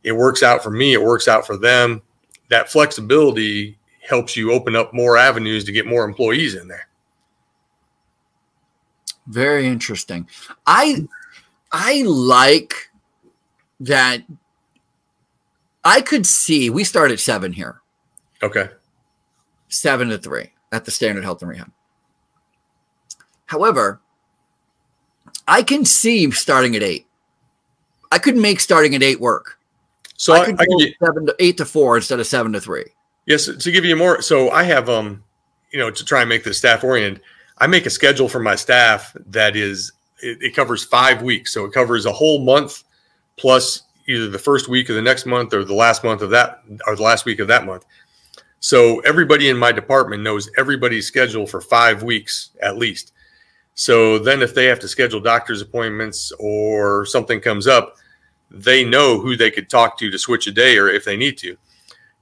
It 0.02 0.12
works 0.12 0.42
out 0.42 0.62
for 0.62 0.70
me. 0.70 0.94
It 0.94 1.02
works 1.02 1.28
out 1.28 1.46
for 1.46 1.56
them. 1.56 2.00
That 2.48 2.70
flexibility 2.70 3.76
helps 4.08 4.36
you 4.36 4.52
open 4.52 4.74
up 4.74 4.94
more 4.94 5.18
avenues 5.18 5.64
to 5.64 5.72
get 5.72 5.84
more 5.84 6.04
employees 6.04 6.54
in 6.54 6.68
there. 6.68 6.88
Very 9.26 9.66
interesting. 9.66 10.28
I 10.64 11.06
I 11.72 12.02
like 12.02 12.90
that. 13.80 14.22
I 15.84 16.00
could 16.00 16.26
see 16.26 16.70
we 16.70 16.84
start 16.84 17.10
at 17.10 17.20
seven 17.20 17.52
here. 17.52 17.80
Okay 18.42 18.68
seven 19.68 20.08
to 20.08 20.18
three 20.18 20.52
at 20.72 20.84
the 20.84 20.90
standard 20.90 21.24
health 21.24 21.42
and 21.42 21.50
rehab. 21.50 21.70
However, 23.46 24.00
I 25.46 25.62
can 25.62 25.84
see 25.84 26.30
starting 26.30 26.74
at 26.74 26.82
eight. 26.82 27.06
I 28.10 28.18
could 28.18 28.36
make 28.36 28.60
starting 28.60 28.94
at 28.94 29.02
eight 29.02 29.20
work. 29.20 29.58
So 30.16 30.34
I, 30.34 30.40
I 30.40 30.44
could 30.46 30.60
I 30.60 30.64
go 30.64 30.78
seven 31.04 31.26
to 31.26 31.36
eight 31.38 31.56
to 31.58 31.64
four 31.64 31.96
instead 31.96 32.18
of 32.18 32.26
seven 32.26 32.52
to 32.52 32.60
three. 32.60 32.84
Yes, 33.26 33.46
to 33.46 33.72
give 33.72 33.84
you 33.84 33.96
more. 33.96 34.22
So 34.22 34.50
I 34.50 34.62
have 34.62 34.88
um, 34.88 35.22
you 35.70 35.78
know, 35.78 35.90
to 35.90 36.04
try 36.04 36.20
and 36.20 36.28
make 36.28 36.44
this 36.44 36.58
staff 36.58 36.82
oriented. 36.84 37.22
I 37.58 37.66
make 37.66 37.86
a 37.86 37.90
schedule 37.90 38.28
for 38.28 38.40
my 38.40 38.54
staff 38.54 39.14
that 39.26 39.56
is 39.56 39.92
it, 40.22 40.42
it 40.42 40.54
covers 40.54 40.84
five 40.84 41.22
weeks. 41.22 41.52
So 41.52 41.64
it 41.64 41.72
covers 41.72 42.06
a 42.06 42.12
whole 42.12 42.44
month 42.44 42.84
plus 43.36 43.82
either 44.08 44.28
the 44.28 44.38
first 44.38 44.68
week 44.68 44.88
of 44.88 44.96
the 44.96 45.02
next 45.02 45.26
month 45.26 45.52
or 45.52 45.64
the 45.64 45.74
last 45.74 46.04
month 46.04 46.22
of 46.22 46.30
that 46.30 46.62
or 46.86 46.96
the 46.96 47.02
last 47.02 47.24
week 47.24 47.38
of 47.38 47.48
that 47.48 47.66
month. 47.66 47.84
So 48.60 49.00
everybody 49.00 49.48
in 49.48 49.56
my 49.56 49.72
department 49.72 50.22
knows 50.22 50.50
everybody's 50.56 51.06
schedule 51.06 51.46
for 51.46 51.60
five 51.60 52.02
weeks 52.02 52.50
at 52.62 52.78
least. 52.78 53.12
So 53.74 54.18
then 54.18 54.40
if 54.40 54.54
they 54.54 54.64
have 54.66 54.80
to 54.80 54.88
schedule 54.88 55.20
doctor's 55.20 55.60
appointments 55.60 56.32
or 56.38 57.04
something 57.04 57.40
comes 57.40 57.66
up, 57.66 57.96
they 58.50 58.84
know 58.84 59.20
who 59.20 59.36
they 59.36 59.50
could 59.50 59.68
talk 59.68 59.98
to 59.98 60.10
to 60.10 60.18
switch 60.18 60.46
a 60.46 60.52
day 60.52 60.78
or 60.78 60.88
if 60.88 61.04
they 61.04 61.16
need 61.16 61.36
to. 61.38 61.56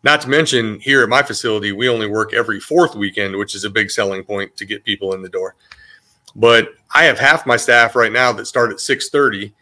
Not 0.03 0.21
to 0.23 0.29
mention 0.29 0.81
here 0.81 1.03
at 1.03 1.09
my 1.09 1.23
facility, 1.23 1.73
we 1.73 1.89
only 1.89 2.09
work 2.09 2.35
every 2.35 2.61
fourth 2.61 2.95
weekend, 2.95 3.37
which 3.37 3.55
is 3.55 3.65
a 3.65 3.71
big 3.71 3.91
selling 3.91 4.25
point 4.25 4.57
to 4.57 4.67
get 4.67 4.85
people 4.85 5.15
in 5.15 5.23
the 5.23 5.29
door. 5.29 5.55
But 6.37 6.71
I 6.95 7.05
have 7.05 7.19
half 7.19 7.47
my 7.47 7.57
staff 7.57 7.97
right 7.97 8.13
now 8.13 8.33
that 8.33 8.47
start 8.47 8.71
at 8.71 8.81
630 8.81 9.55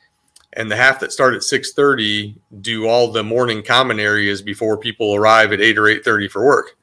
and 0.55 0.71
the 0.71 0.77
half 0.77 1.01
that 1.01 1.13
start 1.13 1.35
at 1.35 1.41
6.30 1.41 2.35
do 2.61 2.87
all 2.87 3.11
the 3.11 3.25
morning 3.25 3.63
common 3.63 3.99
areas 3.99 4.43
before 4.43 4.77
people 4.77 5.15
arrive 5.15 5.53
at 5.53 5.61
8 5.61 5.79
or 5.79 5.83
8.30 5.85 6.31
for 6.31 6.45
work. 6.45 6.77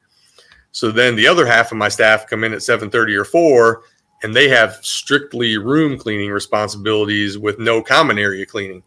So 0.72 0.90
then 0.90 1.16
the 1.16 1.26
other 1.26 1.46
half 1.46 1.72
of 1.72 1.78
my 1.78 1.88
staff 1.88 2.26
come 2.26 2.44
in 2.44 2.52
at 2.52 2.60
7.30 2.60 3.16
or 3.16 3.24
4 3.24 3.82
and 4.22 4.34
they 4.34 4.48
have 4.48 4.78
strictly 4.82 5.56
room 5.56 5.98
cleaning 5.98 6.30
responsibilities 6.30 7.38
with 7.38 7.58
no 7.58 7.82
common 7.82 8.18
area 8.18 8.44
cleaning. 8.44 8.82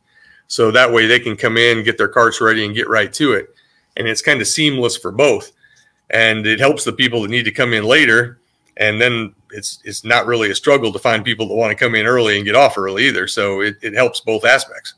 So 0.48 0.70
that 0.72 0.92
way 0.92 1.08
they 1.08 1.20
can 1.20 1.36
come 1.36 1.58
in 1.58 1.84
get 1.84 1.98
their 1.98 2.08
carts 2.08 2.42
ready 2.42 2.66
and 2.66 2.76
get 2.76 2.90
right 2.90 3.12
to 3.14 3.34
it. 3.34 3.56
And 3.96 4.08
it's 4.08 4.22
kind 4.22 4.42
of 4.42 4.48
seamless 4.48 4.98
for 4.98 5.12
both. 5.12 5.52
And 6.10 6.46
it 6.46 6.60
helps 6.60 6.84
the 6.84 6.94
people 6.94 7.22
that 7.22 7.32
need 7.32 7.46
to 7.46 7.52
come 7.52 7.74
in 7.74 7.86
later 7.86 8.40
and 8.78 9.00
then 9.00 9.34
it's 9.54 9.80
it's 9.84 10.04
not 10.04 10.26
really 10.26 10.52
a 10.52 10.56
struggle 10.56 10.92
to 10.92 11.00
find 11.00 11.24
people 11.24 11.48
that 11.48 11.56
want 11.56 11.72
to 11.72 11.84
come 11.84 11.96
in 11.96 12.06
early 12.06 12.38
and 12.38 12.46
get 12.46 12.56
off 12.56 12.78
early 12.78 13.08
either. 13.08 13.28
So 13.28 13.62
it, 13.62 13.78
it 13.82 13.94
helps 13.94 14.20
both 14.20 14.46
aspects. 14.46 14.96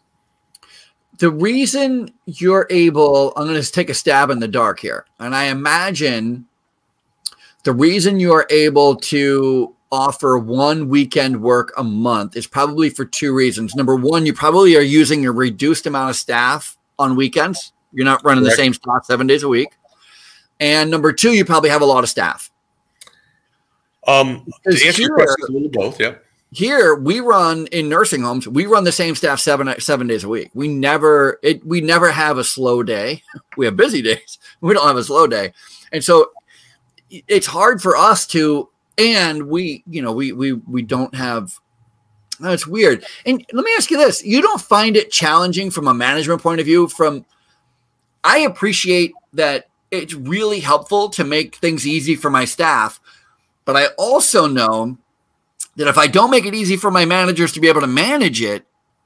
The 1.18 1.32
reason 1.32 2.12
you're 2.26 2.68
able, 2.70 3.32
I'm 3.38 3.48
going 3.48 3.62
to 3.62 3.72
take 3.72 3.90
a 3.90 3.94
stab 3.94 4.30
in 4.30 4.40
the 4.40 4.50
dark 4.50 4.80
here, 4.80 5.06
and 5.20 5.34
I 5.34 5.46
imagine 5.46 6.46
the 7.64 7.72
reason 7.74 8.20
you 8.20 8.34
are 8.34 8.46
able 8.50 8.96
to 8.98 9.74
offer 9.92 10.38
one 10.38 10.90
weekend 10.90 11.42
work 11.42 11.74
a 11.78 11.84
month 11.84 12.36
is 12.36 12.48
probably 12.48 12.90
for 12.90 13.06
two 13.06 13.34
reasons. 13.34 13.76
Number 13.76 13.96
one, 13.96 14.26
you 14.26 14.34
probably 14.34 14.76
are 14.76 14.82
using 14.82 15.26
a 15.26 15.32
reduced 15.32 15.86
amount 15.88 16.10
of 16.10 16.16
staff 16.16 16.78
on 17.00 17.16
weekends. 17.16 17.72
You're 17.94 18.06
not 18.06 18.24
running 18.26 18.44
Correct. 18.44 18.58
the 18.58 18.64
same 18.64 18.74
staff 18.74 19.06
seven 19.06 19.26
days 19.26 19.44
a 19.44 19.48
week. 19.48 19.70
And 20.60 20.92
number 20.92 21.14
two, 21.14 21.32
you 21.32 21.46
probably 21.46 21.70
have 21.70 21.82
a 21.82 21.86
lot 21.86 22.04
of 22.04 22.10
staff. 22.10 22.52
Um, 24.08 24.46
to 24.64 24.86
answer 24.86 25.02
your 25.02 25.16
question, 25.16 25.46
a 25.50 25.52
little 25.52 25.70
both. 25.70 26.00
Yeah. 26.00 26.16
Here 26.52 26.96
we 26.96 27.20
run 27.20 27.68
in 27.68 27.90
nursing 27.90 28.22
homes. 28.22 28.48
We 28.48 28.66
run 28.66 28.84
the 28.84 28.92
same 28.92 29.16
staff 29.16 29.40
seven 29.40 29.74
seven 29.80 30.08
days 30.08 30.24
a 30.24 30.30
week. 30.30 30.52
We 30.54 30.68
never 30.68 31.40
it. 31.44 31.66
We 31.66 31.82
never 31.82 32.12
have 32.12 32.38
a 32.38 32.44
slow 32.44 32.84
day. 32.84 33.24
We 33.58 33.66
have 33.66 33.78
busy 33.78 34.02
days. 34.02 34.38
We 34.62 34.74
don't 34.74 34.88
have 34.88 34.98
a 34.98 35.04
slow 35.04 35.28
day, 35.28 35.54
and 35.92 36.04
so 36.04 36.32
it's 37.10 37.48
hard 37.48 37.82
for 37.82 37.96
us 37.96 38.26
to. 38.28 38.70
And 38.98 39.50
we, 39.50 39.84
you 39.90 40.02
know, 40.02 40.14
we 40.14 40.32
we 40.32 40.54
we 40.54 40.82
don't 40.82 41.14
have. 41.16 41.60
That's 42.40 42.68
weird. 42.68 43.06
And 43.26 43.46
let 43.52 43.66
me 43.66 43.72
ask 43.78 43.92
you 43.92 43.98
this: 43.98 44.24
You 44.24 44.42
don't 44.42 44.62
find 44.62 44.96
it 44.96 45.12
challenging 45.12 45.72
from 45.72 45.88
a 45.88 45.94
management 45.94 46.42
point 46.42 46.60
of 46.62 46.66
view? 46.66 46.88
From 46.88 47.26
I 48.24 48.40
appreciate 48.40 49.14
that 49.34 49.68
it's 49.92 50.14
really 50.14 50.60
helpful 50.62 51.10
to 51.10 51.24
make 51.24 51.56
things 51.56 51.86
easy 51.86 52.16
for 52.16 52.30
my 52.30 52.46
staff 52.46 53.00
but 53.66 53.76
I 53.76 53.88
also 53.98 54.48
know 54.48 54.98
that 55.76 55.88
if 55.88 55.98
I 55.98 56.08
don't 56.08 56.32
make 56.32 56.46
it 56.46 56.54
easy 56.54 56.78
for 56.78 56.92
my 56.92 57.06
managers 57.06 57.52
to 57.54 57.60
be 57.60 57.68
able 57.68 57.82
to 57.82 57.88
manage 57.88 58.42
it, 58.42 58.66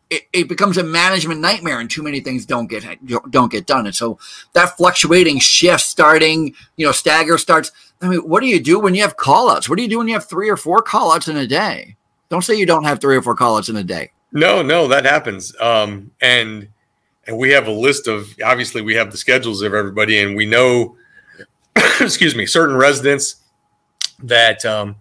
it, 0.09 0.23
it, 0.33 0.49
becomes 0.49 0.77
a 0.77 0.83
management 0.83 1.39
nightmare 1.39 1.79
and 1.79 1.89
too 1.89 2.01
many 2.01 2.19
things 2.19 2.45
don't 2.45 2.67
get 2.67 2.83
don't 3.29 3.51
get 3.51 3.67
done. 3.67 3.85
And 3.85 3.95
so 3.95 4.17
that 4.53 4.75
fluctuating 4.75 5.39
shift 5.39 5.81
starting, 5.81 6.55
you 6.77 6.85
know, 6.85 6.91
stagger 6.91 7.37
starts. 7.37 7.71
I 8.01 8.07
mean, 8.07 8.19
what 8.19 8.39
do 8.39 8.47
you 8.47 8.59
do 8.59 8.79
when 8.79 8.95
you 8.95 9.01
have 9.03 9.17
callouts? 9.17 9.69
What 9.69 9.77
do 9.77 9.83
you 9.83 9.89
do 9.89 9.99
when 9.99 10.07
you 10.07 10.15
have 10.15 10.27
three 10.27 10.49
or 10.49 10.57
four 10.57 10.81
callouts 10.81 11.27
in 11.27 11.37
a 11.37 11.45
day? 11.45 11.95
Don't 12.29 12.43
say 12.43 12.55
you 12.55 12.65
don't 12.65 12.85
have 12.85 12.99
three 12.99 13.15
or 13.15 13.21
four 13.21 13.35
callouts 13.35 13.69
in 13.69 13.75
a 13.75 13.83
day. 13.83 14.11
No, 14.31 14.61
no, 14.61 14.87
that 14.87 15.05
happens. 15.05 15.55
Um, 15.59 16.11
and 16.21 16.69
and 17.27 17.37
we 17.37 17.51
have 17.51 17.67
a 17.67 17.71
list 17.71 18.07
of 18.07 18.35
obviously 18.43 18.81
we 18.81 18.95
have 18.95 19.11
the 19.11 19.17
schedules 19.17 19.61
of 19.61 19.75
everybody, 19.75 20.19
and 20.19 20.35
we 20.35 20.47
know, 20.47 20.97
excuse 21.99 22.35
me, 22.35 22.47
certain 22.47 22.75
residents 22.75 23.35
that 24.23 24.65
um, 24.65 24.95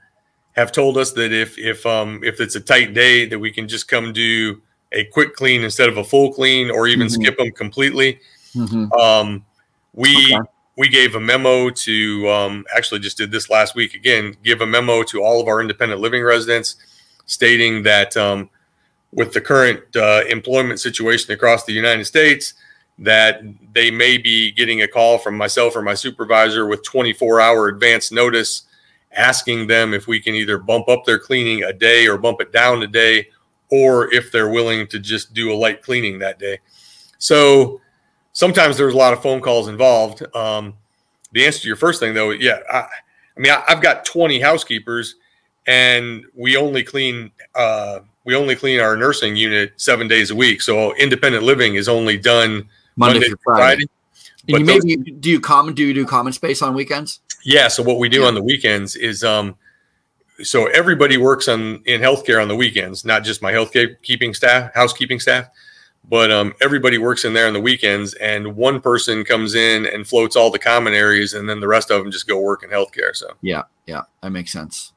have 0.53 0.73
told 0.73 0.97
us 0.99 1.13
that 1.13 1.33
if 1.33 1.59
if 1.59 1.85
um, 1.87 2.21
if 2.25 2.41
it's 2.41 2.57
a 2.57 2.61
tight 2.61 2.95
day, 2.95 3.27
that 3.27 3.39
we 3.39 3.51
can 3.51 3.69
just 3.69 3.89
come 3.89 4.13
do 4.13 4.61
a 4.93 5.05
quick 5.05 5.35
clean 5.35 5.63
instead 5.63 5.89
of 5.89 5.97
a 5.97 6.05
full 6.05 6.33
clean, 6.33 6.71
or 6.71 6.87
even 6.89 7.07
mm-hmm. 7.07 7.23
skip 7.23 7.37
them 7.37 7.51
completely. 7.53 8.21
Mm-hmm. 8.55 8.93
Um, 8.93 9.45
we 9.93 10.35
okay. 10.35 10.49
we 10.77 10.89
gave 10.89 11.15
a 11.15 11.21
memo 11.21 11.71
to 11.71 12.29
um, 12.29 12.65
actually 12.75 13.01
just 13.01 13.17
did 13.17 13.31
this 13.31 13.51
last 13.51 13.75
week 13.75 13.95
again. 13.95 14.37
Give 14.43 14.61
a 14.61 14.67
memo 14.67 15.03
to 15.05 15.23
all 15.23 15.41
of 15.41 15.49
our 15.49 15.61
independent 15.61 16.01
living 16.01 16.23
residents 16.23 16.77
stating 17.27 17.83
that 17.83 18.17
um, 18.17 18.49
with 19.13 19.33
the 19.33 19.41
current 19.41 19.81
uh, 19.97 20.23
employment 20.29 20.81
situation 20.81 21.33
across 21.33 21.65
the 21.65 21.73
United 21.73 22.05
States, 22.05 22.55
that 22.99 23.43
they 23.73 23.91
may 23.91 24.19
be 24.19 24.51
getting 24.51 24.83
a 24.83 24.89
call 24.89 25.19
from 25.19 25.37
myself 25.37 25.77
or 25.77 25.83
my 25.83 25.95
supervisor 25.95 26.67
with 26.67 26.83
24 26.83 27.41
hour 27.41 27.69
advance 27.69 28.11
notice 28.11 28.63
asking 29.13 29.67
them 29.67 29.95
if 29.95 30.07
we 30.07 30.21
can 30.21 30.35
either 30.35 30.59
bump 30.59 30.89
up 30.89 31.05
their 31.05 31.19
cleaning 31.19 31.65
a 31.65 31.73
day 31.73 32.07
or 32.07 32.19
bump 32.19 32.41
it 32.41 32.53
down 32.53 32.83
a 32.83 32.87
day, 32.87 33.29
or 33.71 34.13
if 34.13 34.31
they're 34.33 34.51
willing 34.51 34.87
to 34.89 34.99
just 34.99 35.35
do 35.35 35.53
a 35.53 35.57
light 35.57 35.83
cleaning 35.83 36.19
that 36.19 36.39
day. 36.39 36.59
So 37.19 37.81
sometimes 38.33 38.77
there's 38.77 38.95
a 38.95 38.97
lot 38.97 39.13
of 39.13 39.23
phone 39.23 39.41
calls 39.41 39.69
involved. 39.69 40.25
Um, 40.35 40.75
the 41.33 41.45
answer 41.45 41.61
to 41.63 41.67
your 41.67 41.77
first 41.77 42.01
thing, 42.01 42.15
though, 42.15 42.31
yeah, 42.31 42.61
I, 42.71 42.79
I 42.79 43.41
mean, 43.41 43.53
I, 43.53 43.63
have 43.69 43.83
got 43.83 44.05
20 44.05 44.41
housekeepers, 44.41 45.17
and 45.67 46.25
we 46.35 46.57
only 46.57 46.83
clean 46.83 47.31
uh, 47.55 48.01
we 48.25 48.35
only 48.35 48.57
clean 48.57 48.81
our 48.81 48.97
nursing 48.97 49.37
unit 49.37 49.73
seven 49.77 50.07
days 50.07 50.31
a 50.31 50.37
week. 50.37 50.61
So 50.61 50.95
independent 50.97 51.45
living 51.45 51.77
is 51.77 51.89
only 51.89 52.19
done 52.19 52.69
Monday, 52.97 53.15
Monday 53.15 53.29
through 53.29 53.39
Friday. 53.43 53.61
Friday. 53.63 53.85
And 54.47 54.61
you 54.61 54.65
maybe 54.65 54.97
do 54.97 55.31
you 55.31 55.41
common 55.41 55.75
do 55.75 55.85
you 55.85 55.95
do 55.95 56.07
common 56.07 56.33
space 56.33 56.63
on 56.63 56.75
weekends? 56.75 57.21
Yeah. 57.45 57.69
So 57.69 57.83
what 57.83 57.99
we 57.99 58.09
do 58.09 58.21
yeah. 58.21 58.27
on 58.27 58.35
the 58.35 58.43
weekends 58.43 58.97
is 58.97 59.25
um, 59.25 59.57
so 60.43 60.67
everybody 60.67 61.17
works 61.17 61.49
on 61.49 61.83
in 61.85 62.01
healthcare 62.01 62.41
on 62.41 62.49
the 62.49 62.57
weekends, 62.57 63.05
not 63.05 63.25
just 63.25 63.43
my 63.43 63.53
healthcare 63.53 64.01
keeping 64.03 64.35
staff, 64.35 64.73
housekeeping 64.75 65.21
staff, 65.21 65.49
but 66.09 66.31
um, 66.31 66.55
everybody 66.61 66.99
works 66.99 67.25
in 67.25 67.33
there 67.33 67.47
on 67.47 67.53
the 67.53 67.61
weekends. 67.61 68.15
And 68.15 68.57
one 68.57 68.81
person 68.81 69.25
comes 69.25 69.55
in 69.55 69.87
and 69.87 70.07
floats 70.07 70.37
all 70.37 70.51
the 70.51 70.59
common 70.59 70.95
areas, 70.95 71.35
and 71.35 71.49
then 71.49 71.61
the 71.61 71.69
rest 71.69 71.91
of 71.91 72.03
them 72.03 72.11
just 72.11 72.27
go 72.27 72.39
work 72.41 72.63
in 72.63 72.71
healthcare. 72.71 73.15
So 73.15 73.35
yeah, 73.43 73.63
yeah, 73.87 74.03
that 74.23 74.31
makes 74.31 74.53
sense. 74.53 74.93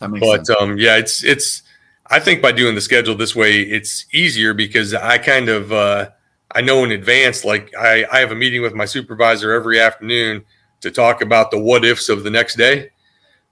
That 0.00 0.10
makes 0.10 0.26
but 0.26 0.46
sense. 0.46 0.60
um, 0.60 0.78
yeah, 0.78 0.96
it's 0.96 1.22
it's. 1.22 1.62
I 2.08 2.20
think 2.20 2.40
by 2.40 2.52
doing 2.52 2.76
the 2.76 2.80
schedule 2.80 3.16
this 3.16 3.34
way, 3.34 3.62
it's 3.62 4.06
easier 4.12 4.54
because 4.54 4.94
I 4.94 5.18
kind 5.18 5.48
of 5.48 5.72
uh, 5.72 6.10
I 6.56 6.62
know 6.62 6.82
in 6.82 6.90
advance. 6.90 7.44
Like 7.44 7.72
I, 7.78 8.04
I 8.10 8.18
have 8.18 8.32
a 8.32 8.36
meeting 8.36 8.62
with 8.62 8.74
my 8.74 8.86
supervisor 8.86 9.52
every 9.52 9.78
afternoon 9.78 10.44
to 10.80 10.90
talk 10.90 11.22
about 11.22 11.50
the 11.50 11.58
what 11.58 11.84
ifs 11.84 12.08
of 12.08 12.24
the 12.24 12.30
next 12.30 12.56
day 12.56 12.90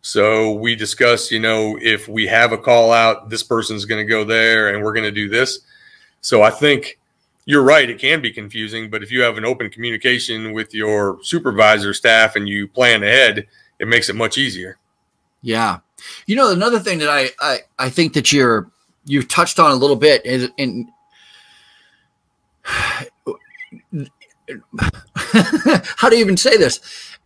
so 0.06 0.52
we 0.52 0.76
discuss, 0.76 1.30
you 1.30 1.40
know, 1.40 1.78
if 1.80 2.08
we 2.08 2.26
have 2.26 2.52
a 2.52 2.58
call 2.58 2.92
out, 2.92 3.30
this 3.30 3.42
person's 3.42 3.86
going 3.86 4.06
to 4.06 4.08
go 4.08 4.22
there 4.22 4.68
and 4.68 4.84
we're 4.84 4.92
going 4.92 5.06
to 5.06 5.10
do 5.10 5.30
this. 5.30 5.60
So 6.20 6.42
I 6.42 6.50
think 6.50 6.98
you're 7.46 7.62
right. 7.62 7.88
It 7.88 7.98
can 7.98 8.20
be 8.20 8.30
confusing, 8.30 8.90
but 8.90 9.02
if 9.02 9.10
you 9.10 9.22
have 9.22 9.38
an 9.38 9.46
open 9.46 9.70
communication 9.70 10.52
with 10.52 10.74
your 10.74 11.18
supervisor 11.22 11.94
staff 11.94 12.36
and 12.36 12.46
you 12.46 12.68
plan 12.68 13.02
ahead, 13.02 13.46
it 13.78 13.88
makes 13.88 14.10
it 14.10 14.14
much 14.14 14.36
easier. 14.36 14.76
Yeah. 15.40 15.78
You 16.26 16.36
know, 16.36 16.52
another 16.52 16.80
thing 16.80 16.98
that 16.98 17.08
I, 17.08 17.30
I, 17.40 17.60
I 17.78 17.88
think 17.88 18.12
that 18.12 18.30
you're, 18.30 18.70
you've 19.06 19.28
touched 19.28 19.58
on 19.58 19.70
a 19.70 19.76
little 19.76 19.96
bit 19.96 20.26
is 20.26 20.50
in, 20.58 20.92
how 25.96 26.08
do 26.08 26.16
you 26.16 26.24
even 26.24 26.36
say 26.36 26.56
this? 26.56 26.80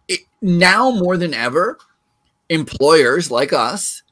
It, 0.09 0.21
now 0.41 0.91
more 0.91 1.17
than 1.17 1.35
ever, 1.35 1.79
employers 2.49 3.31
like 3.31 3.53
us 3.53 4.03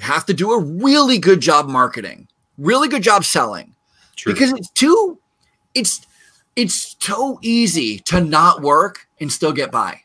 have 0.00 0.26
to 0.26 0.34
do 0.34 0.52
a 0.52 0.60
really 0.60 1.18
good 1.18 1.40
job 1.40 1.68
marketing, 1.68 2.28
really 2.58 2.88
good 2.88 3.02
job 3.02 3.24
selling. 3.24 3.74
True. 4.16 4.32
Because 4.32 4.52
it's 4.52 4.70
too 4.70 5.18
it's 5.74 6.06
it's 6.56 6.96
so 7.00 7.38
easy 7.42 7.98
to 7.98 8.20
not 8.20 8.62
work 8.62 9.08
and 9.20 9.32
still 9.32 9.52
get 9.52 9.72
by. 9.72 10.02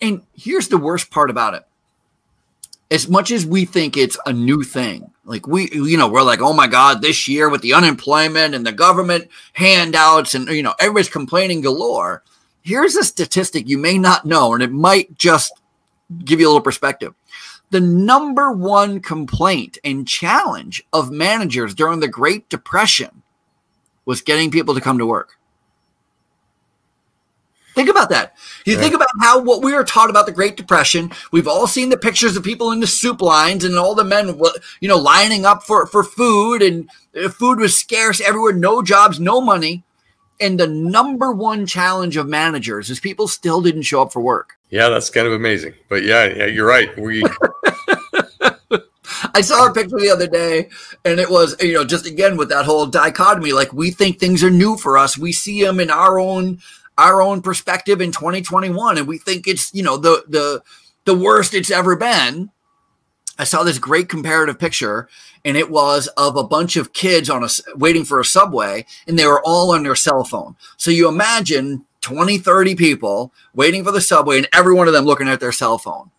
And 0.00 0.22
here's 0.34 0.68
the 0.68 0.78
worst 0.78 1.10
part 1.10 1.30
about 1.30 1.54
it. 1.54 1.64
As 2.90 3.08
much 3.08 3.32
as 3.32 3.44
we 3.44 3.64
think 3.64 3.96
it's 3.96 4.18
a 4.26 4.32
new 4.32 4.62
thing, 4.62 5.10
like 5.24 5.48
we, 5.48 5.68
you 5.72 5.96
know, 5.96 6.08
we're 6.08 6.22
like, 6.22 6.40
oh 6.40 6.52
my 6.52 6.68
God, 6.68 7.02
this 7.02 7.26
year 7.26 7.48
with 7.48 7.60
the 7.62 7.74
unemployment 7.74 8.54
and 8.54 8.64
the 8.64 8.72
government 8.72 9.28
handouts 9.54 10.36
and, 10.36 10.48
you 10.48 10.62
know, 10.62 10.74
everybody's 10.78 11.08
complaining 11.08 11.62
galore. 11.62 12.22
Here's 12.62 12.94
a 12.94 13.02
statistic 13.02 13.68
you 13.68 13.78
may 13.78 13.98
not 13.98 14.24
know, 14.24 14.54
and 14.54 14.62
it 14.62 14.70
might 14.70 15.18
just 15.18 15.52
give 16.24 16.40
you 16.40 16.46
a 16.46 16.50
little 16.50 16.62
perspective. 16.62 17.14
The 17.70 17.80
number 17.80 18.52
one 18.52 19.00
complaint 19.00 19.78
and 19.82 20.06
challenge 20.06 20.84
of 20.92 21.10
managers 21.10 21.74
during 21.74 21.98
the 21.98 22.08
Great 22.08 22.48
Depression 22.48 23.22
was 24.04 24.22
getting 24.22 24.52
people 24.52 24.74
to 24.74 24.80
come 24.80 24.98
to 24.98 25.06
work. 25.06 25.35
Think 27.76 27.90
about 27.90 28.08
that. 28.08 28.34
You 28.64 28.72
yeah. 28.72 28.80
think 28.80 28.94
about 28.94 29.08
how 29.20 29.38
what 29.38 29.62
we 29.62 29.74
were 29.74 29.84
taught 29.84 30.08
about 30.08 30.24
the 30.24 30.32
Great 30.32 30.56
Depression. 30.56 31.12
We've 31.30 31.46
all 31.46 31.66
seen 31.66 31.90
the 31.90 31.98
pictures 31.98 32.34
of 32.34 32.42
people 32.42 32.72
in 32.72 32.80
the 32.80 32.86
soup 32.86 33.20
lines 33.20 33.64
and 33.64 33.78
all 33.78 33.94
the 33.94 34.02
men, 34.02 34.40
you 34.80 34.88
know, 34.88 34.96
lining 34.96 35.44
up 35.44 35.62
for, 35.62 35.86
for 35.86 36.02
food, 36.02 36.62
and 36.62 36.88
uh, 37.14 37.28
food 37.28 37.60
was 37.60 37.78
scarce 37.78 38.18
everywhere. 38.22 38.54
No 38.54 38.80
jobs, 38.80 39.20
no 39.20 39.42
money. 39.42 39.84
And 40.40 40.58
the 40.58 40.66
number 40.66 41.32
one 41.32 41.66
challenge 41.66 42.16
of 42.16 42.26
managers 42.26 42.88
is 42.88 42.98
people 42.98 43.28
still 43.28 43.60
didn't 43.60 43.82
show 43.82 44.00
up 44.00 44.10
for 44.10 44.22
work. 44.22 44.54
Yeah, 44.70 44.88
that's 44.88 45.10
kind 45.10 45.26
of 45.26 45.34
amazing. 45.34 45.74
But 45.90 46.02
yeah, 46.02 46.24
yeah, 46.24 46.46
you're 46.46 46.66
right. 46.66 46.98
We 46.98 47.24
I 49.34 49.42
saw 49.42 49.66
a 49.66 49.74
picture 49.74 49.98
the 49.98 50.10
other 50.10 50.26
day, 50.26 50.70
and 51.04 51.20
it 51.20 51.28
was, 51.28 51.62
you 51.62 51.74
know, 51.74 51.84
just 51.84 52.06
again 52.06 52.38
with 52.38 52.48
that 52.48 52.64
whole 52.64 52.86
dichotomy. 52.86 53.52
Like 53.52 53.74
we 53.74 53.90
think 53.90 54.18
things 54.18 54.42
are 54.42 54.50
new 54.50 54.78
for 54.78 54.96
us. 54.96 55.18
We 55.18 55.32
see 55.32 55.62
them 55.62 55.78
in 55.78 55.90
our 55.90 56.18
own 56.18 56.60
our 56.98 57.20
own 57.20 57.42
perspective 57.42 58.00
in 58.00 58.12
2021, 58.12 58.98
and 58.98 59.06
we 59.06 59.18
think 59.18 59.46
it's, 59.46 59.72
you 59.74 59.82
know, 59.82 59.96
the 59.96 60.24
the 60.28 60.62
the 61.04 61.14
worst 61.14 61.54
it's 61.54 61.70
ever 61.70 61.96
been. 61.96 62.50
I 63.38 63.44
saw 63.44 63.62
this 63.62 63.78
great 63.78 64.08
comparative 64.08 64.58
picture, 64.58 65.08
and 65.44 65.56
it 65.56 65.70
was 65.70 66.06
of 66.16 66.36
a 66.36 66.44
bunch 66.44 66.76
of 66.76 66.92
kids 66.92 67.28
on 67.28 67.44
a 67.44 67.48
waiting 67.74 68.04
for 68.04 68.18
a 68.18 68.24
subway, 68.24 68.86
and 69.06 69.18
they 69.18 69.26
were 69.26 69.42
all 69.44 69.72
on 69.72 69.82
their 69.82 69.94
cell 69.94 70.24
phone. 70.24 70.56
So 70.76 70.90
you 70.90 71.08
imagine 71.08 71.84
20, 72.00 72.38
30 72.38 72.74
people 72.76 73.32
waiting 73.54 73.84
for 73.84 73.92
the 73.92 74.00
subway, 74.00 74.38
and 74.38 74.48
every 74.52 74.74
one 74.74 74.86
of 74.86 74.94
them 74.94 75.04
looking 75.04 75.28
at 75.28 75.40
their 75.40 75.52
cell 75.52 75.76
phone. 75.76 76.10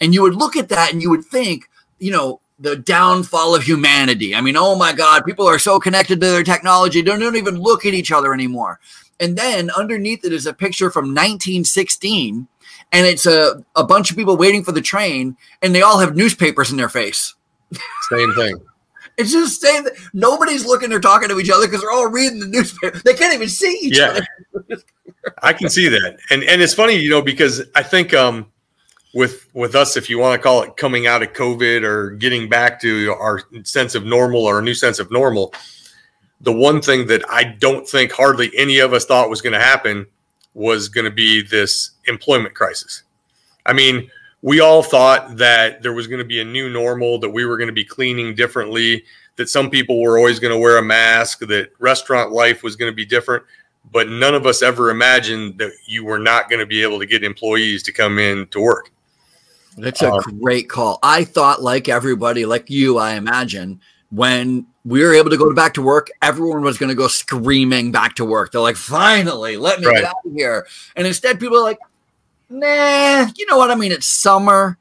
And 0.00 0.14
you 0.14 0.22
would 0.22 0.34
look 0.34 0.56
at 0.56 0.68
that 0.68 0.92
and 0.92 1.00
you 1.00 1.10
would 1.10 1.24
think, 1.24 1.68
you 1.98 2.10
know, 2.10 2.40
the 2.58 2.76
downfall 2.76 3.54
of 3.54 3.64
humanity. 3.64 4.34
I 4.34 4.40
mean, 4.40 4.56
oh 4.56 4.76
my 4.76 4.92
God, 4.92 5.24
people 5.24 5.46
are 5.46 5.58
so 5.58 5.80
connected 5.80 6.20
to 6.20 6.26
their 6.26 6.44
technology, 6.44 7.02
they 7.02 7.16
don't 7.16 7.36
even 7.36 7.56
look 7.56 7.84
at 7.84 7.94
each 7.94 8.12
other 8.12 8.32
anymore. 8.32 8.78
And 9.22 9.38
then 9.38 9.70
underneath 9.70 10.24
it 10.24 10.32
is 10.34 10.46
a 10.46 10.52
picture 10.52 10.90
from 10.90 11.06
1916 11.06 12.48
and 12.92 13.06
it's 13.06 13.26
a, 13.26 13.64
a 13.74 13.84
bunch 13.84 14.10
of 14.10 14.16
people 14.16 14.36
waiting 14.36 14.62
for 14.62 14.72
the 14.72 14.80
train, 14.80 15.36
and 15.62 15.74
they 15.74 15.82
all 15.82 15.98
have 15.98 16.14
newspapers 16.14 16.70
in 16.70 16.76
their 16.76 16.90
face. 16.90 17.34
Same 18.10 18.34
thing. 18.34 18.56
it's 19.16 19.32
just 19.32 19.60
saying 19.60 19.84
that 19.84 19.94
nobody's 20.12 20.66
looking 20.66 20.92
or 20.92 21.00
talking 21.00 21.28
to 21.28 21.40
each 21.40 21.50
other 21.50 21.66
because 21.66 21.80
they're 21.80 21.90
all 21.90 22.08
reading 22.08 22.38
the 22.38 22.46
newspaper. 22.46 23.00
They 23.04 23.14
can't 23.14 23.34
even 23.34 23.48
see 23.48 23.78
each 23.82 23.98
yeah. 23.98 24.20
other. 24.60 24.82
I 25.42 25.52
can 25.52 25.70
see 25.70 25.88
that, 25.88 26.18
and 26.30 26.42
and 26.44 26.60
it's 26.60 26.74
funny, 26.74 26.96
you 26.96 27.08
know, 27.08 27.22
because 27.22 27.62
I 27.74 27.82
think 27.82 28.12
um, 28.12 28.46
with 29.14 29.48
with 29.54 29.74
us, 29.74 29.96
if 29.96 30.10
you 30.10 30.18
want 30.18 30.38
to 30.38 30.42
call 30.42 30.62
it 30.62 30.76
coming 30.76 31.06
out 31.06 31.22
of 31.22 31.32
COVID 31.32 31.84
or 31.84 32.10
getting 32.10 32.48
back 32.48 32.80
to 32.82 33.14
our 33.18 33.42
sense 33.64 33.94
of 33.94 34.04
normal 34.04 34.44
or 34.44 34.58
a 34.58 34.62
new 34.62 34.74
sense 34.74 34.98
of 34.98 35.10
normal, 35.10 35.54
the 36.42 36.52
one 36.52 36.82
thing 36.82 37.06
that 37.06 37.24
I 37.30 37.44
don't 37.44 37.88
think 37.88 38.12
hardly 38.12 38.50
any 38.56 38.80
of 38.80 38.92
us 38.92 39.04
thought 39.04 39.30
was 39.30 39.40
going 39.40 39.54
to 39.54 39.60
happen 39.60 40.06
was 40.54 40.88
going 40.88 41.04
to 41.04 41.10
be 41.10 41.42
this 41.42 41.92
employment 42.06 42.54
crisis. 42.54 43.04
I 43.64 43.72
mean, 43.72 44.10
we 44.42 44.60
all 44.60 44.82
thought 44.82 45.36
that 45.36 45.82
there 45.82 45.92
was 45.92 46.08
going 46.08 46.18
to 46.18 46.24
be 46.24 46.40
a 46.40 46.44
new 46.44 46.68
normal, 46.68 47.18
that 47.20 47.30
we 47.30 47.44
were 47.44 47.56
going 47.56 47.68
to 47.68 47.72
be 47.72 47.84
cleaning 47.84 48.34
differently, 48.34 49.04
that 49.36 49.48
some 49.48 49.70
people 49.70 50.02
were 50.02 50.18
always 50.18 50.40
going 50.40 50.52
to 50.52 50.58
wear 50.58 50.78
a 50.78 50.82
mask, 50.82 51.38
that 51.40 51.70
restaurant 51.78 52.32
life 52.32 52.62
was 52.62 52.76
going 52.76 52.90
to 52.90 52.94
be 52.94 53.06
different. 53.06 53.44
But 53.92 54.08
none 54.08 54.34
of 54.34 54.46
us 54.46 54.62
ever 54.62 54.90
imagined 54.90 55.58
that 55.58 55.72
you 55.86 56.04
were 56.04 56.18
not 56.18 56.50
going 56.50 56.60
to 56.60 56.66
be 56.66 56.82
able 56.82 56.98
to 56.98 57.06
get 57.06 57.24
employees 57.24 57.82
to 57.84 57.92
come 57.92 58.18
in 58.18 58.46
to 58.48 58.60
work. 58.60 58.90
That's 59.76 60.02
a 60.02 60.12
um, 60.12 60.40
great 60.40 60.68
call. 60.68 60.98
I 61.02 61.24
thought, 61.24 61.62
like 61.62 61.88
everybody, 61.88 62.44
like 62.44 62.68
you, 62.68 62.98
I 62.98 63.14
imagine, 63.14 63.80
when 64.12 64.66
we 64.84 65.02
were 65.02 65.14
able 65.14 65.30
to 65.30 65.38
go 65.38 65.52
back 65.54 65.74
to 65.74 65.82
work, 65.82 66.10
everyone 66.20 66.62
was 66.62 66.76
going 66.76 66.90
to 66.90 66.94
go 66.94 67.08
screaming 67.08 67.90
back 67.90 68.14
to 68.16 68.24
work. 68.24 68.52
They're 68.52 68.60
like, 68.60 68.76
finally, 68.76 69.56
let 69.56 69.80
me 69.80 69.86
right. 69.86 69.96
get 69.96 70.04
out 70.04 70.16
of 70.24 70.32
here. 70.34 70.66
And 70.94 71.06
instead, 71.06 71.40
people 71.40 71.56
are 71.56 71.62
like, 71.62 71.78
nah, 72.50 73.26
you 73.34 73.46
know 73.46 73.56
what 73.56 73.70
I 73.70 73.74
mean? 73.74 73.90
It's 73.90 74.06
summer 74.06 74.76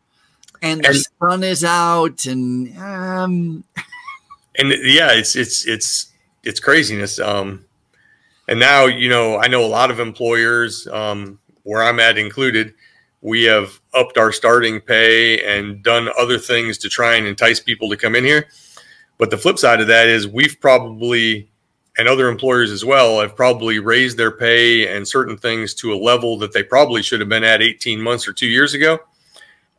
and 0.61 0.83
the 0.83 0.89
and, 0.89 1.05
sun 1.19 1.43
is 1.43 1.63
out 1.63 2.25
and, 2.25 2.77
um, 2.77 3.63
and 4.57 4.69
yeah, 4.83 5.13
it's, 5.13 5.35
it's, 5.37 5.65
it's, 5.65 6.11
it's 6.43 6.59
craziness. 6.59 7.17
Um, 7.17 7.65
and 8.49 8.59
now, 8.59 8.87
you 8.87 9.07
know, 9.07 9.39
I 9.39 9.47
know 9.47 9.63
a 9.63 9.67
lot 9.67 9.91
of 9.91 10.01
employers, 10.01 10.87
um, 10.87 11.39
where 11.63 11.83
I'm 11.83 12.01
at 12.01 12.17
included, 12.17 12.73
we 13.21 13.43
have 13.43 13.79
upped 13.93 14.17
our 14.17 14.33
starting 14.33 14.81
pay 14.81 15.41
and 15.45 15.81
done 15.83 16.09
other 16.19 16.37
things 16.37 16.77
to 16.79 16.89
try 16.89 17.15
and 17.15 17.27
entice 17.27 17.61
people 17.61 17.89
to 17.91 17.95
come 17.95 18.15
in 18.15 18.25
here 18.25 18.47
but 19.21 19.29
the 19.29 19.37
flip 19.37 19.59
side 19.59 19.79
of 19.79 19.85
that 19.85 20.07
is 20.07 20.27
we've 20.27 20.59
probably, 20.59 21.47
and 21.95 22.07
other 22.07 22.27
employers 22.27 22.71
as 22.71 22.83
well, 22.83 23.19
have 23.19 23.35
probably 23.35 23.77
raised 23.77 24.17
their 24.17 24.31
pay 24.31 24.87
and 24.87 25.07
certain 25.07 25.37
things 25.37 25.75
to 25.75 25.93
a 25.93 25.95
level 25.95 26.39
that 26.39 26.53
they 26.53 26.63
probably 26.63 27.03
should 27.03 27.19
have 27.19 27.29
been 27.29 27.43
at 27.43 27.61
18 27.61 28.01
months 28.01 28.27
or 28.27 28.33
two 28.33 28.47
years 28.47 28.73
ago. 28.73 28.97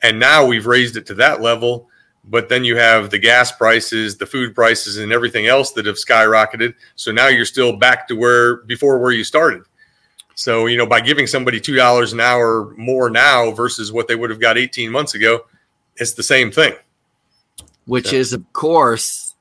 And 0.01 0.21
now 0.21 0.47
we've 0.47 0.67
raised 0.67 0.97
it 0.97 1.07
to 1.07 1.15
that 1.15 1.41
level. 1.41 1.89
But 2.25 2.49
then 2.51 2.63
you 2.63 2.77
have 2.77 3.11
the 3.11 3.19
gas 3.19 3.51
prices, 3.51 4.17
the 4.17 4.27
food 4.27 4.55
prices, 4.55 4.99
and 4.99 5.11
everything 5.11 5.49
else 5.49 5.73
that 5.73 5.87
have 5.87 5.97
skyrocketed. 5.97 6.75
So 6.95 7.11
now 7.11 7.27
you're 7.27 7.45
still 7.45 7.77
back 7.77 8.07
to 8.07 8.15
where 8.15 8.59
before 8.59 9.01
where 9.01 9.11
you 9.11 9.25
started. 9.25 9.65
So, 10.37 10.67
you 10.67 10.77
know, 10.77 10.87
by 10.87 11.01
giving 11.01 11.27
somebody 11.27 11.61
$2 11.61 12.13
an 12.13 12.21
hour 12.21 12.73
more 12.77 13.11
now 13.11 13.51
versus 13.51 13.91
what 13.91 14.07
they 14.07 14.15
would 14.15 14.31
have 14.31 14.41
got 14.41 14.57
18 14.57 14.89
months 14.89 15.17
ago, 15.17 15.47
it's 15.97 16.13
the 16.13 16.23
same 16.23 16.53
thing. 16.53 16.75
Which 17.87 18.13
is, 18.13 18.33
of 18.33 18.53
course, 18.53 19.32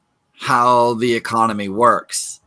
how 0.42 0.96
the 0.96 1.14
economy 1.14 1.70
works. 1.70 2.40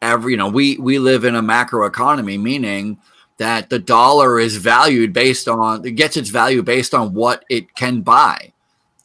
Every, 0.00 0.32
you 0.32 0.38
know, 0.38 0.48
we 0.48 0.78
we 0.78 0.98
live 0.98 1.24
in 1.24 1.34
a 1.34 1.42
macro 1.42 1.84
economy, 1.84 2.38
meaning 2.38 2.98
that 3.36 3.68
the 3.68 3.78
dollar 3.78 4.40
is 4.40 4.56
valued 4.56 5.12
based 5.12 5.46
on 5.46 5.84
it 5.86 5.90
gets 5.92 6.16
its 6.16 6.30
value 6.30 6.62
based 6.62 6.94
on 6.94 7.12
what 7.12 7.44
it 7.50 7.74
can 7.74 8.00
buy. 8.00 8.52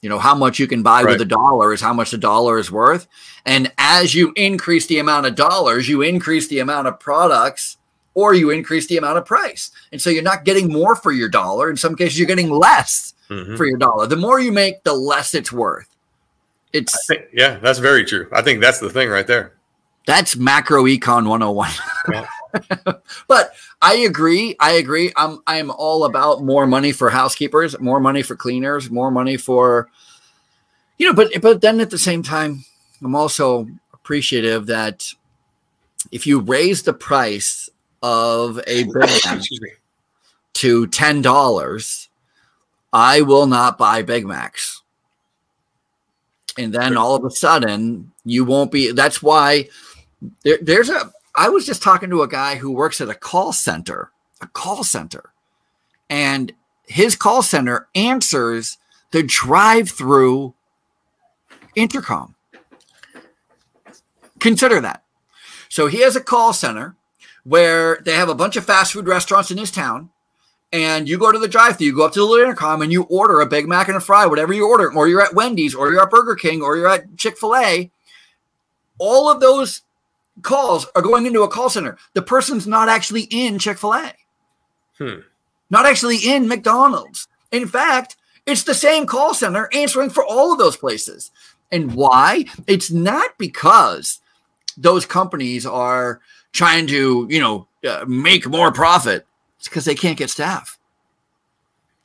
You 0.02 0.10
know, 0.10 0.20
how 0.20 0.36
much 0.36 0.58
you 0.58 0.68
can 0.68 0.84
buy 0.84 1.04
right. 1.04 1.12
with 1.12 1.22
a 1.22 1.26
dollar 1.26 1.74
is 1.74 1.82
how 1.82 1.94
much 1.94 2.12
the 2.12 2.18
dollar 2.18 2.58
is 2.60 2.72
worth. 2.72 3.08
And 3.46 3.72
as 3.78 4.16
you 4.16 4.32
increase 4.38 4.86
the 4.88 5.00
amount 5.00 5.26
of 5.26 5.36
dollars, 5.36 5.90
you 5.90 6.02
increase 6.02 6.48
the 6.48 6.60
amount 6.60 6.88
of 6.88 7.00
products 7.00 7.78
or 8.14 8.34
you 8.34 8.52
increase 8.52 8.88
the 8.88 8.98
amount 8.98 9.18
of 9.18 9.26
price. 9.26 9.72
And 9.92 10.02
so 10.02 10.10
you're 10.10 10.24
not 10.24 10.46
getting 10.46 10.72
more 10.72 10.96
for 10.96 11.12
your 11.12 11.30
dollar. 11.30 11.70
In 11.70 11.78
some 11.78 11.96
cases, 11.96 12.18
you're 12.18 12.28
getting 12.28 12.50
less 12.50 13.14
mm-hmm. 13.30 13.56
for 13.56 13.66
your 13.66 13.78
dollar. 13.78 14.08
The 14.08 14.16
more 14.16 14.40
you 14.40 14.52
make, 14.52 14.84
the 14.84 14.94
less 14.94 15.34
it's 15.34 15.52
worth. 15.52 15.93
It's 16.74 17.06
think, 17.08 17.26
yeah, 17.32 17.60
that's 17.60 17.80
very 17.80 18.04
true. 18.04 18.28
I 18.32 18.42
think 18.42 18.60
that's 18.60 18.80
the 18.80 18.90
thing 18.90 19.10
right 19.10 19.28
there. 19.28 19.54
That's 20.06 20.36
macro 20.36 20.84
econ 20.84 21.28
101. 21.28 21.72
Yeah. 22.12 22.26
but 23.28 23.54
I 23.82 23.96
agree. 23.96 24.56
I 24.60 24.72
agree. 24.72 25.12
I'm 25.16 25.42
I'm 25.48 25.72
all 25.72 26.04
about 26.04 26.44
more 26.44 26.68
money 26.68 26.92
for 26.92 27.10
housekeepers, 27.10 27.80
more 27.80 28.00
money 28.00 28.22
for 28.22 28.36
cleaners, 28.36 28.90
more 28.90 29.12
money 29.12 29.38
for 29.38 29.90
you 30.98 31.08
know, 31.08 31.14
but 31.14 31.30
but 31.42 31.62
then 31.62 31.80
at 31.80 31.90
the 31.90 31.98
same 31.98 32.24
time, 32.24 32.66
I'm 33.02 33.16
also 33.16 33.68
appreciative 33.94 34.68
that 34.68 35.14
if 36.12 36.28
you 36.28 36.40
raise 36.40 36.84
the 36.84 36.94
price 36.94 37.70
of 38.02 38.60
a 38.68 38.84
Big 38.94 38.96
Mac 38.96 39.42
to 40.54 40.88
ten 40.88 41.22
dollars, 41.22 42.10
I 42.92 43.22
will 43.22 43.48
not 43.48 43.78
buy 43.78 44.02
Big 44.02 44.26
Macs. 44.26 44.83
And 46.58 46.74
then 46.74 46.96
all 46.98 47.16
of 47.16 47.26
a 47.26 47.32
sudden, 47.32 48.12
you 48.26 48.46
won't 48.46 48.72
be. 48.72 48.92
That's 48.92 49.24
why 49.24 49.70
there, 50.44 50.60
there's 50.62 50.90
a. 50.90 51.12
I 51.36 51.50
was 51.50 51.66
just 51.66 51.82
talking 51.82 52.12
to 52.12 52.22
a 52.22 52.28
guy 52.28 52.56
who 52.56 52.72
works 52.72 53.02
at 53.02 53.10
a 53.10 53.16
call 53.16 53.54
center, 53.54 54.12
a 54.40 54.48
call 54.48 54.84
center, 54.84 55.32
and 56.10 56.54
his 56.86 57.16
call 57.16 57.42
center 57.42 57.88
answers 57.96 58.78
the 59.10 59.24
drive-through 59.24 60.54
intercom. 61.76 62.36
Consider 64.40 64.80
that. 64.82 65.04
So 65.70 65.88
he 65.88 66.02
has 66.02 66.16
a 66.16 66.22
call 66.22 66.54
center 66.54 66.96
where 67.44 68.00
they 68.06 68.14
have 68.14 68.30
a 68.30 68.36
bunch 68.36 68.56
of 68.56 68.66
fast 68.66 68.94
food 68.94 69.08
restaurants 69.08 69.50
in 69.50 69.58
his 69.58 69.72
town. 69.72 70.12
And 70.74 71.08
you 71.08 71.20
go 71.20 71.32
to 71.32 71.38
the 71.38 71.48
drive 71.48 71.78
thru 71.78 71.86
you 71.86 71.96
go 71.96 72.06
up 72.06 72.14
to 72.14 72.20
the 72.20 72.26
little 72.26 72.44
intercom 72.44 72.82
and 72.82 72.92
you 72.92 73.04
order 73.04 73.40
a 73.40 73.46
Big 73.46 73.68
Mac 73.68 73.88
and 73.88 73.96
a 73.96 74.02
fry, 74.02 74.26
whatever 74.26 74.54
you 74.54 74.68
order, 74.68 74.92
or 74.92 75.08
you're 75.08 75.22
at 75.22 75.36
Wendy's, 75.36 75.76
or 75.76 75.92
you're 75.92 76.02
at 76.02 76.10
Burger 76.10 76.36
King, 76.36 76.64
or 76.64 76.76
you're 76.76 76.88
at 76.88 77.16
Chick 77.16 77.38
fil 77.38 77.56
A. 77.56 77.92
All 78.98 79.30
of 79.30 79.40
those 79.40 79.82
calls 80.42 80.88
are 80.96 81.04
going 81.04 81.28
into 81.28 81.44
a 81.44 81.48
call 81.48 81.70
center. 81.70 81.98
The 82.14 82.24
person's 82.24 82.66
not 82.66 82.90
actually 82.90 83.28
in 83.30 83.60
Chick 83.60 83.78
fil 83.78 83.94
A, 83.94 84.14
hmm. 84.98 85.20
not 85.70 85.86
actually 85.86 86.18
in 86.18 86.48
McDonald's. 86.48 87.28
In 87.52 87.68
fact, 87.68 88.18
it's 88.48 88.64
the 88.64 88.74
same 88.74 89.06
call 89.06 89.36
center 89.36 89.70
answering 89.74 90.10
for 90.10 90.26
all 90.26 90.52
of 90.52 90.58
those 90.58 90.76
places. 90.76 91.30
And 91.72 91.94
why? 91.94 92.46
It's 92.66 92.92
not 92.92 93.38
because 93.38 94.22
those 94.76 95.06
companies 95.06 95.66
are 95.68 96.20
trying 96.52 96.88
to, 96.88 97.28
you 97.30 97.40
know, 97.40 97.68
uh, 97.88 98.06
make 98.08 98.48
more 98.48 98.72
profit. 98.72 99.28
It's 99.64 99.70
because 99.70 99.86
they 99.86 99.96
can't 99.96 100.18
get 100.18 100.30
staff. 100.30 100.78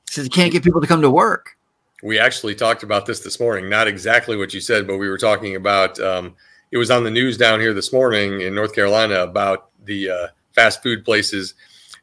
Because 0.06 0.22
they 0.22 0.28
can't 0.28 0.52
get 0.52 0.62
people 0.62 0.80
to 0.80 0.86
come 0.86 1.02
to 1.02 1.11
work. 1.11 1.56
We 2.04 2.16
actually 2.16 2.54
talked 2.54 2.84
about 2.84 3.04
this 3.04 3.18
this 3.18 3.40
morning. 3.40 3.68
Not 3.68 3.88
exactly 3.88 4.36
what 4.36 4.54
you 4.54 4.61
said, 4.61 4.86
but 4.86 4.98
we 4.98 5.09
were 5.09 5.18
talking 5.18 5.56
about. 5.56 5.98
Um, 5.98 6.36
it 6.70 6.76
was 6.76 6.88
on 6.88 7.02
the 7.02 7.11
news 7.11 7.36
down 7.36 7.59
here 7.59 7.74
this 7.74 7.92
morning 7.92 8.42
in 8.42 8.54
North 8.54 8.76
Carolina 8.76 9.22
about 9.22 9.70
the 9.84 10.09
uh, 10.09 10.26
fast 10.52 10.84
food 10.84 11.04
places. 11.04 11.54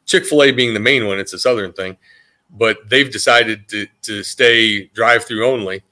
Chick 0.04 0.26
Fil 0.26 0.42
A 0.42 0.52
being 0.52 0.74
the 0.74 0.80
main 0.80 1.06
one. 1.06 1.18
It's 1.18 1.32
a 1.32 1.38
southern 1.38 1.72
thing, 1.72 1.96
but 2.50 2.76
they've 2.90 3.10
decided 3.10 3.66
to 3.68 3.86
to 4.02 4.22
stay 4.22 4.88
drive 4.88 5.24
through 5.24 5.46
only. 5.46 5.82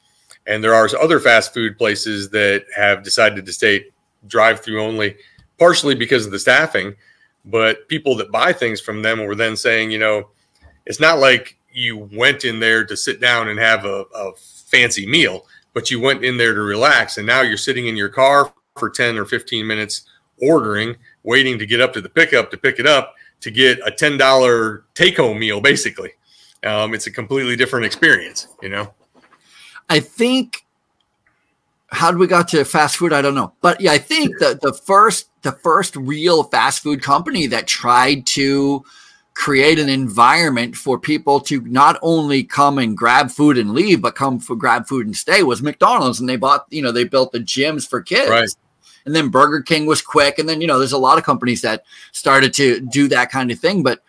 And 0.46 0.62
there 0.62 0.74
are 0.74 0.90
other 1.00 1.20
fast 1.20 1.54
food 1.54 1.78
places 1.78 2.28
that 2.30 2.66
have 2.76 3.02
decided 3.02 3.46
to 3.46 3.52
stay 3.54 3.86
drive 4.26 4.60
through 4.60 4.82
only, 4.82 5.16
partially 5.58 5.94
because 5.94 6.26
of 6.26 6.32
the 6.32 6.38
staffing. 6.38 6.96
But 7.44 7.88
people 7.88 8.16
that 8.16 8.32
buy 8.32 8.52
things 8.52 8.80
from 8.80 9.02
them 9.02 9.24
were 9.24 9.34
then 9.34 9.56
saying, 9.56 9.90
you 9.90 9.98
know, 9.98 10.30
it's 10.86 11.00
not 11.00 11.18
like 11.18 11.58
you 11.72 12.08
went 12.12 12.44
in 12.44 12.60
there 12.60 12.84
to 12.84 12.96
sit 12.96 13.20
down 13.20 13.48
and 13.48 13.58
have 13.58 13.84
a, 13.84 14.04
a 14.14 14.32
fancy 14.36 15.06
meal, 15.06 15.46
but 15.72 15.90
you 15.90 16.00
went 16.00 16.24
in 16.24 16.36
there 16.36 16.54
to 16.54 16.60
relax. 16.60 17.18
And 17.18 17.26
now 17.26 17.42
you're 17.42 17.56
sitting 17.56 17.86
in 17.86 17.96
your 17.96 18.08
car 18.08 18.52
for 18.76 18.88
10 18.88 19.18
or 19.18 19.24
15 19.24 19.66
minutes 19.66 20.02
ordering, 20.40 20.96
waiting 21.22 21.58
to 21.58 21.66
get 21.66 21.80
up 21.80 21.92
to 21.94 22.00
the 22.00 22.08
pickup 22.08 22.50
to 22.50 22.56
pick 22.56 22.78
it 22.78 22.86
up 22.86 23.14
to 23.40 23.50
get 23.50 23.78
a 23.80 23.90
$10 23.90 24.82
take 24.94 25.18
home 25.18 25.38
meal, 25.38 25.60
basically. 25.60 26.12
Um, 26.64 26.94
it's 26.94 27.06
a 27.06 27.10
completely 27.10 27.56
different 27.56 27.84
experience, 27.84 28.48
you 28.62 28.70
know? 28.70 28.94
I 29.90 30.00
think 30.00 30.64
how 31.88 32.10
did 32.10 32.18
we 32.18 32.26
got 32.26 32.48
to 32.48 32.64
fast 32.64 32.96
food? 32.96 33.12
I 33.12 33.22
don't 33.22 33.34
know. 33.34 33.52
But 33.60 33.80
yeah, 33.80 33.92
I 33.92 33.98
think 33.98 34.38
the 34.38 34.58
the 34.60 34.72
first 34.72 35.28
the 35.44 35.52
first 35.52 35.94
real 35.94 36.42
fast 36.42 36.82
food 36.82 37.02
company 37.02 37.46
that 37.46 37.68
tried 37.68 38.26
to 38.26 38.84
create 39.34 39.78
an 39.78 39.88
environment 39.88 40.76
for 40.76 40.98
people 40.98 41.40
to 41.40 41.60
not 41.62 41.98
only 42.02 42.42
come 42.42 42.78
and 42.78 42.96
grab 42.96 43.30
food 43.30 43.58
and 43.58 43.72
leave, 43.72 44.00
but 44.00 44.14
come 44.14 44.38
for 44.38 44.56
grab 44.56 44.86
food 44.86 45.06
and 45.06 45.16
stay 45.16 45.42
was 45.42 45.62
McDonald's. 45.62 46.18
And 46.18 46.28
they 46.28 46.36
bought, 46.36 46.66
you 46.70 46.80
know, 46.82 46.92
they 46.92 47.04
built 47.04 47.32
the 47.32 47.40
gyms 47.40 47.88
for 47.88 48.00
kids. 48.00 48.30
Right. 48.30 48.48
And 49.04 49.14
then 49.14 49.28
Burger 49.28 49.60
King 49.60 49.86
was 49.86 50.00
quick. 50.00 50.38
And 50.38 50.48
then, 50.48 50.60
you 50.60 50.66
know, 50.66 50.78
there's 50.78 50.92
a 50.92 50.98
lot 50.98 51.18
of 51.18 51.24
companies 51.24 51.60
that 51.60 51.84
started 52.12 52.54
to 52.54 52.80
do 52.80 53.06
that 53.08 53.30
kind 53.30 53.50
of 53.50 53.58
thing. 53.58 53.82
But 53.82 54.02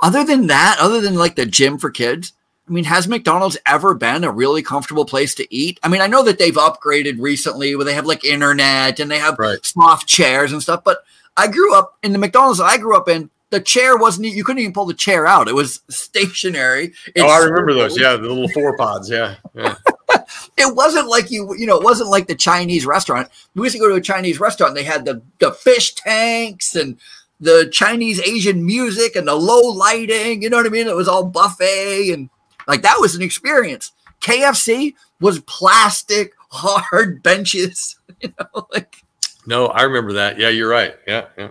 other 0.00 0.24
than 0.24 0.46
that, 0.46 0.78
other 0.80 1.00
than 1.00 1.16
like 1.16 1.36
the 1.36 1.44
gym 1.44 1.76
for 1.76 1.90
kids, 1.90 2.32
I 2.68 2.72
mean, 2.72 2.84
has 2.84 3.08
McDonald's 3.08 3.56
ever 3.66 3.94
been 3.94 4.24
a 4.24 4.30
really 4.30 4.62
comfortable 4.62 5.06
place 5.06 5.34
to 5.36 5.54
eat? 5.54 5.80
I 5.82 5.88
mean, 5.88 6.02
I 6.02 6.06
know 6.06 6.22
that 6.24 6.38
they've 6.38 6.54
upgraded 6.54 7.16
recently 7.18 7.74
where 7.74 7.84
they 7.84 7.94
have 7.94 8.06
like 8.06 8.24
internet 8.24 9.00
and 9.00 9.10
they 9.10 9.18
have 9.18 9.38
right. 9.38 9.64
soft 9.64 10.06
chairs 10.06 10.52
and 10.52 10.62
stuff, 10.62 10.84
but 10.84 11.04
I 11.36 11.46
grew 11.46 11.74
up 11.74 11.96
in 12.02 12.12
the 12.12 12.18
McDonald's 12.18 12.60
I 12.60 12.76
grew 12.76 12.96
up 12.96 13.08
in. 13.08 13.30
The 13.50 13.60
chair 13.60 13.96
wasn't, 13.96 14.26
you 14.26 14.44
couldn't 14.44 14.60
even 14.60 14.74
pull 14.74 14.84
the 14.84 14.92
chair 14.92 15.26
out. 15.26 15.48
It 15.48 15.54
was 15.54 15.80
stationary. 15.88 16.92
It's 17.06 17.24
oh, 17.24 17.28
I 17.28 17.38
remember 17.38 17.72
those. 17.72 17.98
Yeah. 17.98 18.16
The 18.16 18.28
little 18.28 18.48
four 18.48 18.76
pods. 18.76 19.08
Yeah. 19.08 19.36
yeah. 19.54 19.76
it 20.58 20.76
wasn't 20.76 21.08
like 21.08 21.30
you, 21.30 21.54
you 21.56 21.66
know, 21.66 21.78
it 21.78 21.82
wasn't 21.82 22.10
like 22.10 22.26
the 22.26 22.34
Chinese 22.34 22.84
restaurant. 22.84 23.30
We 23.54 23.62
used 23.62 23.76
to 23.76 23.80
go 23.80 23.88
to 23.88 23.94
a 23.94 24.02
Chinese 24.02 24.38
restaurant 24.38 24.72
and 24.72 24.76
they 24.76 24.84
had 24.84 25.06
the, 25.06 25.22
the 25.38 25.52
fish 25.52 25.94
tanks 25.94 26.76
and 26.76 26.98
the 27.40 27.70
Chinese 27.72 28.20
Asian 28.20 28.66
music 28.66 29.16
and 29.16 29.26
the 29.26 29.34
low 29.34 29.62
lighting. 29.72 30.42
You 30.42 30.50
know 30.50 30.58
what 30.58 30.66
I 30.66 30.70
mean? 30.70 30.86
It 30.86 30.96
was 30.96 31.08
all 31.08 31.24
buffet 31.24 32.10
and 32.12 32.28
like 32.68 32.82
that 32.82 32.98
was 33.00 33.14
an 33.14 33.22
experience. 33.22 33.92
KFC 34.20 34.94
was 35.20 35.40
plastic, 35.40 36.32
hard 36.50 37.22
benches. 37.22 37.96
You 38.20 38.32
know, 38.36 38.66
like 38.72 39.04
no, 39.46 39.66
I 39.66 39.82
remember 39.82 40.14
that. 40.14 40.40
Yeah, 40.40 40.48
you're 40.48 40.68
right. 40.68 40.96
Yeah, 41.06 41.26
yeah. 41.38 41.50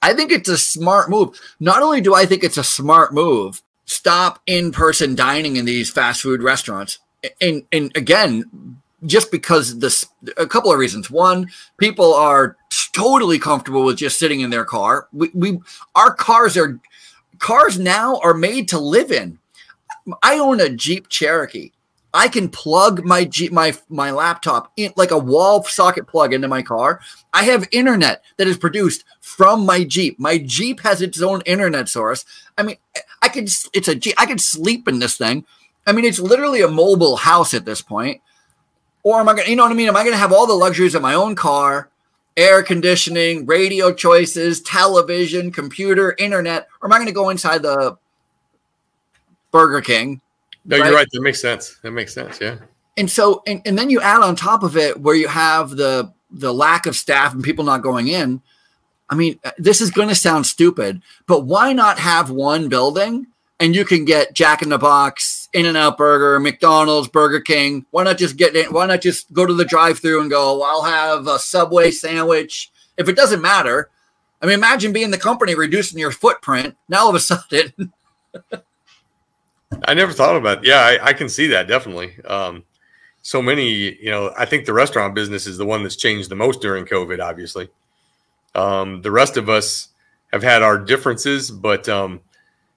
I 0.00 0.14
think 0.14 0.32
it's 0.32 0.48
a 0.48 0.56
smart 0.56 1.10
move. 1.10 1.38
Not 1.60 1.82
only 1.82 2.00
do 2.00 2.14
I 2.14 2.24
think 2.24 2.42
it's 2.42 2.56
a 2.56 2.64
smart 2.64 3.12
move, 3.12 3.60
stop 3.84 4.40
in-person 4.46 5.14
dining 5.14 5.56
in 5.56 5.66
these 5.66 5.90
fast 5.90 6.22
food 6.22 6.42
restaurants. 6.42 7.00
And 7.38 7.64
and 7.70 7.94
again, 7.94 8.80
just 9.06 9.30
because 9.30 9.78
this 9.78 10.06
a 10.36 10.46
couple 10.46 10.72
of 10.72 10.78
reasons. 10.78 11.10
One, 11.10 11.50
people 11.76 12.14
are 12.14 12.56
totally 12.92 13.38
comfortable 13.38 13.84
with 13.84 13.96
just 13.96 14.18
sitting 14.18 14.40
in 14.40 14.50
their 14.50 14.64
car. 14.64 15.08
We, 15.12 15.30
we 15.34 15.60
our 15.94 16.14
cars 16.14 16.56
are 16.56 16.80
cars 17.38 17.78
now 17.78 18.18
are 18.22 18.34
made 18.34 18.68
to 18.68 18.78
live 18.78 19.10
in. 19.10 19.38
I 20.22 20.38
own 20.38 20.60
a 20.60 20.68
Jeep 20.68 21.08
Cherokee. 21.08 21.70
I 22.12 22.28
can 22.28 22.48
plug 22.48 23.04
my 23.04 23.24
Jeep, 23.24 23.50
my 23.52 23.76
my 23.88 24.12
laptop 24.12 24.72
in 24.76 24.92
like 24.96 25.10
a 25.10 25.18
wall 25.18 25.64
socket 25.64 26.06
plug 26.06 26.32
into 26.32 26.46
my 26.46 26.62
car. 26.62 27.00
I 27.32 27.42
have 27.44 27.66
internet 27.72 28.22
that 28.36 28.46
is 28.46 28.56
produced 28.56 29.04
from 29.20 29.66
my 29.66 29.82
Jeep. 29.82 30.20
My 30.20 30.38
Jeep 30.38 30.80
has 30.80 31.02
its 31.02 31.20
own 31.20 31.42
internet 31.44 31.88
source. 31.88 32.24
I 32.56 32.62
mean, 32.62 32.76
I 33.20 33.28
could 33.28 33.48
it's 33.72 33.88
a 33.88 33.96
Jeep. 33.96 34.14
I 34.16 34.26
could 34.26 34.40
sleep 34.40 34.86
in 34.86 35.00
this 35.00 35.16
thing. 35.16 35.44
I 35.86 35.92
mean, 35.92 36.04
it's 36.04 36.20
literally 36.20 36.62
a 36.62 36.68
mobile 36.68 37.16
house 37.16 37.52
at 37.52 37.64
this 37.64 37.82
point. 37.82 38.20
Or 39.02 39.20
am 39.20 39.28
I 39.28 39.42
to, 39.42 39.50
you 39.50 39.56
know 39.56 39.64
what 39.64 39.72
I 39.72 39.74
mean? 39.74 39.88
Am 39.88 39.96
I 39.96 40.08
to 40.08 40.16
have 40.16 40.32
all 40.32 40.46
the 40.46 40.54
luxuries 40.54 40.94
of 40.94 41.02
my 41.02 41.14
own 41.14 41.34
car, 41.34 41.90
air 42.36 42.62
conditioning, 42.62 43.44
radio 43.44 43.92
choices, 43.92 44.62
television, 44.62 45.50
computer, 45.50 46.14
internet? 46.18 46.68
Or 46.80 46.88
am 46.88 46.92
I 46.92 47.04
to 47.04 47.12
go 47.12 47.28
inside 47.28 47.62
the 47.62 47.98
Burger 49.54 49.80
King. 49.80 50.20
No, 50.64 50.76
right? 50.76 50.86
you're 50.86 50.96
right. 50.96 51.06
That 51.12 51.20
makes 51.20 51.40
sense. 51.40 51.78
That 51.84 51.92
makes 51.92 52.12
sense. 52.12 52.40
Yeah. 52.40 52.56
And 52.96 53.08
so, 53.08 53.40
and, 53.46 53.62
and 53.64 53.78
then 53.78 53.88
you 53.88 54.00
add 54.00 54.20
on 54.20 54.34
top 54.34 54.64
of 54.64 54.76
it 54.76 55.00
where 55.00 55.14
you 55.14 55.28
have 55.28 55.70
the 55.70 56.12
the 56.28 56.52
lack 56.52 56.86
of 56.86 56.96
staff 56.96 57.32
and 57.32 57.44
people 57.44 57.64
not 57.64 57.80
going 57.80 58.08
in. 58.08 58.42
I 59.08 59.14
mean, 59.14 59.38
uh, 59.44 59.52
this 59.56 59.80
is 59.80 59.92
going 59.92 60.08
to 60.08 60.14
sound 60.16 60.46
stupid, 60.46 61.00
but 61.28 61.42
why 61.42 61.72
not 61.72 62.00
have 62.00 62.30
one 62.30 62.68
building 62.68 63.28
and 63.60 63.76
you 63.76 63.84
can 63.84 64.04
get 64.04 64.34
Jack 64.34 64.60
in 64.60 64.70
the 64.70 64.78
Box, 64.78 65.48
In 65.52 65.66
and 65.66 65.76
Out 65.76 65.96
Burger, 65.96 66.40
McDonald's, 66.40 67.06
Burger 67.06 67.40
King. 67.40 67.86
Why 67.92 68.02
not 68.02 68.18
just 68.18 68.36
get 68.36 68.56
in? 68.56 68.72
Why 68.72 68.86
not 68.86 69.02
just 69.02 69.32
go 69.32 69.46
to 69.46 69.54
the 69.54 69.64
drive-through 69.64 70.20
and 70.20 70.30
go? 70.30 70.62
I'll 70.64 70.82
have 70.82 71.28
a 71.28 71.38
Subway 71.38 71.92
sandwich. 71.92 72.72
If 72.98 73.08
it 73.08 73.14
doesn't 73.14 73.40
matter, 73.40 73.90
I 74.42 74.46
mean, 74.46 74.54
imagine 74.54 74.92
being 74.92 75.12
the 75.12 75.18
company 75.18 75.54
reducing 75.54 76.00
your 76.00 76.10
footprint. 76.10 76.76
Now 76.88 77.04
all 77.04 77.10
of 77.10 77.14
a 77.14 77.20
sudden. 77.20 77.92
I 79.82 79.94
never 79.94 80.12
thought 80.12 80.36
about 80.36 80.58
it. 80.58 80.68
Yeah, 80.68 80.80
I, 80.80 81.08
I 81.08 81.12
can 81.12 81.28
see 81.28 81.48
that 81.48 81.68
definitely. 81.68 82.14
Um, 82.24 82.64
so 83.22 83.40
many, 83.40 83.96
you 84.02 84.10
know, 84.10 84.32
I 84.36 84.44
think 84.44 84.66
the 84.66 84.72
restaurant 84.72 85.14
business 85.14 85.46
is 85.46 85.56
the 85.56 85.64
one 85.64 85.82
that's 85.82 85.96
changed 85.96 86.28
the 86.28 86.36
most 86.36 86.60
during 86.60 86.84
COVID, 86.84 87.20
obviously. 87.22 87.68
Um, 88.54 89.02
the 89.02 89.10
rest 89.10 89.36
of 89.36 89.48
us 89.48 89.88
have 90.32 90.42
had 90.42 90.62
our 90.62 90.78
differences, 90.78 91.50
but 91.50 91.88
um, 91.88 92.20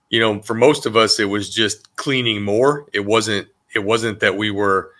you 0.09 0.19
know, 0.19 0.41
for 0.41 0.53
most 0.53 0.85
of 0.85 0.95
us, 0.95 1.19
it 1.19 1.25
was 1.25 1.49
just 1.49 1.95
cleaning 1.95 2.41
more. 2.41 2.87
It 2.93 3.01
wasn't. 3.01 3.47
It 3.75 3.79
wasn't 3.79 4.21
that 4.21 4.35
we 4.35 4.49
were 4.49 4.91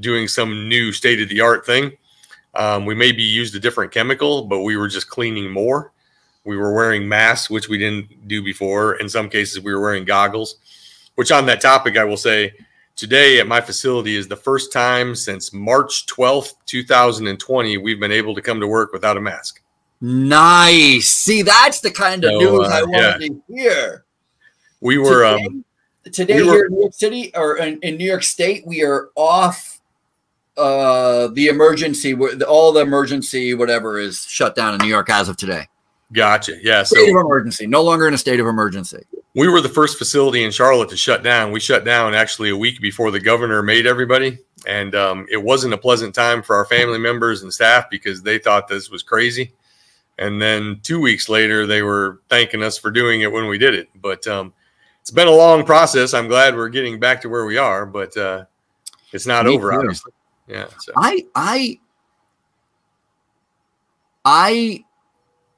doing 0.00 0.26
some 0.26 0.68
new 0.68 0.92
state 0.92 1.20
of 1.20 1.28
the 1.28 1.40
art 1.40 1.66
thing. 1.66 1.92
Um, 2.54 2.86
we 2.86 2.94
maybe 2.94 3.22
used 3.22 3.54
a 3.54 3.60
different 3.60 3.92
chemical, 3.92 4.44
but 4.44 4.60
we 4.60 4.76
were 4.76 4.88
just 4.88 5.08
cleaning 5.08 5.50
more. 5.50 5.92
We 6.44 6.56
were 6.56 6.74
wearing 6.74 7.08
masks, 7.08 7.50
which 7.50 7.68
we 7.68 7.78
didn't 7.78 8.26
do 8.26 8.42
before. 8.42 8.94
In 8.94 9.08
some 9.08 9.28
cases, 9.28 9.60
we 9.60 9.74
were 9.74 9.80
wearing 9.80 10.04
goggles. 10.04 10.56
Which, 11.14 11.30
on 11.30 11.46
that 11.46 11.60
topic, 11.60 11.96
I 11.96 12.04
will 12.04 12.16
say 12.16 12.52
today 12.96 13.40
at 13.40 13.46
my 13.46 13.60
facility 13.60 14.16
is 14.16 14.28
the 14.28 14.36
first 14.36 14.72
time 14.72 15.14
since 15.14 15.52
March 15.52 16.06
12th, 16.06 16.54
2020, 16.66 17.78
we've 17.78 18.00
been 18.00 18.12
able 18.12 18.34
to 18.34 18.42
come 18.42 18.60
to 18.60 18.66
work 18.66 18.92
without 18.92 19.16
a 19.16 19.20
mask. 19.20 19.62
Nice. 20.00 21.08
See, 21.08 21.42
that's 21.42 21.80
the 21.80 21.90
kind 21.90 22.24
of 22.24 22.32
so, 22.32 22.38
news 22.38 22.68
uh, 22.68 22.70
I 22.72 22.82
wanted 22.82 23.22
yeah. 23.22 23.28
to 23.28 23.42
hear. 23.48 24.04
We 24.80 24.98
were 24.98 25.22
today, 25.22 25.44
um, 25.46 25.64
today 26.12 26.36
we 26.36 26.42
here 26.42 26.52
were, 26.52 26.66
in 26.66 26.72
New 26.72 26.80
York 26.80 26.94
City 26.94 27.32
or 27.34 27.56
in, 27.56 27.78
in, 27.80 27.96
New 27.96 28.04
York 28.04 28.22
State, 28.22 28.66
we 28.66 28.82
are 28.84 29.10
off 29.16 29.80
uh 30.56 31.26
the 31.32 31.48
emergency 31.48 32.14
all 32.46 32.70
the 32.70 32.80
emergency 32.80 33.54
whatever 33.54 33.98
is 33.98 34.24
shut 34.24 34.54
down 34.54 34.72
in 34.72 34.78
New 34.78 34.88
York 34.88 35.10
as 35.10 35.28
of 35.28 35.36
today. 35.36 35.66
Gotcha. 36.12 36.52
Yeah. 36.62 36.82
State 36.82 37.08
of 37.10 37.16
emergency. 37.16 37.66
No 37.66 37.82
longer 37.82 38.06
in 38.06 38.14
a 38.14 38.18
state 38.18 38.40
of 38.40 38.46
emergency. 38.46 39.04
We 39.34 39.48
were 39.48 39.60
the 39.60 39.68
first 39.68 39.98
facility 39.98 40.44
in 40.44 40.52
Charlotte 40.52 40.88
to 40.90 40.96
shut 40.96 41.24
down. 41.24 41.50
We 41.50 41.58
shut 41.58 41.84
down 41.84 42.14
actually 42.14 42.50
a 42.50 42.56
week 42.56 42.80
before 42.80 43.10
the 43.10 43.18
governor 43.18 43.62
made 43.62 43.84
everybody. 43.86 44.38
And 44.66 44.94
um, 44.94 45.26
it 45.30 45.36
wasn't 45.36 45.74
a 45.74 45.78
pleasant 45.78 46.14
time 46.14 46.42
for 46.42 46.54
our 46.56 46.64
family 46.64 46.98
members 46.98 47.42
and 47.42 47.52
staff 47.52 47.90
because 47.90 48.22
they 48.22 48.38
thought 48.38 48.68
this 48.68 48.90
was 48.90 49.02
crazy. 49.02 49.52
And 50.18 50.40
then 50.40 50.78
two 50.84 51.00
weeks 51.00 51.28
later, 51.28 51.66
they 51.66 51.82
were 51.82 52.20
thanking 52.28 52.62
us 52.62 52.78
for 52.78 52.92
doing 52.92 53.22
it 53.22 53.32
when 53.32 53.48
we 53.48 53.58
did 53.58 53.74
it. 53.74 53.88
But 54.00 54.24
um, 54.28 54.54
it's 55.00 55.10
been 55.10 55.26
a 55.26 55.32
long 55.32 55.64
process. 55.64 56.14
I'm 56.14 56.28
glad 56.28 56.54
we're 56.54 56.68
getting 56.68 57.00
back 57.00 57.20
to 57.22 57.28
where 57.28 57.44
we 57.44 57.58
are, 57.58 57.84
but 57.84 58.16
uh, 58.16 58.44
it's 59.12 59.26
not 59.26 59.46
Me 59.46 59.54
over, 59.56 59.72
too. 59.72 59.78
obviously. 59.78 60.12
Yeah. 60.46 60.68
So. 60.78 60.92
I, 60.96 61.24
I, 61.34 61.80
I 64.24 64.83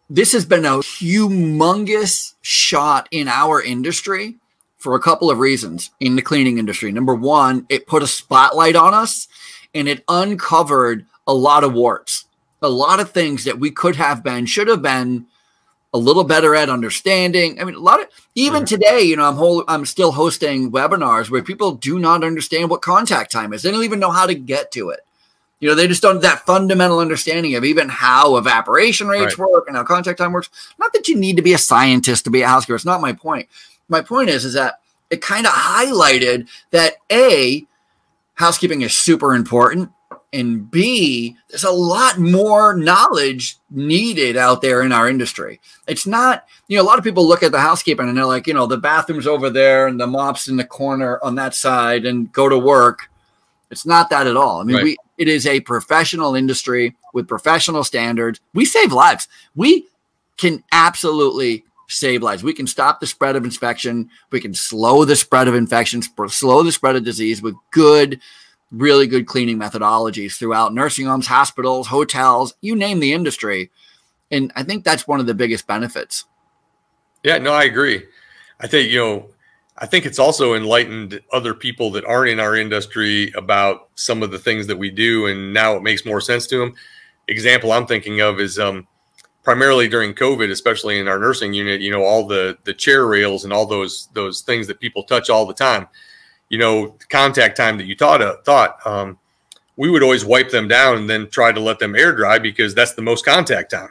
this 0.09 0.33
has 0.33 0.45
been 0.45 0.65
a 0.65 0.79
humongous 0.79 2.35
shot 2.43 3.09
in 3.11 3.29
our 3.29 3.63
industry 3.63 4.37
for 4.77 4.95
a 4.95 5.01
couple 5.01 5.31
of 5.31 5.39
reasons 5.39 5.91
in 6.01 6.17
the 6.17 6.23
cleaning 6.23 6.59
industry. 6.59 6.93
Number 6.93 7.15
one, 7.15 7.67
it 7.69 7.87
put 7.87 8.03
a 8.03 8.07
spotlight 8.07 8.77
on 8.77 8.95
us 8.95 9.27
and 9.75 9.89
it 9.89 10.05
uncovered 10.09 11.07
a 11.27 11.35
lot 11.35 11.65
of 11.65 11.73
warts, 11.73 12.27
a 12.63 12.69
lot 12.69 13.01
of 13.01 13.11
things 13.11 13.45
that 13.45 13.59
we 13.59 13.71
could 13.71 13.97
have 13.97 14.23
been, 14.23 14.47
should 14.47 14.69
have 14.69 14.83
been 14.83 15.27
a 15.93 15.99
little 15.99 16.25
better 16.25 16.55
at 16.55 16.69
understanding. 16.69 17.61
I 17.61 17.65
mean, 17.65 17.75
a 17.75 17.81
lot 17.81 18.01
of 18.01 18.09
even 18.35 18.65
today, 18.65 19.01
you 19.01 19.17
know, 19.17 19.25
I'm 19.25 19.37
whole, 19.37 19.65
I'm 19.67 19.87
still 19.87 20.13
hosting 20.13 20.71
webinars 20.71 21.31
where 21.31 21.43
people 21.43 21.73
do 21.73 21.99
not 21.99 22.23
understand 22.23 22.71
what 22.71 22.83
contact 22.83 23.33
time 23.33 23.53
is. 23.53 23.63
They 23.63 23.71
don't 23.71 23.85
even 23.85 24.01
know 24.01 24.11
how 24.11 24.27
to 24.27 24.35
get 24.35 24.71
to 24.73 24.91
it. 24.91 25.01
You 25.61 25.69
know, 25.69 25.75
they 25.75 25.89
just 25.89 26.03
don't 26.03 26.17
have 26.17 26.23
that 26.23 26.47
fundamental 26.47 26.99
understanding 26.99 27.55
of 27.55 27.65
even 27.65 27.89
how 27.89 28.37
evaporation 28.37 29.09
rates 29.09 29.39
right. 29.39 29.51
work 29.51 29.69
and 29.69 29.77
how 29.77 29.85
contact 29.85 30.19
time 30.19 30.33
works. 30.33 30.51
Not 30.79 30.93
that 30.93 31.09
you 31.09 31.17
need 31.17 31.37
to 31.37 31.43
be 31.43 31.55
a 31.55 31.59
scientist 31.59 32.25
to 32.25 32.31
be 32.31 32.43
a 32.43 32.49
housekeeper. 32.49 32.75
It's 32.75 32.85
not 32.85 33.01
my 33.01 33.13
point. 33.13 33.49
My 33.89 34.03
point 34.03 34.29
is, 34.29 34.45
is 34.45 34.55
that 34.55 34.81
it 35.09 35.23
kind 35.23 35.47
of 35.47 35.53
highlighted 35.53 36.49
that 36.73 36.95
A, 37.11 37.67
housekeeping 38.35 38.83
is 38.83 38.95
super 38.95 39.35
important. 39.35 39.91
And 40.33 40.71
B, 40.71 41.37
there's 41.49 41.65
a 41.65 41.71
lot 41.71 42.19
more 42.19 42.77
knowledge 42.77 43.57
needed 43.71 44.37
out 44.37 44.61
there 44.61 44.83
in 44.83 44.93
our 44.93 45.09
industry. 45.09 45.61
It's 45.87 46.07
not, 46.07 46.45
you 46.69 46.77
know, 46.77 46.83
a 46.83 46.85
lot 46.85 46.99
of 46.99 47.05
people 47.05 47.27
look 47.27 47.43
at 47.43 47.53
the 47.53 47.61
housekeeping 47.61 48.09
and 48.09 48.19
they're 48.19 48.27
like, 48.27 48.47
you 48.47 48.53
know, 48.53 48.67
the 48.67 48.77
bathroom's 48.77 49.27
over 49.27 49.49
there 49.49 49.87
and 49.87 49.99
the 49.99 50.07
mop's 50.07 50.49
in 50.49 50.57
the 50.57 50.65
corner 50.65 51.19
on 51.23 51.37
that 51.37 51.55
side 51.55 52.05
and 52.05 52.31
go 52.33 52.49
to 52.49 52.59
work. 52.59 53.09
It's 53.71 53.87
not 53.87 54.11
that 54.11 54.27
at 54.27 54.37
all. 54.37 54.61
I 54.61 54.65
mean, 54.65 54.77
right. 54.77 54.85
we 54.85 54.97
it 55.19 55.29
is 55.29 55.47
a 55.47 55.61
professional 55.61 56.35
industry 56.35 56.97
with 57.13 57.29
professional 57.29 57.85
standards. 57.85 58.41
We 58.55 58.65
save 58.65 58.93
lives. 58.93 59.29
We 59.55 59.87
can 60.37 60.63
absolutely 60.73 61.65
save 61.89 62.23
lives. 62.23 62.43
We 62.43 62.53
can 62.53 62.67
stop 62.67 63.01
the 63.01 63.07
spread 63.07 63.37
of 63.37 63.45
infection. 63.45 64.11
We 64.31 64.41
can 64.41 64.55
slow 64.55 65.05
the 65.05 65.17
spread 65.17 65.49
of 65.49 65.55
infections, 65.55 66.09
slow 66.29 66.63
the 66.63 66.73
spread 66.73 66.97
of 66.97 67.05
disease 67.05 67.41
with 67.41 67.55
good, 67.71 68.21
really 68.71 69.07
good 69.07 69.27
cleaning 69.27 69.59
methodologies 69.59 70.37
throughout 70.37 70.75
nursing 70.75 71.07
homes, 71.07 71.29
hospitals, 71.29 71.87
hotels, 71.87 72.55
you 72.61 72.75
name 72.75 73.01
the 73.01 73.13
industry. 73.13 73.71
And 74.31 74.53
I 74.57 74.65
think 74.65 74.85
that's 74.85 75.07
one 75.07 75.21
of 75.21 75.27
the 75.27 75.35
biggest 75.35 75.67
benefits. 75.67 76.25
Yeah, 77.23 77.39
no, 77.39 77.53
I 77.53 77.65
agree. 77.65 78.05
I 78.61 78.67
think, 78.67 78.91
you 78.91 78.99
know, 78.99 79.29
I 79.79 79.87
think 79.87 80.07
it's 80.07 80.19
also 80.19 80.55
enlightened 80.55 81.21
other 81.33 81.53
people 81.53 81.91
that 81.93 82.05
aren't 82.07 82.31
in 82.31 82.41
our 82.41 82.57
industry 82.57 83.31
about 83.37 83.91
some 83.95 84.23
of 84.23 84.31
the 84.31 84.39
things 84.39 84.67
that 84.69 84.77
we 84.77 84.91
do, 84.91 85.27
and 85.27 85.53
now 85.53 85.77
it 85.77 85.83
makes 85.83 86.07
more 86.07 86.21
sense 86.21 86.47
to 86.49 86.59
them. 86.59 86.75
Example 87.29 87.73
I'm 87.73 87.87
thinking 87.87 88.21
of 88.21 88.41
is 88.41 88.59
um, 88.59 88.87
primarily 89.43 89.89
during 89.89 90.15
COVID, 90.15 90.51
especially 90.51 90.99
in 90.99 91.09
our 91.09 91.19
nursing 91.19 91.53
unit. 91.53 91.81
You 91.83 91.91
know, 91.91 92.05
all 92.05 92.27
the 92.27 92.57
the 92.65 92.73
chair 92.73 93.07
rails 93.07 93.45
and 93.45 93.53
all 93.53 93.67
those 93.67 94.09
those 94.15 94.41
things 94.41 94.67
that 94.69 94.81
people 94.81 95.03
touch 95.03 95.29
all 95.29 95.45
the 95.45 95.55
time. 95.55 95.89
You 96.49 96.59
know, 96.59 96.97
contact 97.11 97.57
time 97.57 97.77
that 97.77 97.87
you 97.87 97.97
thought 97.97 98.23
uh, 98.23 98.37
thought 98.45 98.79
um, 98.87 99.19
we 99.77 99.91
would 99.91 100.03
always 100.03 100.25
wipe 100.25 100.51
them 100.51 100.69
down 100.69 100.97
and 100.97 101.11
then 101.11 101.29
try 101.29 101.53
to 101.53 101.61
let 101.61 101.79
them 101.79 101.95
air 101.97 102.15
dry 102.15 102.39
because 102.39 102.75
that's 102.75 102.95
the 102.95 103.03
most 103.03 103.27
contact 103.27 103.73
time 103.73 103.91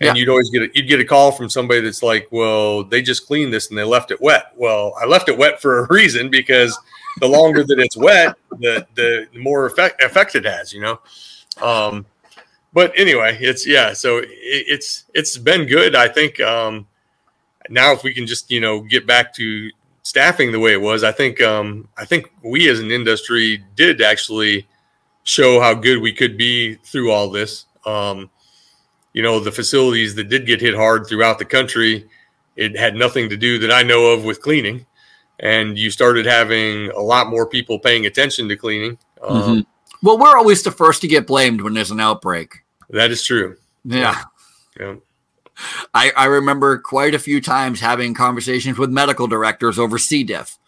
and 0.00 0.08
yeah. 0.08 0.14
you'd 0.14 0.28
always 0.28 0.50
get 0.50 0.62
a, 0.62 0.68
you'd 0.74 0.88
get 0.88 1.00
a 1.00 1.04
call 1.04 1.32
from 1.32 1.48
somebody 1.48 1.80
that's 1.80 2.02
like, 2.02 2.28
"Well, 2.30 2.84
they 2.84 3.00
just 3.00 3.26
cleaned 3.26 3.52
this 3.52 3.70
and 3.70 3.78
they 3.78 3.84
left 3.84 4.10
it 4.10 4.20
wet." 4.20 4.52
Well, 4.54 4.94
I 5.00 5.06
left 5.06 5.28
it 5.28 5.38
wet 5.38 5.60
for 5.60 5.78
a 5.78 5.86
reason 5.88 6.30
because 6.30 6.78
the 7.20 7.26
longer 7.26 7.64
that 7.64 7.78
it's 7.78 7.96
wet, 7.96 8.36
the 8.58 8.86
the 8.94 9.26
more 9.38 9.66
effect 9.66 10.02
effect 10.02 10.34
it 10.34 10.44
has, 10.44 10.72
you 10.72 10.80
know. 10.80 11.00
Um, 11.62 12.04
but 12.72 12.92
anyway, 12.94 13.38
it's 13.40 13.66
yeah. 13.66 13.94
So 13.94 14.18
it, 14.18 14.28
it's 14.32 15.04
it's 15.14 15.38
been 15.38 15.64
good. 15.64 15.94
I 15.94 16.08
think 16.08 16.40
um, 16.40 16.86
now 17.70 17.92
if 17.92 18.02
we 18.02 18.12
can 18.12 18.26
just 18.26 18.50
you 18.50 18.60
know 18.60 18.80
get 18.80 19.06
back 19.06 19.32
to 19.34 19.70
staffing 20.02 20.52
the 20.52 20.60
way 20.60 20.72
it 20.72 20.80
was, 20.80 21.04
I 21.04 21.12
think 21.12 21.40
um, 21.40 21.88
I 21.96 22.04
think 22.04 22.30
we 22.42 22.68
as 22.68 22.80
an 22.80 22.90
industry 22.90 23.64
did 23.76 24.02
actually 24.02 24.66
show 25.24 25.58
how 25.58 25.72
good 25.72 26.02
we 26.02 26.12
could 26.12 26.36
be 26.36 26.74
through 26.74 27.10
all 27.10 27.30
this. 27.30 27.64
Um, 27.86 28.30
you 29.16 29.22
know, 29.22 29.40
the 29.40 29.50
facilities 29.50 30.14
that 30.16 30.28
did 30.28 30.44
get 30.44 30.60
hit 30.60 30.74
hard 30.74 31.06
throughout 31.06 31.38
the 31.38 31.44
country, 31.46 32.06
it 32.54 32.76
had 32.76 32.94
nothing 32.94 33.30
to 33.30 33.36
do 33.36 33.58
that 33.60 33.72
I 33.72 33.82
know 33.82 34.12
of 34.12 34.24
with 34.24 34.42
cleaning. 34.42 34.84
And 35.40 35.78
you 35.78 35.90
started 35.90 36.26
having 36.26 36.90
a 36.90 37.00
lot 37.00 37.30
more 37.30 37.46
people 37.46 37.78
paying 37.78 38.04
attention 38.04 38.46
to 38.50 38.56
cleaning. 38.56 38.98
Um, 39.22 39.42
mm-hmm. 39.42 40.06
well, 40.06 40.18
we're 40.18 40.36
always 40.36 40.62
the 40.62 40.70
first 40.70 41.00
to 41.00 41.08
get 41.08 41.26
blamed 41.26 41.62
when 41.62 41.72
there's 41.72 41.90
an 41.90 41.98
outbreak. 41.98 42.56
That 42.90 43.10
is 43.10 43.24
true. 43.24 43.56
Yeah. 43.86 44.22
yeah. 44.78 44.96
I, 45.94 46.12
I 46.14 46.26
remember 46.26 46.76
quite 46.78 47.14
a 47.14 47.18
few 47.18 47.40
times 47.40 47.80
having 47.80 48.12
conversations 48.12 48.76
with 48.76 48.90
medical 48.90 49.26
directors 49.26 49.78
over 49.78 49.96
C. 49.96 50.24
diff. 50.24 50.58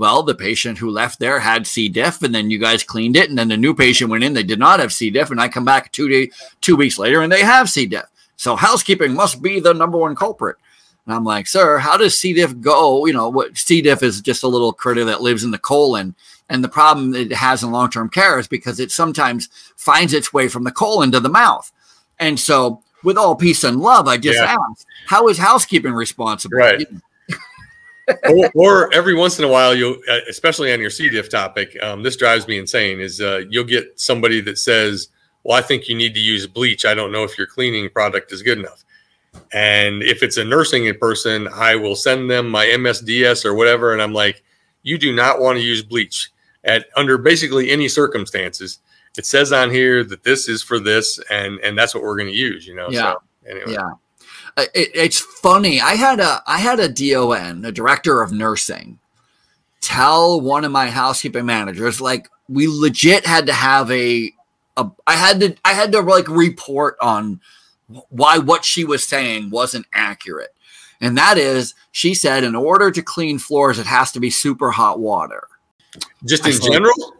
Well, 0.00 0.22
the 0.22 0.34
patient 0.34 0.78
who 0.78 0.88
left 0.88 1.18
there 1.18 1.40
had 1.40 1.66
C. 1.66 1.90
diff, 1.90 2.22
and 2.22 2.34
then 2.34 2.48
you 2.48 2.58
guys 2.58 2.82
cleaned 2.82 3.16
it, 3.16 3.28
and 3.28 3.38
then 3.38 3.48
the 3.48 3.56
new 3.58 3.74
patient 3.74 4.10
went 4.10 4.24
in. 4.24 4.32
They 4.32 4.42
did 4.42 4.58
not 4.58 4.80
have 4.80 4.94
C. 4.94 5.10
diff, 5.10 5.30
and 5.30 5.38
I 5.38 5.46
come 5.46 5.66
back 5.66 5.92
two 5.92 6.08
day, 6.08 6.30
two 6.62 6.74
weeks 6.74 6.98
later, 6.98 7.20
and 7.20 7.30
they 7.30 7.42
have 7.42 7.68
C. 7.68 7.84
diff. 7.84 8.06
So 8.36 8.56
housekeeping 8.56 9.12
must 9.12 9.42
be 9.42 9.60
the 9.60 9.74
number 9.74 9.98
one 9.98 10.16
culprit. 10.16 10.56
And 11.04 11.14
I'm 11.14 11.24
like, 11.24 11.46
sir, 11.46 11.76
how 11.76 11.98
does 11.98 12.16
C. 12.16 12.32
diff 12.32 12.58
go? 12.62 13.04
You 13.04 13.12
know, 13.12 13.28
what 13.28 13.58
C. 13.58 13.82
diff 13.82 14.02
is 14.02 14.22
just 14.22 14.42
a 14.42 14.48
little 14.48 14.72
critter 14.72 15.04
that 15.04 15.20
lives 15.20 15.44
in 15.44 15.50
the 15.50 15.58
colon. 15.58 16.14
And 16.48 16.64
the 16.64 16.70
problem 16.70 17.14
it 17.14 17.30
has 17.34 17.62
in 17.62 17.70
long 17.70 17.90
term 17.90 18.08
care 18.08 18.38
is 18.38 18.48
because 18.48 18.80
it 18.80 18.90
sometimes 18.90 19.50
finds 19.76 20.14
its 20.14 20.32
way 20.32 20.48
from 20.48 20.64
the 20.64 20.72
colon 20.72 21.12
to 21.12 21.20
the 21.20 21.28
mouth. 21.28 21.70
And 22.18 22.40
so, 22.40 22.82
with 23.04 23.18
all 23.18 23.36
peace 23.36 23.64
and 23.64 23.82
love, 23.82 24.08
I 24.08 24.16
just 24.16 24.38
yeah. 24.38 24.56
asked, 24.70 24.86
how 25.08 25.28
is 25.28 25.36
housekeeping 25.36 25.92
responsible? 25.92 26.56
Right 26.56 26.86
or, 28.28 28.50
or, 28.54 28.94
every 28.94 29.14
once 29.14 29.38
in 29.38 29.44
a 29.44 29.48
while, 29.48 29.74
you'll, 29.74 29.96
uh, 30.08 30.20
especially 30.28 30.72
on 30.72 30.80
your 30.80 30.90
C. 30.90 31.08
diff 31.08 31.28
topic, 31.28 31.76
um, 31.82 32.02
this 32.02 32.16
drives 32.16 32.46
me 32.48 32.58
insane. 32.58 33.00
Is 33.00 33.20
uh, 33.20 33.42
you'll 33.48 33.64
get 33.64 33.98
somebody 33.98 34.40
that 34.42 34.58
says, 34.58 35.08
"Well, 35.44 35.56
I 35.56 35.62
think 35.62 35.88
you 35.88 35.96
need 35.96 36.14
to 36.14 36.20
use 36.20 36.46
bleach. 36.46 36.84
I 36.84 36.94
don't 36.94 37.12
know 37.12 37.24
if 37.24 37.36
your 37.36 37.46
cleaning 37.46 37.88
product 37.90 38.32
is 38.32 38.42
good 38.42 38.58
enough." 38.58 38.84
And 39.52 40.02
if 40.02 40.22
it's 40.22 40.36
a 40.36 40.44
nursing 40.44 40.92
person, 40.98 41.48
I 41.54 41.76
will 41.76 41.94
send 41.96 42.30
them 42.30 42.48
my 42.48 42.66
MSDS 42.66 43.44
or 43.44 43.54
whatever, 43.54 43.92
and 43.92 44.02
I'm 44.02 44.14
like, 44.14 44.42
"You 44.82 44.98
do 44.98 45.14
not 45.14 45.40
want 45.40 45.58
to 45.58 45.62
use 45.62 45.82
bleach 45.82 46.30
at 46.64 46.86
under 46.96 47.18
basically 47.18 47.70
any 47.70 47.88
circumstances." 47.88 48.80
It 49.18 49.26
says 49.26 49.52
on 49.52 49.70
here 49.70 50.04
that 50.04 50.22
this 50.22 50.48
is 50.48 50.62
for 50.62 50.78
this, 50.78 51.18
and 51.30 51.58
and 51.60 51.76
that's 51.76 51.94
what 51.94 52.02
we're 52.02 52.16
going 52.16 52.30
to 52.30 52.36
use. 52.36 52.66
You 52.66 52.76
know. 52.76 52.88
Yeah. 52.90 53.12
So, 53.12 53.22
anyway. 53.48 53.72
Yeah 53.72 53.90
it, 54.56 54.90
it's 54.94 55.18
funny. 55.18 55.80
I 55.80 55.94
had 55.94 56.20
a 56.20 56.42
I 56.46 56.58
had 56.58 56.80
a 56.80 56.88
DON, 56.88 57.64
a 57.64 57.72
director 57.72 58.22
of 58.22 58.32
nursing, 58.32 58.98
tell 59.80 60.40
one 60.40 60.64
of 60.64 60.72
my 60.72 60.88
housekeeping 60.90 61.46
managers 61.46 62.00
like 62.00 62.28
we 62.48 62.66
legit 62.68 63.26
had 63.26 63.46
to 63.46 63.52
have 63.52 63.90
a, 63.90 64.32
a 64.76 64.90
I 65.06 65.14
had 65.14 65.40
to 65.40 65.56
I 65.64 65.72
had 65.72 65.92
to 65.92 66.00
like 66.00 66.28
report 66.28 66.96
on 67.00 67.40
why 68.08 68.38
what 68.38 68.64
she 68.64 68.84
was 68.84 69.06
saying 69.06 69.50
wasn't 69.50 69.86
accurate. 69.92 70.54
And 71.00 71.16
that 71.16 71.38
is, 71.38 71.74
she 71.92 72.12
said, 72.12 72.44
in 72.44 72.54
order 72.54 72.90
to 72.90 73.02
clean 73.02 73.38
floors, 73.38 73.78
it 73.78 73.86
has 73.86 74.12
to 74.12 74.20
be 74.20 74.28
super 74.28 74.70
hot 74.70 75.00
water. 75.00 75.46
Just 76.26 76.46
in 76.46 76.60
general? 76.60 77.14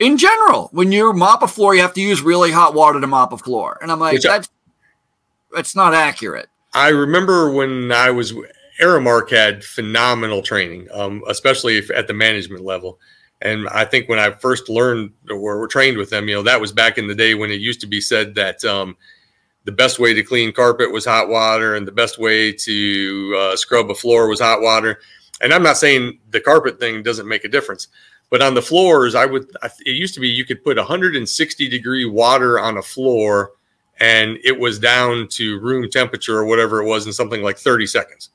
In 0.00 0.16
general, 0.18 0.68
when 0.72 0.90
you 0.90 1.12
mop 1.12 1.42
a 1.42 1.48
floor, 1.48 1.74
you 1.74 1.82
have 1.82 1.94
to 1.94 2.00
use 2.00 2.22
really 2.22 2.50
hot 2.50 2.74
water 2.74 3.00
to 3.00 3.06
mop 3.06 3.32
a 3.32 3.38
floor. 3.38 3.78
And 3.80 3.92
I'm 3.92 4.00
like, 4.00 4.14
Which 4.14 4.22
that's 4.24 4.48
I, 4.48 5.56
that's 5.56 5.76
not 5.76 5.94
accurate. 5.94 6.48
I 6.72 6.88
remember 6.88 7.50
when 7.50 7.90
I 7.92 8.10
was 8.10 8.32
Aramark 8.80 9.30
had 9.30 9.64
phenomenal 9.64 10.42
training, 10.42 10.88
um, 10.92 11.22
especially 11.28 11.78
if 11.78 11.90
at 11.90 12.06
the 12.06 12.14
management 12.14 12.64
level. 12.64 12.98
And 13.42 13.68
I 13.68 13.84
think 13.84 14.08
when 14.08 14.18
I 14.18 14.30
first 14.32 14.68
learned 14.68 15.12
or 15.28 15.38
were 15.38 15.66
trained 15.66 15.96
with 15.96 16.10
them, 16.10 16.28
you 16.28 16.34
know, 16.34 16.42
that 16.42 16.60
was 16.60 16.72
back 16.72 16.98
in 16.98 17.06
the 17.06 17.14
day 17.14 17.34
when 17.34 17.50
it 17.50 17.60
used 17.60 17.80
to 17.80 17.86
be 17.86 18.00
said 18.00 18.34
that 18.34 18.62
um, 18.64 18.96
the 19.64 19.72
best 19.72 19.98
way 19.98 20.12
to 20.12 20.22
clean 20.22 20.52
carpet 20.52 20.92
was 20.92 21.06
hot 21.06 21.28
water 21.28 21.74
and 21.74 21.86
the 21.86 21.92
best 21.92 22.18
way 22.18 22.52
to 22.52 23.36
uh, 23.38 23.56
scrub 23.56 23.90
a 23.90 23.94
floor 23.94 24.28
was 24.28 24.40
hot 24.40 24.60
water. 24.60 25.00
And 25.40 25.54
I'm 25.54 25.62
not 25.62 25.78
saying 25.78 26.18
the 26.30 26.40
carpet 26.40 26.78
thing 26.78 27.02
doesn't 27.02 27.28
make 27.28 27.44
a 27.44 27.48
difference, 27.48 27.88
but 28.30 28.42
on 28.42 28.54
the 28.54 28.62
floors, 28.62 29.14
I 29.14 29.24
would, 29.24 29.50
it 29.86 29.96
used 29.96 30.14
to 30.14 30.20
be 30.20 30.28
you 30.28 30.44
could 30.44 30.62
put 30.62 30.76
160 30.76 31.68
degree 31.68 32.04
water 32.04 32.60
on 32.60 32.76
a 32.76 32.82
floor 32.82 33.52
and 34.00 34.38
it 34.42 34.58
was 34.58 34.78
down 34.78 35.28
to 35.28 35.60
room 35.60 35.88
temperature 35.90 36.38
or 36.38 36.46
whatever 36.46 36.82
it 36.82 36.86
was 36.86 37.06
in 37.06 37.12
something 37.12 37.42
like 37.42 37.58
30 37.58 37.86
seconds. 37.86 38.30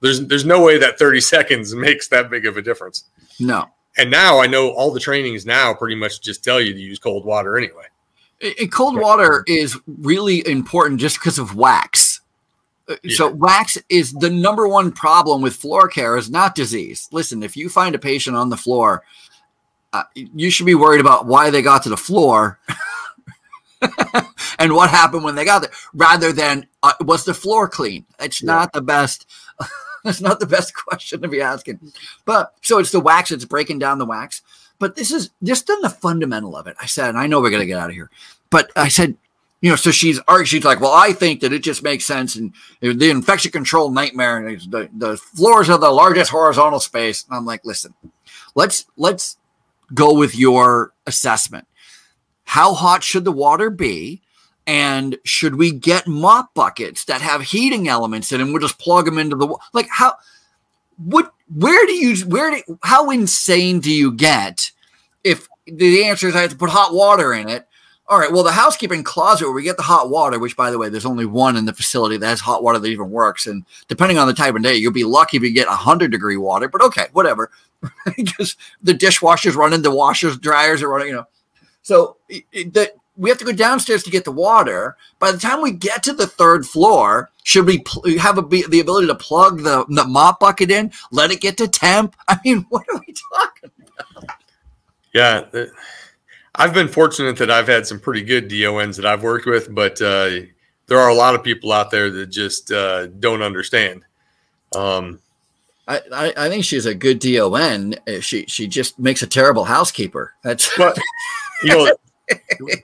There's, 0.00 0.26
there's 0.26 0.46
no 0.46 0.64
way 0.64 0.78
that 0.78 0.98
30 0.98 1.20
seconds 1.20 1.74
makes 1.74 2.08
that 2.08 2.30
big 2.30 2.46
of 2.46 2.56
a 2.56 2.62
difference. 2.62 3.04
No. 3.38 3.68
And 3.96 4.10
now 4.10 4.40
I 4.40 4.46
know 4.46 4.70
all 4.70 4.92
the 4.92 5.00
trainings 5.00 5.44
now 5.44 5.74
pretty 5.74 5.96
much 5.96 6.20
just 6.22 6.42
tell 6.42 6.60
you 6.60 6.72
to 6.72 6.80
use 6.80 6.98
cold 6.98 7.24
water 7.24 7.58
anyway. 7.58 7.84
And 8.58 8.72
cold 8.72 8.98
water 8.98 9.44
is 9.46 9.76
really 9.86 10.46
important 10.48 11.00
just 11.00 11.18
because 11.18 11.38
of 11.38 11.56
wax. 11.56 12.22
Uh, 12.88 12.96
yeah. 13.02 13.16
So 13.16 13.28
wax 13.28 13.76
is 13.90 14.12
the 14.12 14.30
number 14.30 14.66
one 14.66 14.90
problem 14.90 15.42
with 15.42 15.56
floor 15.56 15.88
care 15.88 16.16
is 16.16 16.30
not 16.30 16.54
disease. 16.54 17.08
Listen, 17.12 17.42
if 17.42 17.56
you 17.56 17.68
find 17.68 17.94
a 17.94 17.98
patient 17.98 18.36
on 18.36 18.48
the 18.48 18.56
floor, 18.56 19.02
uh, 19.92 20.04
you 20.14 20.50
should 20.50 20.66
be 20.66 20.74
worried 20.74 21.00
about 21.00 21.26
why 21.26 21.50
they 21.50 21.60
got 21.60 21.82
to 21.82 21.90
the 21.90 21.96
floor 21.96 22.58
and 24.58 24.74
what 24.74 24.90
happened 24.90 25.24
when 25.24 25.34
they 25.34 25.44
got 25.44 25.62
there, 25.62 25.70
rather 25.94 26.32
than 26.32 26.66
uh, 26.82 26.92
was 27.00 27.24
the 27.24 27.34
floor 27.34 27.68
clean? 27.68 28.04
It's 28.18 28.42
yeah. 28.42 28.46
not 28.46 28.72
the 28.72 28.82
best. 28.82 29.26
That's 30.04 30.20
not 30.20 30.40
the 30.40 30.46
best 30.46 30.74
question 30.86 31.20
to 31.22 31.28
be 31.28 31.40
asking. 31.40 31.92
But 32.24 32.54
so 32.62 32.78
it's 32.78 32.90
the 32.90 33.00
wax, 33.00 33.30
it's 33.30 33.44
breaking 33.44 33.78
down 33.78 33.98
the 33.98 34.06
wax. 34.06 34.42
But 34.78 34.96
this 34.96 35.10
is 35.10 35.30
just 35.42 35.68
on 35.68 35.82
the 35.82 35.90
fundamental 35.90 36.56
of 36.56 36.66
it. 36.66 36.76
I 36.80 36.86
said, 36.86 37.14
I 37.14 37.26
know 37.26 37.40
we're 37.40 37.50
gonna 37.50 37.66
get 37.66 37.78
out 37.78 37.90
of 37.90 37.94
here. 37.94 38.10
But 38.48 38.70
I 38.74 38.88
said, 38.88 39.16
you 39.60 39.68
know, 39.68 39.76
so 39.76 39.90
she's 39.90 40.18
she's 40.44 40.64
like, 40.64 40.80
well, 40.80 40.92
I 40.92 41.12
think 41.12 41.40
that 41.40 41.52
it 41.52 41.62
just 41.62 41.82
makes 41.82 42.06
sense, 42.06 42.34
and 42.34 42.54
the 42.80 43.10
infection 43.10 43.52
control 43.52 43.90
nightmare, 43.90 44.38
and 44.38 44.60
the, 44.70 44.88
the 44.96 45.16
floors 45.18 45.68
are 45.68 45.78
the 45.78 45.90
largest 45.90 46.30
horizontal 46.30 46.80
space. 46.80 47.26
And 47.28 47.36
I'm 47.36 47.44
like, 47.44 47.64
listen, 47.66 47.92
let's 48.54 48.86
let's 48.96 49.36
go 49.92 50.14
with 50.14 50.34
your 50.34 50.94
assessment. 51.06 51.66
How 52.50 52.74
hot 52.74 53.04
should 53.04 53.24
the 53.24 53.30
water 53.30 53.70
be? 53.70 54.22
And 54.66 55.18
should 55.24 55.54
we 55.54 55.70
get 55.70 56.08
mop 56.08 56.52
buckets 56.52 57.04
that 57.04 57.20
have 57.20 57.42
heating 57.42 57.86
elements 57.86 58.32
in 58.32 58.40
them? 58.40 58.50
We'll 58.50 58.60
just 58.60 58.80
plug 58.80 59.04
them 59.04 59.18
into 59.18 59.36
the 59.36 59.56
like 59.72 59.86
how 59.88 60.14
what 60.96 61.32
where 61.54 61.86
do 61.86 61.92
you 61.92 62.26
where 62.26 62.50
do 62.50 62.78
how 62.82 63.10
insane 63.10 63.78
do 63.78 63.94
you 63.94 64.10
get 64.10 64.72
if 65.22 65.46
the 65.68 66.04
answer 66.06 66.26
is 66.26 66.34
I 66.34 66.40
have 66.40 66.50
to 66.50 66.56
put 66.56 66.70
hot 66.70 66.92
water 66.92 67.32
in 67.32 67.48
it? 67.48 67.68
All 68.08 68.18
right, 68.18 68.32
well, 68.32 68.42
the 68.42 68.50
housekeeping 68.50 69.04
closet 69.04 69.44
where 69.44 69.54
we 69.54 69.62
get 69.62 69.76
the 69.76 69.84
hot 69.84 70.10
water, 70.10 70.36
which 70.40 70.56
by 70.56 70.72
the 70.72 70.78
way, 70.78 70.88
there's 70.88 71.06
only 71.06 71.26
one 71.26 71.56
in 71.56 71.66
the 71.66 71.72
facility 71.72 72.16
that 72.16 72.26
has 72.26 72.40
hot 72.40 72.64
water 72.64 72.80
that 72.80 72.88
even 72.88 73.10
works. 73.10 73.46
And 73.46 73.64
depending 73.86 74.18
on 74.18 74.26
the 74.26 74.34
type 74.34 74.56
of 74.56 74.64
day, 74.64 74.74
you'll 74.74 74.90
be 74.90 75.04
lucky 75.04 75.36
if 75.36 75.44
you 75.44 75.52
get 75.52 75.68
100 75.68 76.10
degree 76.10 76.36
water, 76.36 76.66
but 76.68 76.82
okay, 76.82 77.06
whatever. 77.12 77.52
because 78.16 78.56
the 78.82 78.92
dishwasher's 78.92 79.54
running, 79.54 79.82
the 79.82 79.94
washers, 79.94 80.36
dryers 80.36 80.82
are 80.82 80.88
running, 80.88 81.10
you 81.10 81.14
know. 81.14 81.26
So 81.82 82.16
that 82.28 82.92
we 83.16 83.28
have 83.28 83.38
to 83.38 83.44
go 83.44 83.52
downstairs 83.52 84.02
to 84.04 84.10
get 84.10 84.24
the 84.24 84.32
water. 84.32 84.96
By 85.18 85.32
the 85.32 85.38
time 85.38 85.60
we 85.60 85.72
get 85.72 86.02
to 86.04 86.12
the 86.12 86.26
third 86.26 86.64
floor, 86.66 87.30
should 87.44 87.66
we 87.66 87.80
pl- 87.80 88.18
have 88.18 88.38
a, 88.38 88.42
the 88.42 88.80
ability 88.80 89.08
to 89.08 89.14
plug 89.14 89.62
the, 89.62 89.84
the 89.88 90.04
mop 90.04 90.40
bucket 90.40 90.70
in, 90.70 90.92
let 91.12 91.30
it 91.30 91.40
get 91.40 91.58
to 91.58 91.68
temp? 91.68 92.16
I 92.28 92.38
mean, 92.44 92.64
what 92.70 92.86
are 92.92 93.00
we 93.06 93.14
talking 93.34 93.70
about? 93.98 94.36
Yeah, 95.12 95.44
I've 96.54 96.72
been 96.72 96.88
fortunate 96.88 97.36
that 97.38 97.50
I've 97.50 97.66
had 97.66 97.86
some 97.86 98.00
pretty 98.00 98.22
good 98.22 98.48
DONs 98.48 98.96
that 98.96 99.06
I've 99.06 99.22
worked 99.22 99.46
with, 99.46 99.74
but 99.74 100.00
uh, 100.00 100.30
there 100.86 100.98
are 100.98 101.08
a 101.08 101.14
lot 101.14 101.34
of 101.34 101.42
people 101.42 101.72
out 101.72 101.90
there 101.90 102.10
that 102.10 102.26
just 102.26 102.72
uh, 102.72 103.06
don't 103.06 103.42
understand. 103.42 104.04
Um, 104.74 105.20
I, 105.86 106.00
I, 106.12 106.34
I, 106.36 106.48
think 106.48 106.64
she's 106.64 106.86
a 106.86 106.94
good 106.94 107.18
DON. 107.18 107.96
She 108.20 108.44
she 108.46 108.68
just 108.68 108.98
makes 108.98 109.22
a 109.22 109.26
terrible 109.26 109.64
housekeeper. 109.64 110.34
That's 110.42 110.70
but 110.76 110.96
you 111.62 111.76
know 111.76 111.90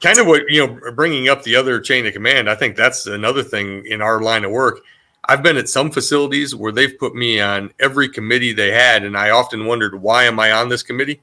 kind 0.02 0.18
of 0.18 0.26
what 0.26 0.42
you 0.48 0.66
know 0.66 0.92
bringing 0.92 1.28
up 1.28 1.42
the 1.42 1.54
other 1.54 1.80
chain 1.80 2.06
of 2.06 2.12
command 2.12 2.50
i 2.50 2.54
think 2.54 2.76
that's 2.76 3.06
another 3.06 3.42
thing 3.42 3.84
in 3.86 4.02
our 4.02 4.20
line 4.20 4.44
of 4.44 4.50
work. 4.50 4.80
I've 5.28 5.42
been 5.42 5.56
at 5.56 5.68
some 5.68 5.90
facilities 5.90 6.54
where 6.54 6.70
they've 6.70 6.96
put 6.96 7.16
me 7.16 7.40
on 7.40 7.72
every 7.80 8.08
committee 8.08 8.52
they 8.52 8.70
had 8.70 9.04
and 9.04 9.16
i 9.16 9.30
often 9.30 9.66
wondered 9.66 10.00
why 10.00 10.24
am 10.24 10.38
i 10.38 10.52
on 10.52 10.68
this 10.68 10.82
committee? 10.82 11.20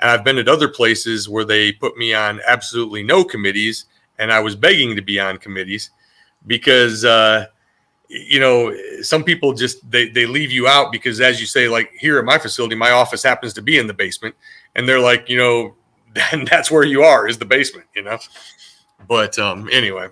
And 0.00 0.10
i've 0.10 0.24
been 0.24 0.38
at 0.38 0.48
other 0.48 0.68
places 0.68 1.28
where 1.28 1.44
they 1.44 1.72
put 1.72 1.96
me 1.96 2.14
on 2.14 2.40
absolutely 2.46 3.02
no 3.02 3.24
committees 3.24 3.86
and 4.18 4.32
i 4.32 4.40
was 4.40 4.54
begging 4.54 4.96
to 4.96 5.02
be 5.02 5.18
on 5.18 5.38
committees 5.38 5.90
because 6.46 7.04
uh, 7.04 7.46
you 8.08 8.40
know 8.40 8.74
some 9.02 9.22
people 9.22 9.52
just 9.52 9.88
they, 9.90 10.08
they 10.08 10.26
leave 10.26 10.50
you 10.50 10.66
out 10.66 10.90
because 10.90 11.20
as 11.20 11.40
you 11.40 11.46
say 11.46 11.68
like 11.68 11.90
here 11.98 12.18
at 12.18 12.24
my 12.24 12.38
facility 12.38 12.74
my 12.74 12.90
office 12.90 13.22
happens 13.22 13.52
to 13.52 13.62
be 13.62 13.78
in 13.78 13.86
the 13.86 13.94
basement 13.94 14.34
and 14.74 14.88
they're 14.88 15.00
like 15.00 15.28
you 15.28 15.36
know 15.36 15.74
then 16.30 16.44
that's 16.44 16.70
where 16.70 16.84
you 16.84 17.02
are 17.02 17.28
is 17.28 17.38
the 17.38 17.44
basement, 17.44 17.86
you 17.94 18.02
know. 18.02 18.18
But 19.06 19.38
um, 19.38 19.68
anyway. 19.72 20.08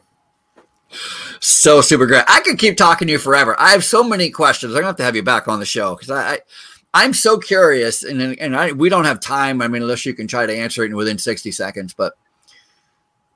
So 1.41 1.81
super 1.81 2.07
great. 2.07 2.25
I 2.29 2.41
could 2.41 2.59
keep 2.59 2.77
talking 2.77 3.07
to 3.09 3.13
you 3.13 3.19
forever. 3.19 3.57
I 3.59 3.71
have 3.71 3.85
so 3.85 4.03
many 4.03 4.31
questions. 4.31 4.73
I'm 4.73 4.79
gonna 4.79 4.87
have 4.87 4.97
to 4.97 5.03
have 5.03 5.17
you 5.17 5.23
back 5.23 5.49
on 5.49 5.61
the 5.61 5.67
show 5.67 5.95
because 5.95 6.11
I, 6.11 6.39
I 6.95 7.05
am 7.05 7.13
so 7.13 7.39
curious, 7.39 8.05
and 8.05 8.39
and 8.41 8.57
I 8.57 8.73
we 8.73 8.89
don't 8.89 9.05
have 9.05 9.21
time. 9.21 9.61
I 9.61 9.69
mean, 9.69 9.83
unless 9.83 10.07
you 10.07 10.15
can 10.15 10.27
try 10.27 10.47
to 10.47 10.57
answer 10.57 10.85
it 10.85 10.95
within 10.95 11.19
60 11.19 11.51
seconds. 11.51 11.93
But 11.93 12.15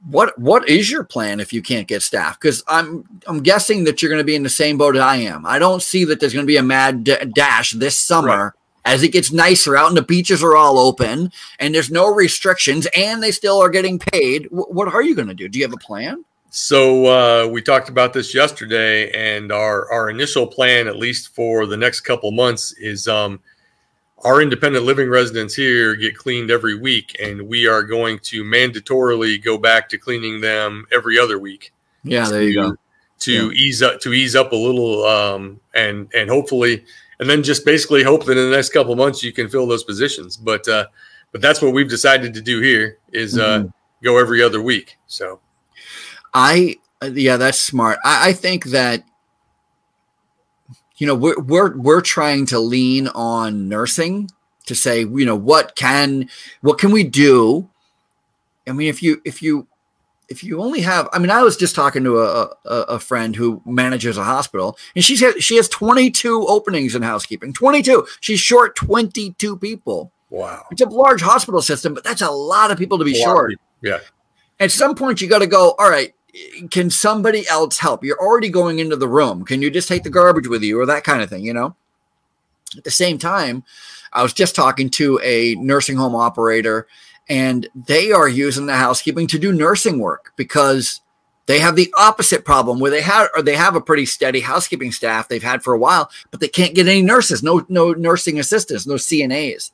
what 0.09 0.39
what 0.39 0.69
is 0.69 0.91
your 0.91 1.05
plan 1.05 1.41
if 1.41 1.53
you 1.53 1.61
can't 1.61 1.89
get 1.89 2.03
staff? 2.03 2.39
Because 2.41 2.63
I'm 2.69 3.05
I'm 3.27 3.43
guessing 3.43 3.85
that 3.85 4.01
you're 4.01 4.11
going 4.11 4.21
to 4.21 4.25
be 4.25 4.37
in 4.37 4.43
the 4.45 4.49
same 4.49 4.79
boat 4.79 4.97
as 4.97 5.03
I 5.03 5.17
am. 5.17 5.45
I 5.45 5.59
don't 5.59 5.83
see 5.83 6.05
that 6.05 6.21
there's 6.21 6.33
going 6.33 6.45
to 6.45 6.51
be 6.51 6.57
a 6.57 6.63
mad 6.63 7.05
d- 7.05 7.17
dash 7.35 7.73
this 7.73 7.99
summer 7.99 8.55
as 8.85 9.03
it 9.03 9.13
gets 9.13 9.33
nicer 9.33 9.77
out 9.77 9.89
and 9.89 9.97
the 9.97 10.03
beaches 10.03 10.43
are 10.43 10.57
all 10.57 10.79
open 10.79 11.31
and 11.59 11.75
there's 11.75 11.91
no 11.91 12.13
restrictions 12.13 12.87
and 12.97 13.23
they 13.23 13.31
still 13.31 13.59
are 13.59 13.69
getting 13.69 13.99
paid, 13.99 14.47
what 14.51 14.89
are 14.89 15.03
you 15.03 15.15
going 15.15 15.29
to 15.29 15.35
do? 15.35 15.49
Do 15.49 15.59
you 15.59 15.65
have 15.65 15.75
a 15.75 15.77
plan? 15.77 16.25
So 16.51 17.07
uh, 17.07 17.47
we 17.47 17.63
talked 17.63 17.89
about 17.89 18.13
this 18.13 18.35
yesterday, 18.35 19.11
and 19.13 19.53
our 19.53 19.91
our 19.93 20.11
initial 20.11 20.49
plan, 20.49 20.89
at 20.89 20.97
least 20.97 21.33
for 21.33 21.65
the 21.65 21.77
next 21.77 22.01
couple 22.01 22.33
months, 22.33 22.73
is 22.73 23.07
um, 23.07 23.39
our 24.25 24.43
independent 24.43 24.85
living 24.85 25.09
residents 25.09 25.55
here 25.55 25.95
get 25.95 26.17
cleaned 26.17 26.51
every 26.51 26.75
week, 26.75 27.17
and 27.23 27.41
we 27.47 27.69
are 27.69 27.85
going 27.85 28.19
to 28.25 28.43
mandatorily 28.43 29.43
go 29.43 29.59
back 29.59 29.89
to 29.91 29.99
cleaning 29.99 30.41
them 30.41 30.87
every 30.93 31.19
other 31.19 31.39
week. 31.39 31.73
Yeah, 32.03 32.29
there 32.29 32.43
you 32.43 32.55
go. 32.55 32.77
To 33.21 33.47
yeah. 33.47 33.53
ease 33.53 33.81
up 33.81 34.01
to 34.01 34.13
ease 34.13 34.35
up 34.35 34.51
a 34.51 34.57
little, 34.57 35.05
um, 35.05 35.61
and 35.73 36.09
and 36.15 36.29
hopefully 36.29 36.85
and 37.21 37.31
then 37.31 37.43
just 37.43 37.65
basically 37.65 38.03
hope 38.03 38.25
that 38.25 38.37
in 38.37 38.51
the 38.51 38.57
next 38.57 38.71
couple 38.71 38.97
months 38.97 39.23
you 39.23 39.33
can 39.33 39.49
fill 39.49 39.67
those 39.67 39.85
positions. 39.85 40.37
But 40.37 40.67
uh, 40.67 40.87
but 41.31 41.41
that's 41.41 41.63
what 41.63 41.73
we've 41.73 41.89
decided 41.89 42.35
to 42.35 42.41
do 42.41 42.61
here 42.61 42.99
is 43.13 43.39
uh, 43.39 43.61
mm-hmm. 43.61 43.69
go 44.03 44.19
every 44.19 44.43
other 44.43 44.61
week. 44.61 44.97
So 45.07 45.39
I 46.35 46.77
yeah, 47.05 47.37
that's 47.37 47.59
smart. 47.59 47.99
I, 48.05 48.31
I 48.31 48.33
think 48.33 48.65
that 48.67 49.05
you 50.97 51.07
know 51.07 51.15
we're 51.15 51.39
we're 51.41 51.77
we're 51.77 52.01
trying 52.01 52.47
to 52.47 52.59
lean 52.59 53.09
on 53.09 53.69
nursing 53.69 54.31
to 54.67 54.75
say 54.75 55.01
you 55.01 55.25
know 55.25 55.37
what 55.37 55.75
can 55.75 56.29
what 56.61 56.79
can 56.79 56.93
we 56.93 57.03
do 57.03 57.69
i 58.69 58.73
mean 58.73 58.87
if 58.87 59.03
you 59.03 59.21
if 59.25 59.43
you 59.43 59.67
if 60.31 60.45
you 60.45 60.63
only 60.63 60.81
have, 60.81 61.09
I 61.13 61.19
mean, 61.19 61.31
I 61.31 61.43
was 61.43 61.57
just 61.57 61.75
talking 61.75 62.05
to 62.05 62.21
a, 62.21 62.51
a, 62.65 62.75
a 62.83 62.99
friend 63.01 63.35
who 63.35 63.61
manages 63.67 64.17
a 64.17 64.23
hospital, 64.23 64.79
and 64.95 65.05
she 65.05 65.17
said 65.17 65.43
she 65.43 65.57
has 65.57 65.69
22 65.69 66.47
openings 66.47 66.95
in 66.95 67.03
housekeeping. 67.03 67.53
22. 67.53 68.07
She's 68.21 68.39
short 68.39 68.77
22 68.77 69.57
people. 69.57 70.13
Wow. 70.31 70.65
It's 70.71 70.81
a 70.81 70.89
large 70.89 71.21
hospital 71.21 71.61
system, 71.61 71.95
but 71.95 72.05
that's 72.05 72.23
a 72.23 72.31
lot 72.31 72.71
of 72.71 72.79
people 72.79 72.97
to 72.99 73.05
be 73.05 73.15
short. 73.15 73.55
Yeah. 73.83 73.99
At 74.61 74.71
some 74.71 74.95
point, 74.95 75.21
you 75.21 75.29
got 75.29 75.41
to 75.41 75.49
go. 75.49 75.75
All 75.79 75.91
right, 75.91 76.15
can 76.71 76.91
somebody 76.91 77.49
else 77.49 77.79
help? 77.79 78.05
You're 78.05 78.21
already 78.21 78.51
going 78.51 78.79
into 78.79 78.95
the 78.95 79.09
room. 79.09 79.45
Can 79.45 79.61
you 79.63 79.71
just 79.71 79.89
take 79.89 80.05
the 80.05 80.11
garbage 80.11 80.47
with 80.47 80.63
you, 80.63 80.79
or 80.79 80.87
that 80.87 81.03
kind 81.03 81.23
of 81.23 81.29
thing? 81.29 81.45
You 81.45 81.55
know. 81.55 81.75
At 82.77 82.85
the 82.85 82.91
same 82.93 83.19
time, 83.19 83.65
I 84.13 84.23
was 84.23 84.33
just 84.33 84.55
talking 84.55 84.91
to 84.91 85.19
a 85.25 85.57
nursing 85.57 85.97
home 85.97 86.15
operator 86.15 86.87
and 87.31 87.69
they 87.75 88.11
are 88.11 88.29
using 88.29 88.67
the 88.67 88.77
housekeeping 88.77 89.29
to 89.29 89.39
do 89.39 89.53
nursing 89.53 90.01
work 90.01 90.33
because 90.37 91.01
They 91.47 91.59
have 91.59 91.75
the 91.75 91.93
opposite 91.99 92.45
problem 92.45 92.79
where 92.79 92.93
they 92.93 93.01
have 93.01 93.29
or 93.35 93.43
they 93.43 93.57
have 93.57 93.75
a 93.75 93.81
pretty 93.81 94.07
steady 94.07 94.39
housekeeping 94.39 94.93
staff 94.93 95.27
they've 95.27 95.43
had 95.43 95.65
for 95.65 95.73
a 95.75 95.79
while, 95.79 96.09
but 96.31 96.39
they 96.39 96.47
can't 96.47 96.77
get 96.77 96.87
any 96.87 97.03
nurses, 97.03 97.43
no 97.43 97.67
no 97.69 97.93
nursing 97.93 98.39
assistants, 98.39 98.87
no 98.87 98.95
CNAs. 98.95 99.73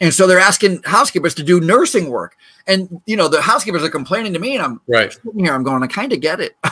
And 0.00 0.14
so 0.14 0.26
they're 0.26 0.40
asking 0.40 0.82
housekeepers 0.84 1.34
to 1.34 1.42
do 1.42 1.60
nursing 1.60 2.08
work. 2.08 2.36
And 2.66 3.02
you 3.04 3.16
know, 3.16 3.28
the 3.28 3.42
housekeepers 3.42 3.82
are 3.82 3.90
complaining 3.90 4.32
to 4.32 4.38
me, 4.38 4.54
and 4.54 4.64
I'm 4.64 4.80
right 4.88 5.12
sitting 5.12 5.44
here, 5.44 5.52
I'm 5.52 5.62
going, 5.62 5.82
I 5.82 5.88
kind 5.88 6.12
of 6.12 6.20
get 6.20 6.40
it. 6.40 6.56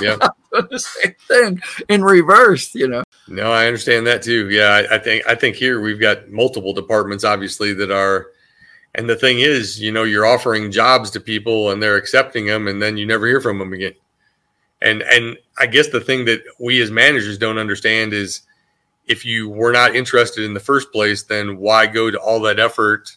yeah. 0.00 0.16
the 0.52 0.78
same 0.78 1.14
thing 1.26 1.60
in 1.88 2.04
reverse, 2.04 2.72
you 2.76 2.86
know. 2.86 3.02
No, 3.26 3.50
I 3.50 3.66
understand 3.66 4.06
that 4.06 4.22
too. 4.22 4.50
Yeah, 4.50 4.68
I, 4.68 4.94
I 4.94 4.98
think 4.98 5.26
I 5.26 5.34
think 5.34 5.56
here 5.56 5.80
we've 5.80 6.00
got 6.00 6.30
multiple 6.30 6.72
departments 6.74 7.24
obviously 7.24 7.72
that 7.74 7.90
are 7.90 8.28
and 8.94 9.08
the 9.08 9.16
thing 9.16 9.40
is, 9.40 9.80
you 9.80 9.90
know, 9.90 10.04
you're 10.04 10.26
offering 10.26 10.70
jobs 10.70 11.10
to 11.10 11.20
people 11.20 11.70
and 11.70 11.82
they're 11.82 11.96
accepting 11.96 12.46
them 12.46 12.68
and 12.68 12.82
then 12.82 12.96
you 12.96 13.06
never 13.06 13.26
hear 13.26 13.40
from 13.40 13.58
them 13.58 13.72
again. 13.72 13.94
And 14.82 15.02
and 15.02 15.38
I 15.58 15.66
guess 15.66 15.88
the 15.88 16.00
thing 16.00 16.24
that 16.26 16.42
we 16.58 16.80
as 16.82 16.90
managers 16.90 17.38
don't 17.38 17.58
understand 17.58 18.12
is 18.12 18.42
if 19.06 19.24
you 19.24 19.48
were 19.48 19.72
not 19.72 19.96
interested 19.96 20.44
in 20.44 20.54
the 20.54 20.60
first 20.60 20.92
place, 20.92 21.22
then 21.22 21.58
why 21.58 21.86
go 21.86 22.10
to 22.10 22.18
all 22.18 22.40
that 22.40 22.58
effort 22.58 23.16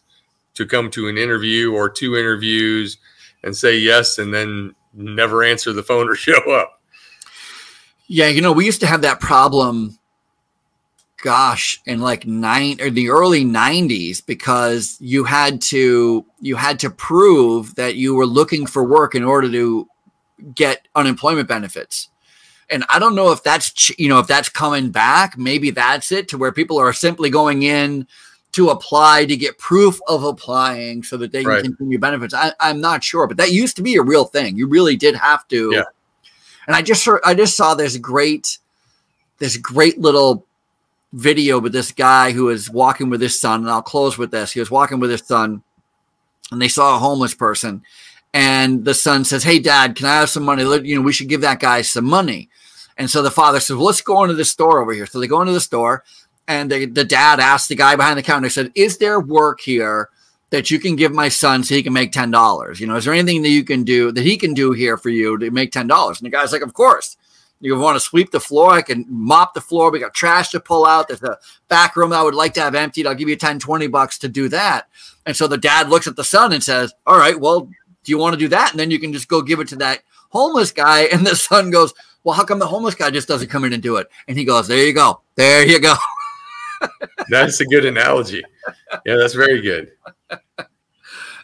to 0.54 0.66
come 0.66 0.90
to 0.92 1.08
an 1.08 1.18
interview 1.18 1.74
or 1.74 1.90
two 1.90 2.16
interviews 2.16 2.98
and 3.44 3.56
say 3.56 3.78
yes 3.78 4.18
and 4.18 4.34
then 4.34 4.74
never 4.94 5.44
answer 5.44 5.74
the 5.74 5.84
phone 5.84 6.10
or 6.10 6.16
show 6.16 6.52
up? 6.52 6.82
Yeah, 8.08 8.28
you 8.28 8.42
know, 8.42 8.52
we 8.52 8.66
used 8.66 8.82
to 8.82 8.88
have 8.88 9.02
that 9.02 9.20
problem 9.20 9.98
gosh 11.26 11.82
in 11.88 12.00
like 12.02 12.28
nine 12.28 12.80
or 12.80 12.92
the 12.92 13.10
early 13.10 13.44
90s 13.44 14.24
because 14.24 14.96
you 15.00 15.24
had 15.24 15.60
to 15.60 16.24
you 16.40 16.56
had 16.56 16.78
to 16.78 16.92
prove 16.92 17.74
that 17.74 17.96
you 17.96 18.14
were 18.14 18.28
looking 18.28 18.68
for 18.68 18.84
work 18.84 19.16
in 19.16 19.24
order 19.24 19.50
to 19.50 19.88
get 20.54 20.88
unemployment 20.94 21.48
benefits. 21.48 22.10
And 22.70 22.86
i 22.90 23.00
don't 23.00 23.16
know 23.16 23.32
if 23.32 23.42
that's 23.42 23.90
you 23.98 24.08
know 24.08 24.20
if 24.20 24.28
that's 24.28 24.50
coming 24.50 24.92
back 24.92 25.36
maybe 25.38 25.72
that's 25.72 26.12
it 26.12 26.28
to 26.30 26.38
where 26.38 26.52
people 26.52 26.78
are 26.80 26.94
simply 26.94 27.32
going 27.32 27.64
in 27.64 28.08
to 28.52 28.70
apply 28.70 29.26
to 29.26 29.36
get 29.36 29.58
proof 29.58 30.00
of 30.08 30.24
applying 30.24 31.04
so 31.04 31.18
that 31.18 31.32
they 31.32 31.44
can 31.44 31.62
continue 31.64 32.00
benefits. 32.00 32.34
I, 32.34 32.54
i'm 32.60 32.80
not 32.82 33.04
sure 33.04 33.26
but 33.28 33.38
that 33.38 33.52
used 33.52 33.76
to 33.78 33.84
be 33.84 33.96
a 33.96 34.04
real 34.04 34.26
thing. 34.26 34.58
You 34.58 34.68
really 34.68 34.96
did 34.96 35.16
have 35.16 35.48
to 35.48 35.72
yeah. 35.74 35.84
and 36.68 36.76
i 36.76 36.82
just 36.84 37.04
heard, 37.06 37.22
i 37.24 37.34
just 37.34 37.58
saw 37.58 37.74
this 37.74 37.98
great 37.98 38.60
this 39.40 39.58
great 39.58 40.00
little 40.00 40.46
video 41.14 41.60
with 41.60 41.74
this 41.74 41.92
guy 41.92 42.32
who 42.32 42.46
was 42.46 42.70
walking 42.70 43.10
with 43.10 43.22
his 43.22 43.40
son, 43.40 43.62
and 43.62 43.70
I'll 43.70 43.82
close 43.82 44.18
with 44.18 44.32
this. 44.32 44.52
He 44.52 44.60
was 44.60 44.72
walking 44.72 45.00
with 45.00 45.10
his 45.10 45.22
son, 45.22 45.64
and 46.52 46.62
they 46.62 46.68
saw 46.68 46.96
a 46.96 47.00
homeless 47.00 47.34
person, 47.34 47.84
and 48.34 48.84
the 48.84 48.94
son 48.94 49.24
says, 49.24 49.44
"Hey, 49.44 49.60
Dad, 49.60 49.96
can 49.96 50.08
I 50.08 50.20
have 50.20 50.30
some 50.30 50.44
money? 50.44 50.64
You 50.88 50.96
know, 50.96 51.02
we 51.02 51.14
should 51.14 51.30
give 51.30 51.42
that 51.42 51.60
guy 51.60 51.82
some 51.82 52.06
money." 52.06 52.50
And 52.98 53.10
so 53.10 53.22
the 53.22 53.32
father 53.32 53.60
says, 53.60 53.76
well, 53.76 53.86
"Let's 53.86 54.02
go 54.02 54.24
into 54.24 54.36
the 54.36 54.46
store 54.46 54.82
over 54.82 54.94
here." 54.94 55.06
So 55.06 55.20
they 55.20 55.28
go 55.28 55.42
into 55.42 55.54
the 55.54 55.60
store, 55.60 56.04
and 56.48 56.70
they, 56.70 56.86
the 56.86 57.04
dad 57.04 57.40
asked 57.40 57.70
the 57.70 57.76
guy 57.76 57.96
behind 57.96 58.18
the 58.18 58.24
counter, 58.24 58.50
"said 58.50 58.72
Is 58.76 58.98
there 58.98 59.20
work 59.20 59.62
here?" 59.62 60.10
That 60.52 60.70
you 60.70 60.80
can 60.80 60.96
give 60.96 61.12
my 61.12 61.28
son 61.28 61.64
so 61.64 61.76
he 61.76 61.84
can 61.84 61.92
make 61.92 62.12
ten 62.12 62.30
dollars. 62.32 62.80
You 62.80 62.88
know, 62.88 62.96
is 62.96 63.04
there 63.04 63.14
anything 63.14 63.42
that 63.42 63.50
you 63.50 63.64
can 63.64 63.84
do 63.84 64.12
that 64.12 64.24
he 64.24 64.38
can 64.38 64.54
do 64.54 64.72
here 64.72 64.96
for 64.96 65.10
you 65.10 65.38
to 65.40 65.50
make 65.52 65.72
ten 65.72 65.88
dollars? 65.88 66.20
And 66.20 66.28
the 66.28 66.30
guy's 66.30 66.52
like, 66.52 66.62
"Of 66.62 66.74
course." 66.74 67.18
You 67.62 67.78
want 67.78 67.96
to 67.96 68.00
sweep 68.00 68.32
the 68.32 68.40
floor? 68.40 68.72
I 68.72 68.82
can 68.82 69.06
mop 69.08 69.54
the 69.54 69.62
floor. 69.62 69.90
We 69.90 70.00
got 70.00 70.14
trash 70.14 70.50
to 70.50 70.60
pull 70.60 70.86
out. 70.86 71.08
There's 71.08 71.24
a 71.24 71.38
back 71.68 71.96
room 71.96 72.12
I 72.12 72.22
would 72.22 72.36
like 72.36 72.54
to 72.56 72.62
have 72.62 72.76
emptied. 72.76 73.08
I'll 73.08 73.16
give 73.16 73.30
you 73.30 73.36
10, 73.36 73.60
20 73.60 73.88
bucks 73.88 74.18
to 74.20 74.28
do 74.28 74.50
that. 74.50 74.88
And 75.26 75.36
so 75.36 75.48
the 75.48 75.58
dad 75.58 75.90
looks 75.90 76.08
at 76.08 76.16
the 76.16 76.24
son 76.24 76.54
and 76.54 76.64
says, 76.64 76.94
All 77.08 77.18
right, 77.18 77.40
well, 77.40 77.62
do 77.62 78.12
you 78.12 78.18
want 78.18 78.34
to 78.34 78.40
do 78.40 78.50
that? 78.50 78.72
And 78.72 78.80
then 78.80 78.92
you 78.92 79.00
can 79.00 79.14
just 79.14 79.28
go 79.28 79.42
give 79.42 79.60
it 79.60 79.68
to 79.70 79.76
that 79.78 80.04
homeless 80.30 80.72
guy. 80.72 81.04
And 81.12 81.26
the 81.26 81.36
son 81.36 81.72
goes, 81.72 81.94
Well, 82.24 82.36
how 82.36 82.44
come 82.44 82.60
the 82.60 82.68
homeless 82.68 82.96
guy 82.96 83.10
just 83.10 83.28
doesn't 83.28 83.50
come 83.50 83.64
in 83.64 83.74
and 83.74 83.82
do 83.82 83.96
it? 83.98 84.08
And 84.28 84.38
he 84.38 84.46
goes, 84.46 84.68
There 84.68 84.86
you 84.86 84.94
go. 84.94 85.22
There 85.36 85.66
you 85.66 85.80
go. 85.80 85.96
that's 87.30 87.62
a 87.62 87.66
good 87.66 87.86
analogy. 87.86 88.44
Yeah, 89.06 89.16
that's 89.16 89.34
very 89.34 89.62
good. 89.62 89.92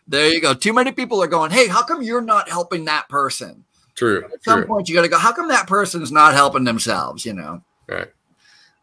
There 0.08 0.30
you 0.30 0.42
go. 0.42 0.54
Too 0.54 0.74
many 0.74 0.92
people 0.92 1.24
are 1.24 1.28
going, 1.28 1.52
Hey, 1.52 1.68
how 1.68 1.84
come 1.84 2.04
you're 2.04 2.22
not 2.22 2.50
helping 2.50 2.86
that 2.86 3.08
person? 3.08 3.64
True. 4.02 4.26
At 4.34 4.44
some 4.44 4.62
true. 4.62 4.68
point, 4.68 4.90
you 4.90 4.96
got 4.96 5.04
to 5.04 5.10
go. 5.10 5.20
How 5.20 5.32
come 5.32 5.48
that 5.50 5.68
person's 5.68 6.12
not 6.12 6.34
helping 6.34 6.64
themselves? 6.64 7.24
You 7.24 7.34
know. 7.34 7.62
Right. 7.88 8.08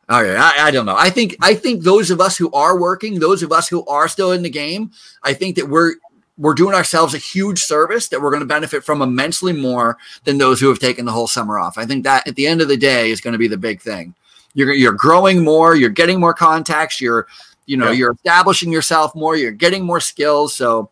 Oh, 0.09 0.21
okay, 0.21 0.37
I, 0.37 0.69
I, 0.69 0.71
don't 0.71 0.87
know. 0.87 0.95
I 0.97 1.11
think 1.11 1.35
I 1.43 1.55
think 1.55 1.83
those 1.83 2.13
of 2.13 2.21
us 2.21 2.37
who 2.37 2.53
are 2.53 2.79
working, 2.79 3.19
those 3.19 3.43
of 3.43 3.51
us 3.51 3.67
who 3.67 3.85
are 3.87 4.07
still 4.07 4.31
in 4.31 4.45
the 4.45 4.49
game, 4.49 4.93
I 5.25 5.35
think 5.35 5.57
that 5.57 5.69
we're 5.69 5.95
we're 6.37 6.55
doing 6.55 6.73
ourselves 6.73 7.15
a 7.15 7.19
huge 7.19 7.59
service 7.59 8.07
that 8.11 8.23
we're 8.23 8.31
going 8.31 8.43
to 8.43 8.47
benefit 8.47 8.85
from 8.85 9.03
immensely 9.03 9.53
more 9.53 9.99
than 10.23 10.39
those 10.39 10.61
who 10.61 10.69
have 10.69 10.79
taken 10.79 11.05
the 11.05 11.11
whole 11.11 11.27
summer 11.27 11.59
off. 11.59 11.79
I 11.79 11.85
think 11.85 12.05
that 12.05 12.29
at 12.29 12.37
the 12.37 12.47
end 12.47 12.61
of 12.61 12.69
the 12.69 12.77
day 12.77 13.11
is 13.11 13.21
going 13.21 13.33
to 13.33 13.39
be 13.39 13.49
the 13.49 13.57
big 13.59 13.81
thing. 13.81 14.15
You're 14.55 14.73
you're 14.73 14.93
growing 14.93 15.43
more, 15.43 15.75
you're 15.75 15.91
getting 15.91 16.21
more 16.21 16.33
contacts, 16.33 17.01
you're 17.01 17.27
you 17.67 17.77
know, 17.77 17.87
yeah. 17.87 17.99
you're 17.99 18.13
establishing 18.13 18.71
yourself 18.71 19.17
more, 19.17 19.35
you're 19.35 19.51
getting 19.51 19.85
more 19.85 19.99
skills. 19.99 20.55
So 20.55 20.91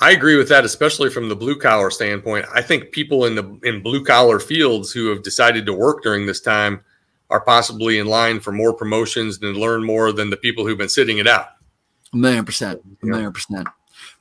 I 0.00 0.12
agree 0.12 0.36
with 0.36 0.48
that, 0.50 0.64
especially 0.64 1.10
from 1.10 1.28
the 1.28 1.36
blue 1.36 1.56
collar 1.56 1.90
standpoint. 1.90 2.46
I 2.54 2.62
think 2.62 2.92
people 2.92 3.24
in 3.24 3.34
the 3.34 3.58
in 3.62 3.82
blue 3.82 4.04
collar 4.04 4.38
fields 4.38 4.92
who 4.92 5.08
have 5.08 5.22
decided 5.22 5.66
to 5.66 5.72
work 5.72 6.02
during 6.02 6.26
this 6.26 6.40
time 6.40 6.80
are 7.30 7.40
possibly 7.40 7.98
in 7.98 8.06
line 8.06 8.40
for 8.40 8.52
more 8.52 8.72
promotions 8.72 9.38
and 9.42 9.56
learn 9.56 9.84
more 9.84 10.12
than 10.12 10.30
the 10.30 10.36
people 10.36 10.66
who've 10.66 10.78
been 10.78 10.88
sitting 10.88 11.18
it 11.18 11.26
out. 11.26 11.48
A 12.12 12.16
million 12.16 12.44
percent. 12.44 12.80
A 13.02 13.06
million 13.06 13.32
percent. 13.32 13.68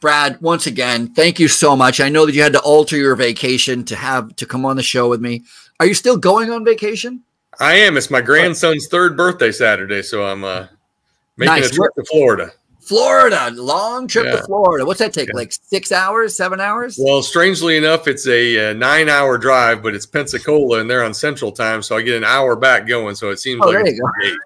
Brad, 0.02 0.40
once 0.42 0.68
again, 0.68 1.14
thank 1.14 1.40
you 1.40 1.48
so 1.48 1.76
much. 1.76 2.00
I 2.00 2.10
know 2.10 2.26
that 2.26 2.36
you 2.36 2.42
had 2.42 2.54
to 2.54 2.62
alter 2.62 2.98
your 2.98 3.16
vacation 3.16 3.84
to 3.86 3.96
have 3.96 4.36
to 4.38 4.46
come 4.46 4.66
on 4.66 4.76
the 4.76 4.84
show 4.84 5.10
with 5.10 5.22
me. 5.22 5.44
Are 5.80 5.86
you 5.86 5.94
still 5.94 6.18
going 6.18 6.52
on 6.52 6.66
vacation? 6.66 7.24
I 7.60 7.76
am. 7.76 7.98
It's 7.98 8.12
my 8.12 8.22
grandson's 8.22 8.88
third 8.88 9.16
birthday 9.16 9.52
Saturday, 9.52 10.02
so 10.02 10.26
I'm 10.26 10.44
uh, 10.44 10.68
making 11.38 11.56
nice. 11.56 11.70
a 11.70 11.74
trip 11.74 11.94
to 11.96 12.04
Florida. 12.06 12.52
Florida, 12.86 13.52
long 13.56 14.08
trip 14.08 14.26
yeah. 14.26 14.38
to 14.38 14.44
Florida. 14.44 14.86
What's 14.86 15.00
that 15.00 15.14
take? 15.14 15.30
Yeah. 15.30 15.36
Like 15.36 15.52
six 15.52 15.92
hours, 15.92 16.38
seven 16.38 16.62
hours? 16.62 17.00
Well, 17.02 17.24
strangely 17.24 17.78
enough, 17.78 18.08
it's 18.08 18.28
a, 18.28 18.72
uh, 18.72 18.74
nine 18.74 19.10
hour 19.10 19.38
drive, 19.38 19.82
but 19.82 19.96
it's 19.96 20.06
Pensacola 20.06 20.80
and 20.80 20.90
they're 20.90 21.04
on 21.04 21.14
Central 21.14 21.52
Time. 21.52 21.82
So 21.82 21.98
I 21.98 22.02
get 22.02 22.16
an 22.16 22.24
hour 22.24 22.56
back 22.56 22.88
going. 22.88 23.16
So 23.16 23.32
it 23.32 23.40
seems 23.40 23.62
oh, 23.64 23.70
like 23.70 23.88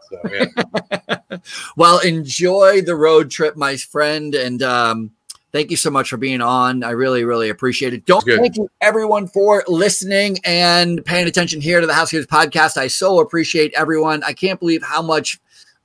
so, 0.10 0.20
yeah. 0.32 1.18
well, 1.76 2.00
enjoy 2.00 2.82
the 2.82 2.96
road 2.96 3.30
trip, 3.30 3.58
my 3.58 3.76
friend. 3.78 4.36
And 4.36 4.62
um, 4.64 5.12
thank 5.52 5.72
you 5.72 5.78
so 5.78 5.90
much 5.90 6.10
for 6.10 6.18
being 6.18 6.42
on. 6.42 6.84
I 6.84 6.92
really, 6.92 7.24
really 7.24 7.50
appreciate 7.50 7.94
it. 7.94 8.06
Don't 8.06 8.24
thank 8.24 8.58
you 8.58 8.70
everyone 8.82 9.28
for 9.28 9.64
listening 9.68 10.38
and 10.46 11.04
paying 11.04 11.28
attention 11.28 11.62
here 11.62 11.82
to 11.82 11.88
the 11.88 11.94
House 11.94 12.12
Housekeepers 12.12 12.28
podcast. 12.28 12.78
I 12.78 12.88
so 12.88 13.20
appreciate 13.20 13.74
everyone. 13.74 14.24
I 14.24 14.34
can't 14.34 14.60
believe 14.60 14.84
how 14.84 15.02
much 15.02 15.40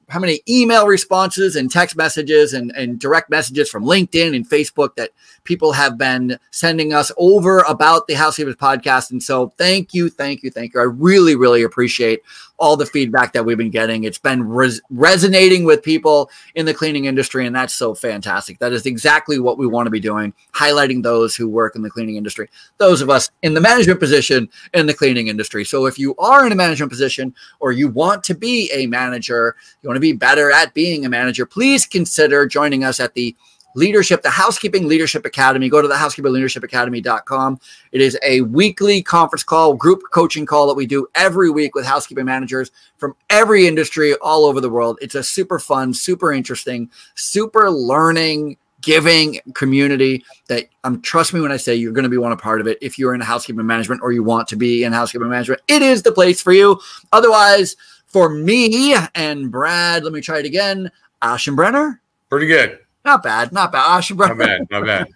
how 0.09 0.21
many 0.21 0.41
email 0.49 0.87
responses 0.87 1.57
and 1.57 1.71
text 1.71 1.97
messages 1.97 2.53
and, 2.53 2.71
and 2.73 2.99
direct 2.99 3.31
messages 3.31 3.71
from 3.71 3.85
LinkedIn 3.85 4.35
and 4.35 4.49
Facebook 4.49 4.95
that 4.97 5.11
people 5.45 5.73
have 5.73 5.97
been 5.99 6.39
sending 6.51 6.93
us 6.93 7.11
over 7.17 7.61
about 7.61 8.07
the 8.07 8.15
Housekeepers 8.15 8.57
podcast. 8.57 9.11
And 9.11 9.23
so 9.23 9.53
thank 9.57 9.95
you, 9.95 10.11
thank 10.11 10.43
you, 10.43 10.51
thank 10.51 10.75
you. 10.75 10.81
I 10.81 10.85
really, 10.85 11.37
really 11.37 11.63
appreciate 11.63 12.21
all 12.59 12.77
the 12.77 12.87
feedback 12.87 13.33
that 13.33 13.45
we've 13.45 13.59
been 13.59 13.71
getting. 13.71 14.05
It's 14.05 14.19
been 14.19 14.49
res- 14.49 14.81
resonating 14.91 15.65
with 15.65 15.83
people 15.83 16.31
in 16.55 16.67
the 16.67 16.75
cleaning 16.75 17.07
industry, 17.07 17.47
and 17.47 17.55
that's 17.55 17.75
so 17.75 17.95
fantastic. 17.95 18.59
That 18.59 18.73
is 18.73 18.87
exactly 18.87 19.39
what 19.39 19.59
we 19.59 19.67
want 19.67 19.87
to 19.87 19.91
be 19.91 20.01
doing, 20.01 20.33
highlighting 20.53 21.03
those 21.03 21.35
who 21.35 21.49
work 21.49 21.75
in 21.75 21.83
the 21.83 21.91
cleaning 21.91 22.17
industry, 22.17 22.49
those 22.79 23.01
of 23.01 23.11
us 23.11 23.31
in 23.43 23.55
the 23.55 23.61
management 23.61 24.01
position 24.01 24.49
in 24.73 24.87
the 24.87 24.95
cleaning 24.95 25.29
industry. 25.29 25.65
So 25.65 25.87
if 25.87 25.99
you 25.99 26.15
are 26.17 26.47
in 26.47 26.53
a 26.53 26.57
management 26.57 26.93
position 26.93 27.35
or 27.61 27.73
you 27.73 27.89
want 27.89 28.23
to 28.25 28.35
be 28.35 28.71
a 28.73 28.87
manager, 28.87 29.57
you 29.83 29.89
want 29.89 29.97
to 29.97 30.01
be 30.01 30.13
better 30.13 30.51
at 30.51 30.75
being 30.75 31.05
a 31.05 31.09
manager, 31.09 31.47
please 31.47 31.87
consider 31.87 32.47
joining 32.47 32.85
us 32.85 33.01
at 33.01 33.15
the 33.15 33.35
leadership, 33.75 34.22
the 34.22 34.31
Housekeeping 34.31 34.89
Leadership 34.89 35.25
Academy. 35.25 35.68
Go 35.68 35.83
to 35.83 35.89
the 35.89 35.95
housekeepingleadershipacademy.com. 35.95 37.61
It 37.93 38.01
is 38.01 38.18
a 38.22 38.43
weekly 38.43 39.03
conference 39.03 39.43
call, 39.43 39.75
group 39.75 40.03
coaching 40.12 40.47
call 40.47 40.66
that 40.68 40.75
we 40.75 40.87
do 40.87 41.07
every 41.14 41.51
week 41.51 41.75
with 41.75 41.85
housekeeping 41.85 42.25
managers 42.25 42.70
from 42.97 43.14
every 43.31 43.66
industry 43.66 44.14
all 44.16 44.45
over 44.45 44.61
the 44.61 44.70
world. 44.70 44.99
It's 45.03 45.14
a 45.14 45.22
super 45.22 45.59
fun, 45.59 45.93
super 45.93 46.33
interesting, 46.33 46.91
super 47.14 47.70
learning, 47.70 48.57
giving 48.81 49.41
community 49.55 50.22
that 50.47 50.66
um 50.85 51.01
trust 51.01 51.33
me 51.33 51.41
when 51.41 51.51
I 51.51 51.57
say 51.57 51.75
you're 51.75 51.93
going 51.93 52.05
to 52.05 52.11
be 52.11 52.18
one 52.18 52.33
a 52.33 52.37
part 52.37 52.61
of 52.61 52.66
it 52.66 52.77
if 52.83 52.99
you're 52.99 53.14
in 53.14 53.20
housekeeping 53.22 53.64
management 53.64 54.03
or 54.03 54.12
you 54.12 54.22
want 54.22 54.47
to 54.49 54.57
be 54.57 54.85
in 54.85 54.93
housekeeping 54.93 55.29
management. 55.29 55.62
It 55.68 55.81
is 55.81 56.03
the 56.03 56.12
place 56.12 56.43
for 56.43 56.53
you. 56.53 56.79
Otherwise, 57.11 57.77
for 58.07 58.29
me 58.29 58.95
and 59.14 59.51
Brad, 59.51 60.05
let 60.05 60.12
me 60.12 60.20
try 60.20 60.39
it 60.39 60.47
again. 60.47 60.91
Ash 61.22 61.49
and 61.49 61.57
Aschenbrenner. 61.57 61.99
Pretty 62.29 62.47
good. 62.47 62.79
Not 63.05 63.23
bad. 63.23 63.53
Not 63.53 63.73
bad. 63.73 64.03
Not 64.11 64.39
bad. 64.39 64.67
Not 64.71 64.85
bad. 64.85 65.09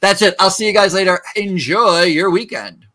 That's 0.00 0.22
it. 0.22 0.34
I'll 0.38 0.50
see 0.50 0.66
you 0.66 0.72
guys 0.72 0.92
later. 0.94 1.20
Enjoy 1.36 2.02
your 2.02 2.30
weekend. 2.30 2.86